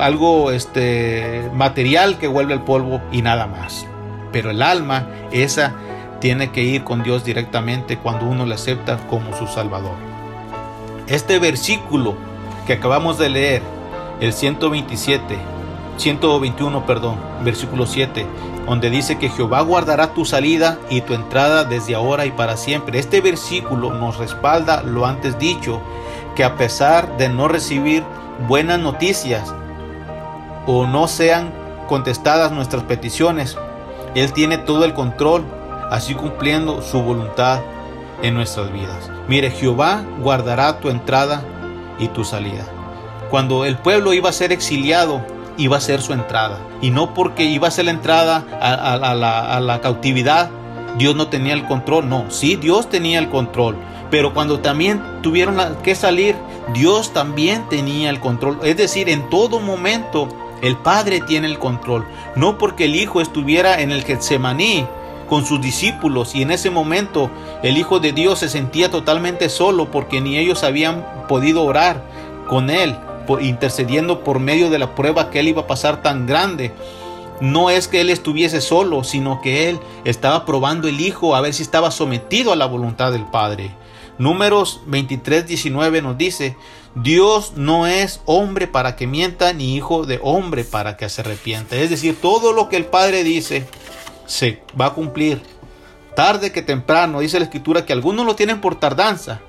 algo 0.00 0.50
este, 0.50 1.50
material 1.54 2.18
que 2.18 2.26
vuelve 2.26 2.54
al 2.54 2.64
polvo 2.64 3.00
y 3.12 3.22
nada 3.22 3.46
más. 3.46 3.86
Pero 4.32 4.50
el 4.50 4.62
alma, 4.62 5.06
esa 5.30 5.74
tiene 6.20 6.50
que 6.50 6.62
ir 6.62 6.84
con 6.84 7.02
Dios 7.02 7.24
directamente 7.24 7.96
cuando 7.96 8.26
uno 8.26 8.44
le 8.44 8.54
acepta 8.54 8.96
como 9.08 9.36
su 9.36 9.46
Salvador. 9.46 9.94
Este 11.06 11.38
versículo 11.38 12.16
que 12.66 12.74
acabamos 12.74 13.18
de 13.18 13.30
leer, 13.30 13.62
el 14.20 14.32
127, 14.32 15.38
121, 15.96 16.84
perdón, 16.86 17.16
versículo 17.44 17.86
7, 17.86 18.26
donde 18.68 18.90
dice 18.90 19.16
que 19.16 19.30
Jehová 19.30 19.62
guardará 19.62 20.12
tu 20.12 20.26
salida 20.26 20.78
y 20.90 21.00
tu 21.00 21.14
entrada 21.14 21.64
desde 21.64 21.94
ahora 21.94 22.26
y 22.26 22.30
para 22.30 22.58
siempre. 22.58 22.98
Este 22.98 23.22
versículo 23.22 23.94
nos 23.94 24.18
respalda 24.18 24.82
lo 24.82 25.06
antes 25.06 25.38
dicho, 25.38 25.80
que 26.36 26.44
a 26.44 26.56
pesar 26.56 27.16
de 27.16 27.30
no 27.30 27.48
recibir 27.48 28.04
buenas 28.46 28.78
noticias 28.78 29.54
o 30.66 30.86
no 30.86 31.08
sean 31.08 31.50
contestadas 31.88 32.52
nuestras 32.52 32.82
peticiones, 32.82 33.56
Él 34.14 34.34
tiene 34.34 34.58
todo 34.58 34.84
el 34.84 34.92
control 34.92 35.46
así 35.90 36.14
cumpliendo 36.14 36.82
su 36.82 37.00
voluntad 37.00 37.60
en 38.22 38.34
nuestras 38.34 38.70
vidas. 38.70 39.10
Mire, 39.28 39.50
Jehová 39.50 40.04
guardará 40.20 40.78
tu 40.78 40.90
entrada 40.90 41.42
y 41.98 42.08
tu 42.08 42.22
salida. 42.22 42.66
Cuando 43.30 43.64
el 43.64 43.78
pueblo 43.78 44.12
iba 44.12 44.28
a 44.28 44.32
ser 44.34 44.52
exiliado, 44.52 45.22
iba 45.58 45.76
a 45.76 45.80
ser 45.80 46.00
su 46.00 46.14
entrada. 46.14 46.58
Y 46.80 46.90
no 46.90 47.12
porque 47.12 47.44
iba 47.44 47.68
a 47.68 47.70
ser 47.70 47.84
la 47.84 47.90
entrada 47.90 48.44
a, 48.60 49.60
la, 49.60 49.80
cautividad, 49.82 50.50
Dios 50.96 51.14
no 51.14 51.28
tenía 51.28 51.52
el 51.52 51.66
control. 51.66 52.08
No, 52.08 52.30
sí, 52.30 52.56
Dios 52.56 52.88
tenía 52.88 53.18
el 53.18 53.28
control. 53.28 53.76
Pero 54.10 54.32
cuando 54.32 54.60
también 54.60 55.02
tuvieron 55.20 55.58
que 55.82 55.94
salir, 55.94 56.34
Dios 56.72 57.12
también 57.12 57.68
tenía 57.68 58.08
el 58.08 58.20
control. 58.20 58.58
Es 58.62 58.76
decir, 58.76 59.10
en 59.10 59.28
todo 59.28 59.60
momento 59.60 60.28
el 60.62 60.76
Padre 60.76 61.20
tiene 61.20 61.46
el 61.46 61.58
control. 61.58 62.06
No 62.36 62.56
porque 62.56 62.86
el 62.86 62.96
Hijo 62.96 63.20
estuviera 63.20 63.80
en 63.82 63.92
el 63.92 64.04
Getsemaní 64.04 64.86
con 65.28 65.44
sus 65.44 65.60
discípulos 65.60 66.34
y 66.34 66.42
en 66.42 66.50
ese 66.50 66.70
momento 66.70 67.30
el 67.62 67.76
Hijo 67.76 68.00
de 68.00 68.12
Dios 68.12 68.38
se 68.38 68.48
sentía 68.48 68.90
totalmente 68.90 69.48
solo 69.48 69.90
porque 69.90 70.20
ni 70.20 70.38
ellos 70.38 70.64
habían 70.64 71.04
podido 71.28 71.64
orar 71.64 72.02
con 72.48 72.70
Él, 72.70 72.96
intercediendo 73.40 74.24
por 74.24 74.38
medio 74.38 74.70
de 74.70 74.78
la 74.78 74.94
prueba 74.94 75.30
que 75.30 75.40
Él 75.40 75.48
iba 75.48 75.62
a 75.62 75.66
pasar 75.66 76.02
tan 76.02 76.26
grande. 76.26 76.72
No 77.40 77.70
es 77.70 77.86
que 77.86 78.00
Él 78.00 78.10
estuviese 78.10 78.60
solo, 78.60 79.04
sino 79.04 79.40
que 79.40 79.68
Él 79.68 79.78
estaba 80.04 80.44
probando 80.44 80.88
el 80.88 81.00
Hijo 81.00 81.36
a 81.36 81.40
ver 81.40 81.54
si 81.54 81.62
estaba 81.62 81.90
sometido 81.90 82.52
a 82.52 82.56
la 82.56 82.66
voluntad 82.66 83.12
del 83.12 83.24
Padre. 83.24 83.70
Números 84.18 84.80
23, 84.86 85.46
19 85.46 86.02
nos 86.02 86.18
dice, 86.18 86.56
Dios 86.96 87.52
no 87.54 87.86
es 87.86 88.20
hombre 88.24 88.66
para 88.66 88.96
que 88.96 89.06
mienta, 89.06 89.52
ni 89.52 89.76
hijo 89.76 90.04
de 90.04 90.18
hombre 90.22 90.64
para 90.64 90.96
que 90.96 91.08
se 91.08 91.20
arrepienta. 91.20 91.76
Es 91.76 91.90
decir, 91.90 92.20
todo 92.20 92.52
lo 92.52 92.68
que 92.68 92.76
el 92.76 92.86
Padre 92.86 93.22
dice 93.22 93.66
se 94.26 94.62
va 94.78 94.86
a 94.86 94.94
cumplir. 94.94 95.40
Tarde 96.16 96.50
que 96.50 96.62
temprano, 96.62 97.20
dice 97.20 97.38
la 97.38 97.44
Escritura, 97.44 97.86
que 97.86 97.92
algunos 97.92 98.26
lo 98.26 98.34
tienen 98.34 98.60
por 98.60 98.80
tardanza, 98.80 99.40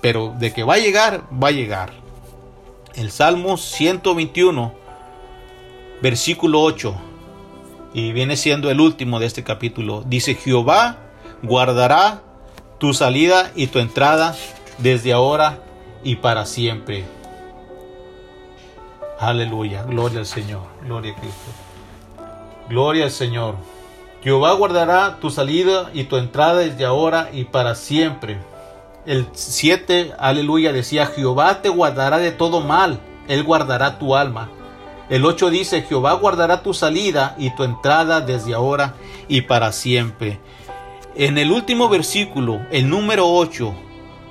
pero 0.00 0.34
de 0.38 0.52
que 0.54 0.62
va 0.64 0.74
a 0.74 0.78
llegar, 0.78 1.24
va 1.30 1.48
a 1.48 1.52
llegar. 1.52 1.92
El 2.98 3.12
Salmo 3.12 3.56
121, 3.56 4.74
versículo 6.02 6.62
8, 6.62 6.96
y 7.94 8.10
viene 8.10 8.36
siendo 8.36 8.72
el 8.72 8.80
último 8.80 9.20
de 9.20 9.26
este 9.26 9.44
capítulo, 9.44 10.02
dice, 10.04 10.34
Jehová 10.34 10.96
guardará 11.44 12.22
tu 12.78 12.94
salida 12.94 13.52
y 13.54 13.68
tu 13.68 13.78
entrada 13.78 14.34
desde 14.78 15.12
ahora 15.12 15.62
y 16.02 16.16
para 16.16 16.44
siempre. 16.44 17.04
Aleluya, 19.20 19.84
gloria 19.84 20.18
al 20.18 20.26
Señor, 20.26 20.62
gloria 20.82 21.12
a 21.12 21.20
Cristo. 21.20 21.52
Gloria 22.68 23.04
al 23.04 23.12
Señor. 23.12 23.54
Jehová 24.24 24.54
guardará 24.54 25.20
tu 25.20 25.30
salida 25.30 25.92
y 25.94 26.02
tu 26.02 26.16
entrada 26.16 26.56
desde 26.56 26.84
ahora 26.84 27.30
y 27.32 27.44
para 27.44 27.76
siempre. 27.76 28.38
El 29.08 29.26
7, 29.32 30.12
aleluya, 30.18 30.70
decía, 30.70 31.06
Jehová 31.06 31.62
te 31.62 31.70
guardará 31.70 32.18
de 32.18 32.30
todo 32.30 32.60
mal, 32.60 33.00
Él 33.26 33.42
guardará 33.42 33.98
tu 33.98 34.14
alma. 34.14 34.50
El 35.08 35.24
8 35.24 35.48
dice, 35.48 35.80
Jehová 35.80 36.12
guardará 36.12 36.62
tu 36.62 36.74
salida 36.74 37.34
y 37.38 37.48
tu 37.56 37.64
entrada 37.64 38.20
desde 38.20 38.52
ahora 38.52 38.96
y 39.26 39.40
para 39.40 39.72
siempre. 39.72 40.40
En 41.14 41.38
el 41.38 41.52
último 41.52 41.88
versículo, 41.88 42.60
el 42.70 42.90
número 42.90 43.26
8, 43.26 43.74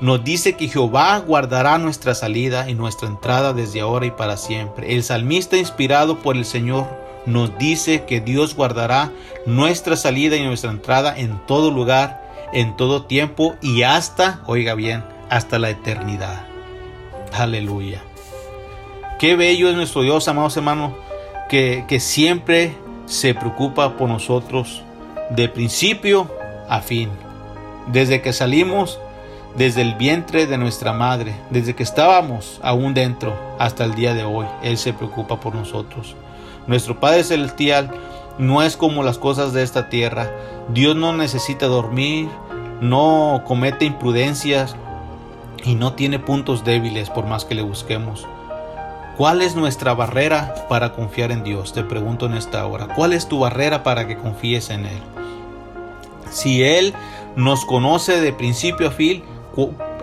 nos 0.01 0.23
dice 0.23 0.53
que 0.53 0.67
Jehová 0.67 1.23
guardará 1.25 1.79
nuestra 1.79 2.13
salida 2.13 2.69
y 2.69 2.75
nuestra 2.75 3.07
entrada 3.07 3.53
desde 3.53 3.81
ahora 3.81 4.05
y 4.05 4.11
para 4.11 4.37
siempre. 4.37 4.93
El 4.93 5.01
salmista 5.01 5.57
inspirado 5.57 6.19
por 6.19 6.37
el 6.37 6.45
Señor 6.45 6.85
nos 7.25 7.57
dice 7.57 8.05
que 8.05 8.21
Dios 8.21 8.53
guardará 8.53 9.11
nuestra 9.47 9.95
salida 9.95 10.35
y 10.35 10.45
nuestra 10.45 10.69
entrada 10.69 11.17
en 11.17 11.43
todo 11.47 11.71
lugar, 11.71 12.26
en 12.53 12.75
todo 12.75 13.03
tiempo 13.03 13.55
y 13.61 13.83
hasta, 13.83 14.41
oiga 14.45 14.73
bien, 14.73 15.03
hasta 15.29 15.59
la 15.59 15.69
eternidad. 15.69 16.45
Aleluya. 17.33 18.01
Qué 19.19 19.35
bello 19.35 19.69
es 19.69 19.75
nuestro 19.75 20.01
Dios, 20.01 20.27
amados 20.27 20.57
hermanos, 20.57 20.93
que, 21.49 21.85
que 21.87 21.99
siempre 21.99 22.75
se 23.05 23.33
preocupa 23.33 23.97
por 23.97 24.09
nosotros 24.09 24.83
de 25.29 25.49
principio 25.49 26.31
a 26.69 26.81
fin. 26.81 27.09
Desde 27.87 28.21
que 28.21 28.33
salimos 28.33 28.99
desde 29.57 29.81
el 29.81 29.95
vientre 29.95 30.45
de 30.45 30.57
nuestra 30.57 30.93
madre, 30.93 31.35
desde 31.49 31.73
que 31.73 31.81
estábamos 31.81 32.59
aún 32.61 32.93
dentro 32.93 33.35
hasta 33.57 33.85
el 33.85 33.95
día 33.95 34.13
de 34.13 34.23
hoy, 34.23 34.45
Él 34.61 34.77
se 34.77 34.93
preocupa 34.93 35.39
por 35.39 35.55
nosotros. 35.55 36.15
Nuestro 36.67 36.99
Padre 36.99 37.23
Celestial 37.23 37.89
no 38.37 38.61
es 38.61 38.77
como 38.77 39.03
las 39.03 39.17
cosas 39.17 39.53
de 39.53 39.63
esta 39.63 39.89
tierra. 39.89 40.31
Dios 40.69 40.95
no 40.95 41.13
necesita 41.13 41.67
dormir, 41.67 42.29
no 42.81 43.43
comete 43.45 43.85
imprudencias 43.85 44.75
y 45.63 45.75
no 45.75 45.93
tiene 45.93 46.19
puntos 46.19 46.63
débiles 46.63 47.09
por 47.09 47.25
más 47.25 47.45
que 47.45 47.55
le 47.55 47.61
busquemos. 47.61 48.27
¿Cuál 49.17 49.41
es 49.41 49.55
nuestra 49.55 49.95
barrera 49.95 50.67
para 50.69 50.93
confiar 50.93 51.31
en 51.31 51.43
Dios? 51.43 51.73
Te 51.73 51.83
pregunto 51.83 52.27
en 52.27 52.35
esta 52.35 52.65
hora. 52.67 52.87
¿Cuál 52.95 53.13
es 53.13 53.27
tu 53.27 53.39
barrera 53.39 53.81
para 53.81 54.05
que 54.07 54.17
confíes 54.17 54.69
en 54.69 54.85
Él? 54.85 55.01
Si 56.29 56.63
Él 56.63 56.93
nos 57.35 57.65
conoce 57.65 58.21
de 58.21 58.31
principio 58.31 58.89
a 58.89 58.91
fin, 58.91 59.23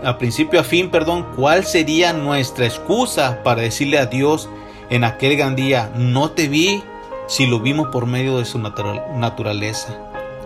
a 0.05 0.19
principio 0.19 0.59
a 0.59 0.65
fin, 0.65 0.91
perdón, 0.91 1.25
¿cuál 1.37 1.65
sería 1.65 2.13
nuestra 2.13 2.67
excusa 2.67 3.43
para 3.45 3.63
decirle 3.63 3.99
a 3.99 4.07
Dios 4.07 4.49
en 4.91 5.05
aquel 5.05 5.37
gran 5.37 5.57
día, 5.57 5.91
no 5.97 6.31
te 6.31 6.49
vi 6.49 6.83
si 7.27 7.47
lo 7.47 7.61
vimos 7.61 7.89
por 7.89 8.07
medio 8.07 8.39
de 8.39 8.45
su 8.45 8.59
naturaleza? 8.59 9.99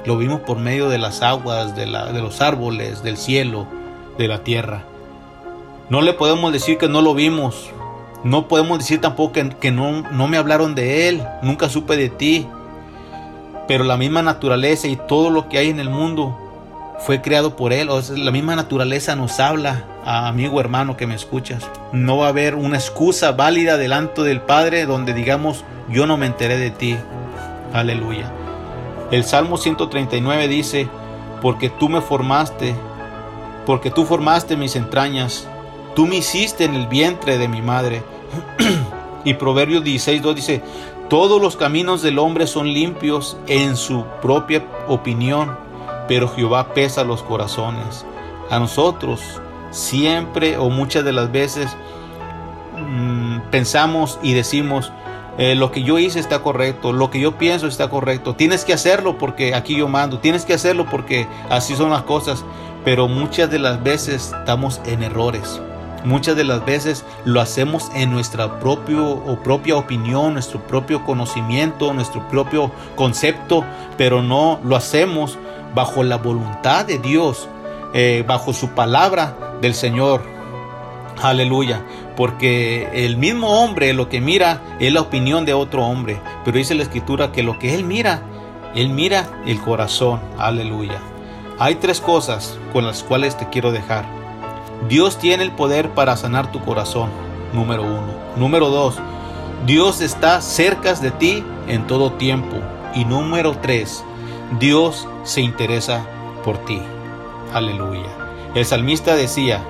Lo 0.04 0.16
vimos 0.16 0.40
por 0.40 0.58
medio 0.58 0.88
de 0.88 0.98
las 0.98 1.22
aguas, 1.22 1.74
de, 1.76 1.86
de 1.86 2.22
los 2.22 2.40
árboles, 2.40 3.02
del 3.02 3.16
cielo, 3.16 3.66
de 4.16 4.28
la 4.28 4.44
tierra. 4.44 4.84
No 5.90 6.02
le 6.02 6.12
podemos 6.12 6.52
decir 6.52 6.78
que 6.78 6.88
no 6.88 7.02
lo 7.02 7.14
vimos. 7.14 7.70
No 8.24 8.48
podemos 8.48 8.78
decir 8.78 9.00
tampoco 9.00 9.32
que, 9.32 9.48
que 9.50 9.70
no, 9.70 10.02
no 10.10 10.28
me 10.28 10.36
hablaron 10.36 10.74
de 10.74 11.08
Él. 11.08 11.22
Nunca 11.42 11.68
supe 11.68 11.96
de 11.96 12.08
ti. 12.08 12.46
Pero 13.66 13.84
la 13.84 13.96
misma 13.96 14.22
naturaleza 14.22 14.88
y 14.88 14.96
todo 14.96 15.30
lo 15.30 15.48
que 15.48 15.58
hay 15.58 15.68
en 15.68 15.80
el 15.80 15.90
mundo 15.90 16.47
fue 16.98 17.20
creado 17.20 17.56
por 17.56 17.72
Él. 17.72 17.88
O 17.90 18.00
la 18.16 18.30
misma 18.30 18.56
naturaleza 18.56 19.16
nos 19.16 19.40
habla, 19.40 19.84
amigo 20.04 20.60
hermano 20.60 20.96
que 20.96 21.06
me 21.06 21.14
escuchas. 21.14 21.68
No 21.92 22.18
va 22.18 22.26
a 22.26 22.30
haber 22.30 22.54
una 22.54 22.76
excusa 22.76 23.32
válida 23.32 23.76
delante 23.76 24.22
del 24.22 24.40
Padre 24.40 24.86
donde 24.86 25.14
digamos, 25.14 25.64
yo 25.88 26.06
no 26.06 26.16
me 26.16 26.26
enteré 26.26 26.58
de 26.58 26.70
ti. 26.70 26.96
Aleluya. 27.72 28.30
El 29.10 29.24
Salmo 29.24 29.56
139 29.56 30.48
dice, 30.48 30.88
porque 31.40 31.70
tú 31.70 31.88
me 31.88 32.00
formaste, 32.00 32.74
porque 33.64 33.90
tú 33.90 34.04
formaste 34.04 34.56
mis 34.56 34.76
entrañas, 34.76 35.48
tú 35.94 36.06
me 36.06 36.16
hiciste 36.16 36.64
en 36.64 36.74
el 36.74 36.88
vientre 36.88 37.38
de 37.38 37.48
mi 37.48 37.62
madre. 37.62 38.02
y 39.24 39.34
Proverbios 39.34 39.82
16.2 39.84 40.34
dice, 40.34 40.62
todos 41.08 41.40
los 41.40 41.56
caminos 41.56 42.02
del 42.02 42.18
hombre 42.18 42.46
son 42.46 42.66
limpios 42.68 43.38
en 43.46 43.76
su 43.76 44.04
propia 44.20 44.66
opinión, 44.88 45.56
pero 46.08 46.28
Jehová 46.28 46.74
pesa 46.74 47.04
los 47.04 47.22
corazones. 47.22 48.04
A 48.50 48.58
nosotros 48.58 49.20
siempre 49.70 50.56
o 50.56 50.70
muchas 50.70 51.04
de 51.04 51.12
las 51.12 51.30
veces 51.30 51.76
mm, 52.76 53.50
pensamos 53.50 54.18
y 54.22 54.32
decimos, 54.32 54.90
eh, 55.36 55.54
lo 55.54 55.70
que 55.70 55.82
yo 55.82 55.98
hice 55.98 56.18
está 56.18 56.40
correcto, 56.40 56.92
lo 56.92 57.10
que 57.10 57.20
yo 57.20 57.38
pienso 57.38 57.68
está 57.68 57.88
correcto, 57.88 58.34
tienes 58.34 58.64
que 58.64 58.72
hacerlo 58.72 59.18
porque 59.18 59.54
aquí 59.54 59.76
yo 59.76 59.86
mando, 59.86 60.18
tienes 60.18 60.44
que 60.44 60.54
hacerlo 60.54 60.86
porque 60.90 61.28
así 61.50 61.76
son 61.76 61.90
las 61.90 62.02
cosas, 62.02 62.44
pero 62.84 63.06
muchas 63.06 63.50
de 63.50 63.58
las 63.58 63.82
veces 63.82 64.34
estamos 64.36 64.80
en 64.84 65.02
errores. 65.02 65.60
Muchas 66.04 66.36
de 66.36 66.44
las 66.44 66.64
veces 66.64 67.04
lo 67.24 67.40
hacemos 67.40 67.90
en 67.92 68.10
nuestra 68.12 68.60
propio, 68.60 69.04
o 69.04 69.40
propia 69.42 69.76
opinión, 69.76 70.34
nuestro 70.34 70.60
propio 70.60 71.04
conocimiento, 71.04 71.92
nuestro 71.92 72.26
propio 72.28 72.70
concepto, 72.94 73.64
pero 73.96 74.22
no 74.22 74.60
lo 74.62 74.76
hacemos 74.76 75.38
bajo 75.74 76.02
la 76.02 76.16
voluntad 76.16 76.84
de 76.84 76.98
Dios, 76.98 77.48
eh, 77.94 78.24
bajo 78.26 78.52
su 78.52 78.70
palabra 78.70 79.56
del 79.60 79.74
Señor. 79.74 80.22
Aleluya. 81.22 81.82
Porque 82.16 82.88
el 82.92 83.16
mismo 83.16 83.62
hombre 83.62 83.92
lo 83.92 84.08
que 84.08 84.20
mira 84.20 84.60
es 84.80 84.92
la 84.92 85.00
opinión 85.00 85.44
de 85.44 85.54
otro 85.54 85.84
hombre. 85.84 86.20
Pero 86.44 86.58
dice 86.58 86.74
la 86.74 86.82
escritura 86.82 87.32
que 87.32 87.42
lo 87.42 87.58
que 87.58 87.74
él 87.74 87.84
mira, 87.84 88.22
él 88.74 88.90
mira 88.90 89.28
el 89.46 89.60
corazón. 89.60 90.20
Aleluya. 90.38 91.00
Hay 91.60 91.76
tres 91.76 92.00
cosas 92.00 92.58
con 92.72 92.86
las 92.86 93.02
cuales 93.02 93.36
te 93.36 93.48
quiero 93.48 93.72
dejar. 93.72 94.04
Dios 94.88 95.18
tiene 95.18 95.42
el 95.42 95.52
poder 95.52 95.90
para 95.90 96.16
sanar 96.16 96.52
tu 96.52 96.60
corazón, 96.60 97.10
número 97.52 97.82
uno. 97.82 98.12
Número 98.36 98.68
dos, 98.68 98.96
Dios 99.66 100.00
está 100.00 100.40
cerca 100.40 100.94
de 100.94 101.10
ti 101.10 101.44
en 101.66 101.86
todo 101.86 102.12
tiempo. 102.12 102.56
Y 102.94 103.04
número 103.04 103.56
tres, 103.60 104.04
Dios 104.52 105.06
se 105.24 105.42
interesa 105.42 106.06
por 106.42 106.56
ti. 106.64 106.80
Aleluya. 107.52 108.08
El 108.54 108.64
salmista 108.64 109.14
decía, 109.14 109.62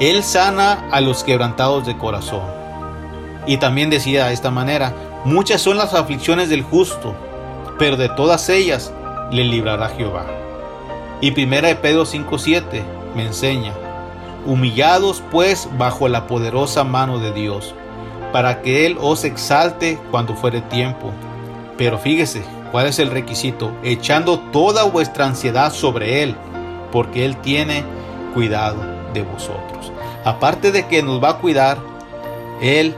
Él 0.00 0.24
sana 0.24 0.88
a 0.90 1.02
los 1.02 1.22
quebrantados 1.24 1.84
de 1.84 1.98
corazón. 1.98 2.40
Y 3.46 3.58
también 3.58 3.90
decía 3.90 4.26
de 4.26 4.32
esta 4.32 4.50
manera, 4.50 4.94
muchas 5.26 5.60
son 5.60 5.76
las 5.76 5.92
aflicciones 5.92 6.48
del 6.48 6.62
justo, 6.62 7.14
pero 7.78 7.98
de 7.98 8.08
todas 8.08 8.48
ellas 8.48 8.94
le 9.30 9.44
librará 9.44 9.90
Jehová. 9.90 10.24
Y 11.20 11.32
primera 11.32 11.68
de 11.68 11.76
Pedro 11.76 12.06
5:7 12.06 12.82
me 13.14 13.26
enseña, 13.26 13.74
humillados 14.46 15.22
pues 15.30 15.68
bajo 15.76 16.08
la 16.08 16.26
poderosa 16.26 16.82
mano 16.82 17.18
de 17.18 17.32
Dios, 17.32 17.74
para 18.32 18.62
que 18.62 18.86
Él 18.86 18.96
os 18.98 19.24
exalte 19.24 19.98
cuando 20.10 20.34
fuere 20.34 20.62
tiempo. 20.62 21.10
Pero 21.76 21.98
fíjese, 21.98 22.42
¿cuál 22.72 22.86
es 22.86 22.98
el 22.98 23.10
requisito? 23.10 23.70
Echando 23.84 24.40
toda 24.40 24.84
vuestra 24.84 25.26
ansiedad 25.26 25.72
sobre 25.72 26.22
Él, 26.22 26.34
porque 26.90 27.24
Él 27.24 27.36
tiene 27.36 27.84
cuidado 28.34 28.82
de 29.12 29.22
vosotros. 29.22 29.92
Aparte 30.24 30.72
de 30.72 30.86
que 30.88 31.02
nos 31.02 31.22
va 31.22 31.30
a 31.30 31.38
cuidar, 31.38 31.78
Él 32.60 32.96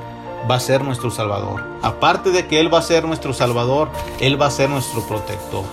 va 0.51 0.57
a 0.57 0.61
ser 0.61 0.83
nuestro 0.83 1.11
Salvador. 1.11 1.62
Aparte 1.83 2.31
de 2.31 2.47
que 2.47 2.61
Él 2.61 2.72
va 2.72 2.79
a 2.79 2.83
ser 2.83 3.05
nuestro 3.05 3.35
Salvador, 3.35 3.91
Él 4.20 4.41
va 4.41 4.47
a 4.47 4.51
ser 4.51 4.70
nuestro 4.70 5.03
protector. 5.07 5.64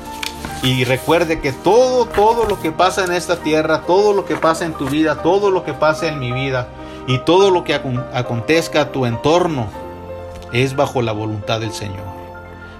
Y 0.64 0.84
recuerde 0.84 1.40
que 1.40 1.52
todo, 1.52 2.06
todo 2.06 2.46
lo 2.46 2.60
que 2.60 2.72
pasa 2.72 3.04
en 3.04 3.12
esta 3.12 3.38
tierra, 3.38 3.82
todo 3.82 4.14
lo 4.14 4.26
que 4.26 4.36
pasa 4.36 4.66
en 4.66 4.74
tu 4.74 4.88
vida, 4.88 5.22
todo 5.22 5.52
lo 5.52 5.64
que 5.64 5.74
pasa 5.74 6.08
en 6.08 6.20
mi 6.20 6.32
vida 6.32 6.68
y 7.08 7.20
todo 7.20 7.50
lo 7.50 7.64
que 7.64 7.74
acontezca 7.74 8.82
a 8.82 8.92
tu 8.92 9.06
entorno 9.06 9.68
es 10.54 10.76
bajo 10.76 11.02
la 11.02 11.12
voluntad 11.14 11.60
del 11.60 11.72
Señor. 11.72 12.21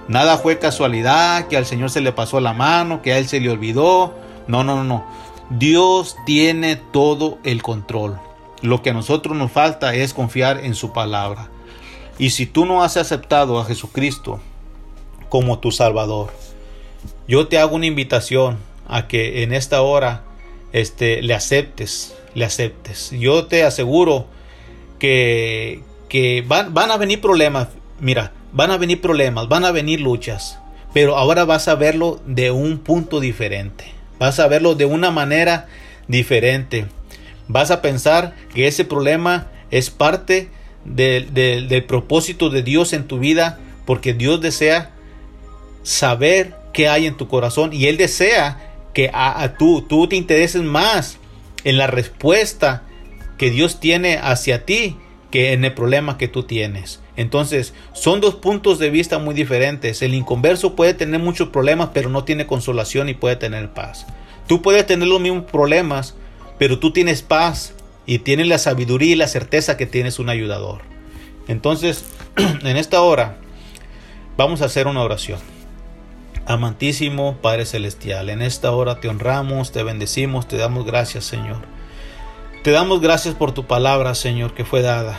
Nada 0.08 0.38
fue 0.38 0.58
casualidad, 0.58 1.46
que 1.48 1.56
al 1.56 1.66
Señor 1.66 1.90
se 1.90 2.00
le 2.00 2.12
pasó 2.12 2.40
la 2.40 2.52
mano, 2.52 3.02
que 3.02 3.12
a 3.12 3.18
Él 3.18 3.28
se 3.28 3.40
le 3.40 3.50
olvidó. 3.50 4.14
No, 4.48 4.64
no, 4.64 4.76
no, 4.76 4.84
no. 4.84 5.04
Dios 5.50 6.16
tiene 6.26 6.76
todo 6.76 7.38
el 7.44 7.62
control. 7.62 8.18
Lo 8.62 8.82
que 8.82 8.90
a 8.90 8.94
nosotros 8.94 9.36
nos 9.36 9.52
falta 9.52 9.94
es 9.94 10.14
confiar 10.14 10.64
en 10.64 10.74
su 10.74 10.92
palabra. 10.92 11.50
Y 12.18 12.30
si 12.30 12.46
tú 12.46 12.64
no 12.64 12.82
has 12.82 12.96
aceptado 12.96 13.58
a 13.58 13.64
Jesucristo 13.64 14.40
como 15.28 15.58
tu 15.58 15.70
Salvador, 15.70 16.32
yo 17.26 17.48
te 17.48 17.58
hago 17.58 17.76
una 17.76 17.86
invitación 17.86 18.58
a 18.88 19.08
que 19.08 19.42
en 19.42 19.52
esta 19.52 19.82
hora 19.82 20.24
este, 20.72 21.22
le 21.22 21.34
aceptes, 21.34 22.14
le 22.34 22.44
aceptes. 22.44 23.10
Yo 23.10 23.46
te 23.46 23.64
aseguro 23.64 24.26
que, 24.98 25.82
que 26.08 26.44
van, 26.46 26.74
van 26.74 26.90
a 26.90 26.96
venir 26.96 27.20
problemas, 27.20 27.68
mira, 28.00 28.32
van 28.52 28.70
a 28.70 28.78
venir 28.78 29.00
problemas, 29.00 29.48
van 29.48 29.64
a 29.64 29.72
venir 29.72 30.00
luchas, 30.00 30.58
pero 30.92 31.16
ahora 31.16 31.44
vas 31.44 31.68
a 31.68 31.74
verlo 31.74 32.20
de 32.26 32.50
un 32.50 32.78
punto 32.78 33.20
diferente, 33.20 33.86
vas 34.18 34.38
a 34.38 34.48
verlo 34.48 34.74
de 34.74 34.84
una 34.84 35.10
manera 35.10 35.68
diferente. 36.08 36.86
Vas 37.48 37.70
a 37.70 37.82
pensar 37.82 38.34
que 38.54 38.66
ese 38.66 38.84
problema 38.84 39.48
es 39.70 39.90
parte 39.90 40.48
del 40.84 41.84
propósito 41.86 42.50
de 42.50 42.62
Dios 42.62 42.92
en 42.92 43.06
tu 43.06 43.18
vida, 43.18 43.58
porque 43.84 44.14
Dios 44.14 44.40
desea 44.40 44.90
saber 45.82 46.54
qué 46.72 46.88
hay 46.88 47.06
en 47.06 47.16
tu 47.16 47.28
corazón 47.28 47.72
y 47.72 47.86
Él 47.86 47.96
desea 47.96 48.72
que 48.94 49.10
a, 49.12 49.54
tú, 49.58 49.82
tú 49.82 50.06
te 50.06 50.16
intereses 50.16 50.62
más 50.62 51.18
en 51.64 51.78
la 51.78 51.86
respuesta 51.86 52.82
que 53.38 53.50
Dios 53.50 53.80
tiene 53.80 54.18
hacia 54.18 54.64
ti 54.64 54.96
que 55.30 55.52
en 55.52 55.64
el 55.64 55.74
problema 55.74 56.18
que 56.18 56.28
tú 56.28 56.44
tienes. 56.44 57.01
Entonces, 57.16 57.74
son 57.92 58.20
dos 58.20 58.36
puntos 58.36 58.78
de 58.78 58.90
vista 58.90 59.18
muy 59.18 59.34
diferentes. 59.34 60.02
El 60.02 60.14
inconverso 60.14 60.74
puede 60.74 60.94
tener 60.94 61.20
muchos 61.20 61.50
problemas, 61.50 61.90
pero 61.92 62.08
no 62.08 62.24
tiene 62.24 62.46
consolación 62.46 63.08
y 63.08 63.14
puede 63.14 63.36
tener 63.36 63.72
paz. 63.72 64.06
Tú 64.46 64.62
puedes 64.62 64.86
tener 64.86 65.08
los 65.08 65.20
mismos 65.20 65.44
problemas, 65.50 66.14
pero 66.58 66.78
tú 66.78 66.92
tienes 66.92 67.22
paz 67.22 67.74
y 68.06 68.20
tienes 68.20 68.48
la 68.48 68.58
sabiduría 68.58 69.12
y 69.12 69.16
la 69.16 69.28
certeza 69.28 69.76
que 69.76 69.86
tienes 69.86 70.18
un 70.18 70.30
ayudador. 70.30 70.80
Entonces, 71.48 72.04
en 72.36 72.76
esta 72.76 73.02
hora, 73.02 73.36
vamos 74.36 74.62
a 74.62 74.66
hacer 74.66 74.86
una 74.86 75.02
oración. 75.02 75.38
Amantísimo 76.44 77.36
Padre 77.40 77.66
Celestial, 77.66 78.28
en 78.28 78.42
esta 78.42 78.72
hora 78.72 78.98
te 78.98 79.08
honramos, 79.08 79.70
te 79.70 79.84
bendecimos, 79.84 80.48
te 80.48 80.56
damos 80.56 80.84
gracias, 80.84 81.24
Señor. 81.24 81.58
Te 82.64 82.72
damos 82.72 83.00
gracias 83.00 83.34
por 83.34 83.52
tu 83.52 83.66
palabra, 83.66 84.14
Señor, 84.14 84.54
que 84.54 84.64
fue 84.64 84.82
dada. 84.82 85.18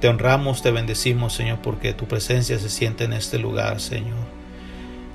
Te 0.00 0.08
honramos, 0.08 0.62
te 0.62 0.70
bendecimos, 0.70 1.32
Señor, 1.32 1.58
porque 1.62 1.92
tu 1.92 2.06
presencia 2.06 2.58
se 2.58 2.68
siente 2.68 3.04
en 3.04 3.12
este 3.12 3.38
lugar, 3.38 3.80
Señor. 3.80 4.18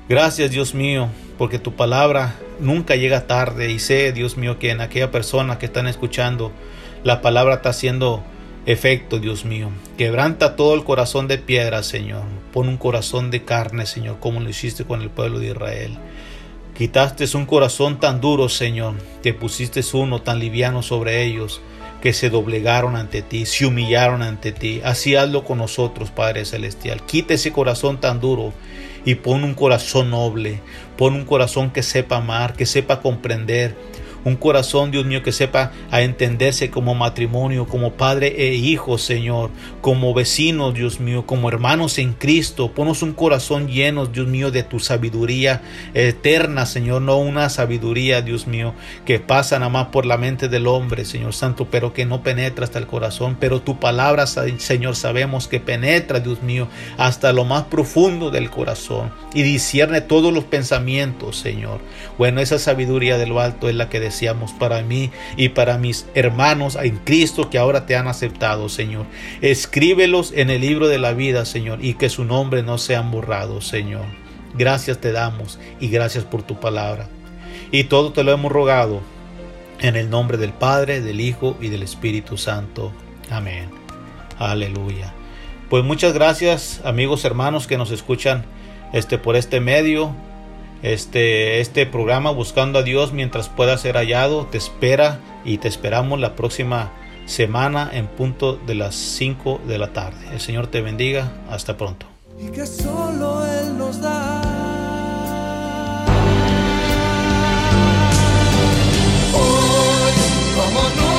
Gracias, 0.09 0.51
Dios 0.51 0.73
mío, 0.73 1.07
porque 1.37 1.59
tu 1.59 1.73
palabra 1.73 2.35
nunca 2.59 2.95
llega 2.95 3.25
tarde 3.25 3.71
y 3.71 3.79
sé, 3.79 4.11
Dios 4.11 4.35
mío, 4.35 4.59
que 4.59 4.71
en 4.71 4.81
aquella 4.81 5.11
persona 5.11 5.57
que 5.57 5.65
están 5.65 5.87
escuchando, 5.87 6.51
la 7.03 7.21
palabra 7.21 7.55
está 7.55 7.69
haciendo 7.69 8.23
efecto, 8.65 9.19
Dios 9.19 9.45
mío. 9.45 9.69
Quebranta 9.97 10.55
todo 10.55 10.73
el 10.75 10.83
corazón 10.83 11.27
de 11.27 11.37
piedra, 11.37 11.83
Señor. 11.83 12.23
Pon 12.51 12.67
un 12.67 12.77
corazón 12.77 13.31
de 13.31 13.43
carne, 13.43 13.85
Señor, 13.85 14.19
como 14.19 14.39
lo 14.39 14.49
hiciste 14.49 14.83
con 14.83 15.01
el 15.01 15.09
pueblo 15.09 15.39
de 15.39 15.47
Israel. 15.47 15.97
Quitaste 16.77 17.25
un 17.37 17.45
corazón 17.45 17.99
tan 17.99 18.19
duro, 18.19 18.49
Señor, 18.49 18.95
te 19.21 19.33
pusiste 19.33 19.81
uno 19.93 20.21
tan 20.21 20.39
liviano 20.39 20.81
sobre 20.81 21.23
ellos, 21.23 21.61
que 22.03 22.11
se 22.11 22.29
doblegaron 22.29 22.97
ante 22.97 23.21
ti, 23.21 23.45
se 23.45 23.65
humillaron 23.65 24.23
ante 24.23 24.51
ti. 24.51 24.81
Así 24.83 25.15
hazlo 25.15 25.45
con 25.45 25.59
nosotros, 25.59 26.11
Padre 26.11 26.43
Celestial. 26.43 27.01
Quita 27.05 27.33
ese 27.33 27.53
corazón 27.53 28.01
tan 28.01 28.19
duro 28.19 28.51
y 29.05 29.15
pon 29.15 29.45
un 29.45 29.53
corazón 29.53 30.09
noble, 30.09 30.59
pon 30.97 31.13
un 31.13 31.23
corazón 31.23 31.71
que 31.71 31.81
sepa 31.81 32.17
amar, 32.17 32.55
que 32.57 32.65
sepa 32.65 32.99
comprender, 32.99 33.77
un 34.23 34.35
corazón, 34.35 34.91
Dios 34.91 35.05
mío, 35.05 35.23
que 35.23 35.31
sepa 35.31 35.71
a 35.91 36.01
entenderse 36.01 36.69
como 36.69 36.95
matrimonio, 36.95 37.67
como 37.67 37.93
padre 37.93 38.33
e 38.37 38.55
hijo, 38.55 38.97
Señor, 38.97 39.51
como 39.81 40.13
vecinos, 40.13 40.73
Dios 40.73 40.99
mío, 40.99 41.25
como 41.25 41.49
hermanos 41.49 41.97
en 41.97 42.13
Cristo. 42.13 42.71
Ponos 42.71 43.01
un 43.01 43.13
corazón 43.13 43.67
lleno, 43.67 44.05
Dios 44.05 44.27
mío, 44.27 44.51
de 44.51 44.63
tu 44.63 44.79
sabiduría 44.79 45.61
eterna, 45.93 46.65
Señor, 46.65 47.01
no 47.01 47.17
una 47.17 47.49
sabiduría, 47.49 48.21
Dios 48.21 48.47
mío, 48.47 48.73
que 49.05 49.19
pasa 49.19 49.59
nada 49.59 49.69
más 49.69 49.87
por 49.87 50.05
la 50.05 50.17
mente 50.17 50.47
del 50.47 50.67
hombre, 50.67 51.05
Señor 51.05 51.33
Santo, 51.33 51.67
pero 51.69 51.93
que 51.93 52.05
no 52.05 52.23
penetra 52.23 52.65
hasta 52.65 52.79
el 52.79 52.87
corazón. 52.87 53.37
Pero 53.39 53.61
tu 53.61 53.79
palabra, 53.79 54.25
Señor, 54.27 54.95
sabemos 54.95 55.47
que 55.47 55.59
penetra, 55.59 56.19
Dios 56.19 56.41
mío, 56.41 56.67
hasta 56.97 57.33
lo 57.33 57.45
más 57.45 57.63
profundo 57.63 58.31
del 58.31 58.49
corazón 58.49 59.11
y 59.33 59.43
discierne 59.43 60.01
todos 60.01 60.33
los 60.33 60.43
pensamientos, 60.43 61.37
Señor. 61.37 61.79
Bueno, 62.17 62.41
esa 62.41 62.59
sabiduría 62.59 63.17
de 63.17 63.27
lo 63.27 63.39
alto 63.39 63.69
es 63.69 63.75
la 63.75 63.89
que 63.89 63.99
para 64.59 64.81
mí 64.81 65.11
y 65.37 65.49
para 65.49 65.77
mis 65.77 66.05
hermanos 66.13 66.77
en 66.81 66.97
Cristo 66.97 67.49
que 67.49 67.57
ahora 67.57 67.85
te 67.85 67.95
han 67.95 68.07
aceptado, 68.07 68.69
Señor. 68.69 69.05
Escríbelos 69.41 70.33
en 70.35 70.49
el 70.49 70.61
libro 70.61 70.87
de 70.87 70.99
la 70.99 71.13
vida, 71.13 71.45
Señor, 71.45 71.83
y 71.83 71.95
que 71.95 72.09
su 72.09 72.23
nombre 72.25 72.63
no 72.63 72.77
sea 72.77 73.01
borrado, 73.01 73.61
Señor. 73.61 74.05
Gracias 74.55 74.99
te 74.99 75.11
damos 75.11 75.59
y 75.79 75.87
gracias 75.87 76.23
por 76.23 76.43
tu 76.43 76.59
palabra. 76.59 77.07
Y 77.71 77.85
todo 77.85 78.13
te 78.13 78.23
lo 78.23 78.31
hemos 78.31 78.51
rogado 78.51 79.01
en 79.79 79.95
el 79.95 80.09
nombre 80.09 80.37
del 80.37 80.53
Padre, 80.53 81.01
del 81.01 81.19
Hijo 81.19 81.57
y 81.59 81.69
del 81.69 81.83
Espíritu 81.83 82.37
Santo. 82.37 82.91
Amén. 83.29 83.69
Aleluya. 84.37 85.13
Pues 85.69 85.83
muchas 85.83 86.13
gracias, 86.13 86.81
amigos 86.83 87.25
hermanos 87.25 87.65
que 87.65 87.77
nos 87.77 87.89
escuchan 87.91 88.45
este 88.93 89.17
por 89.17 89.35
este 89.35 89.59
medio 89.59 90.15
este, 90.83 91.59
este 91.61 91.85
programa 91.85 92.31
Buscando 92.31 92.79
a 92.79 92.83
Dios 92.83 93.13
mientras 93.13 93.49
pueda 93.49 93.77
ser 93.77 93.95
hallado. 93.95 94.45
Te 94.45 94.57
espera 94.57 95.19
y 95.43 95.57
te 95.57 95.67
esperamos 95.67 96.19
la 96.19 96.35
próxima 96.35 96.91
semana 97.25 97.89
en 97.91 98.07
punto 98.07 98.57
de 98.57 98.75
las 98.75 98.93
5 98.93 99.61
de 99.67 99.77
la 99.77 99.93
tarde. 99.93 100.19
El 100.31 100.39
Señor 100.39 100.67
te 100.67 100.81
bendiga. 100.81 101.31
Hasta 101.49 101.77
pronto. 101.77 102.05
Y 102.39 102.49
que 102.49 102.65
solo 102.65 103.45
Él 103.45 103.77
nos 103.77 104.01
da. 104.01 104.41
Hoy, 109.33 110.13
como 110.55 110.81
nunca. 110.89 111.13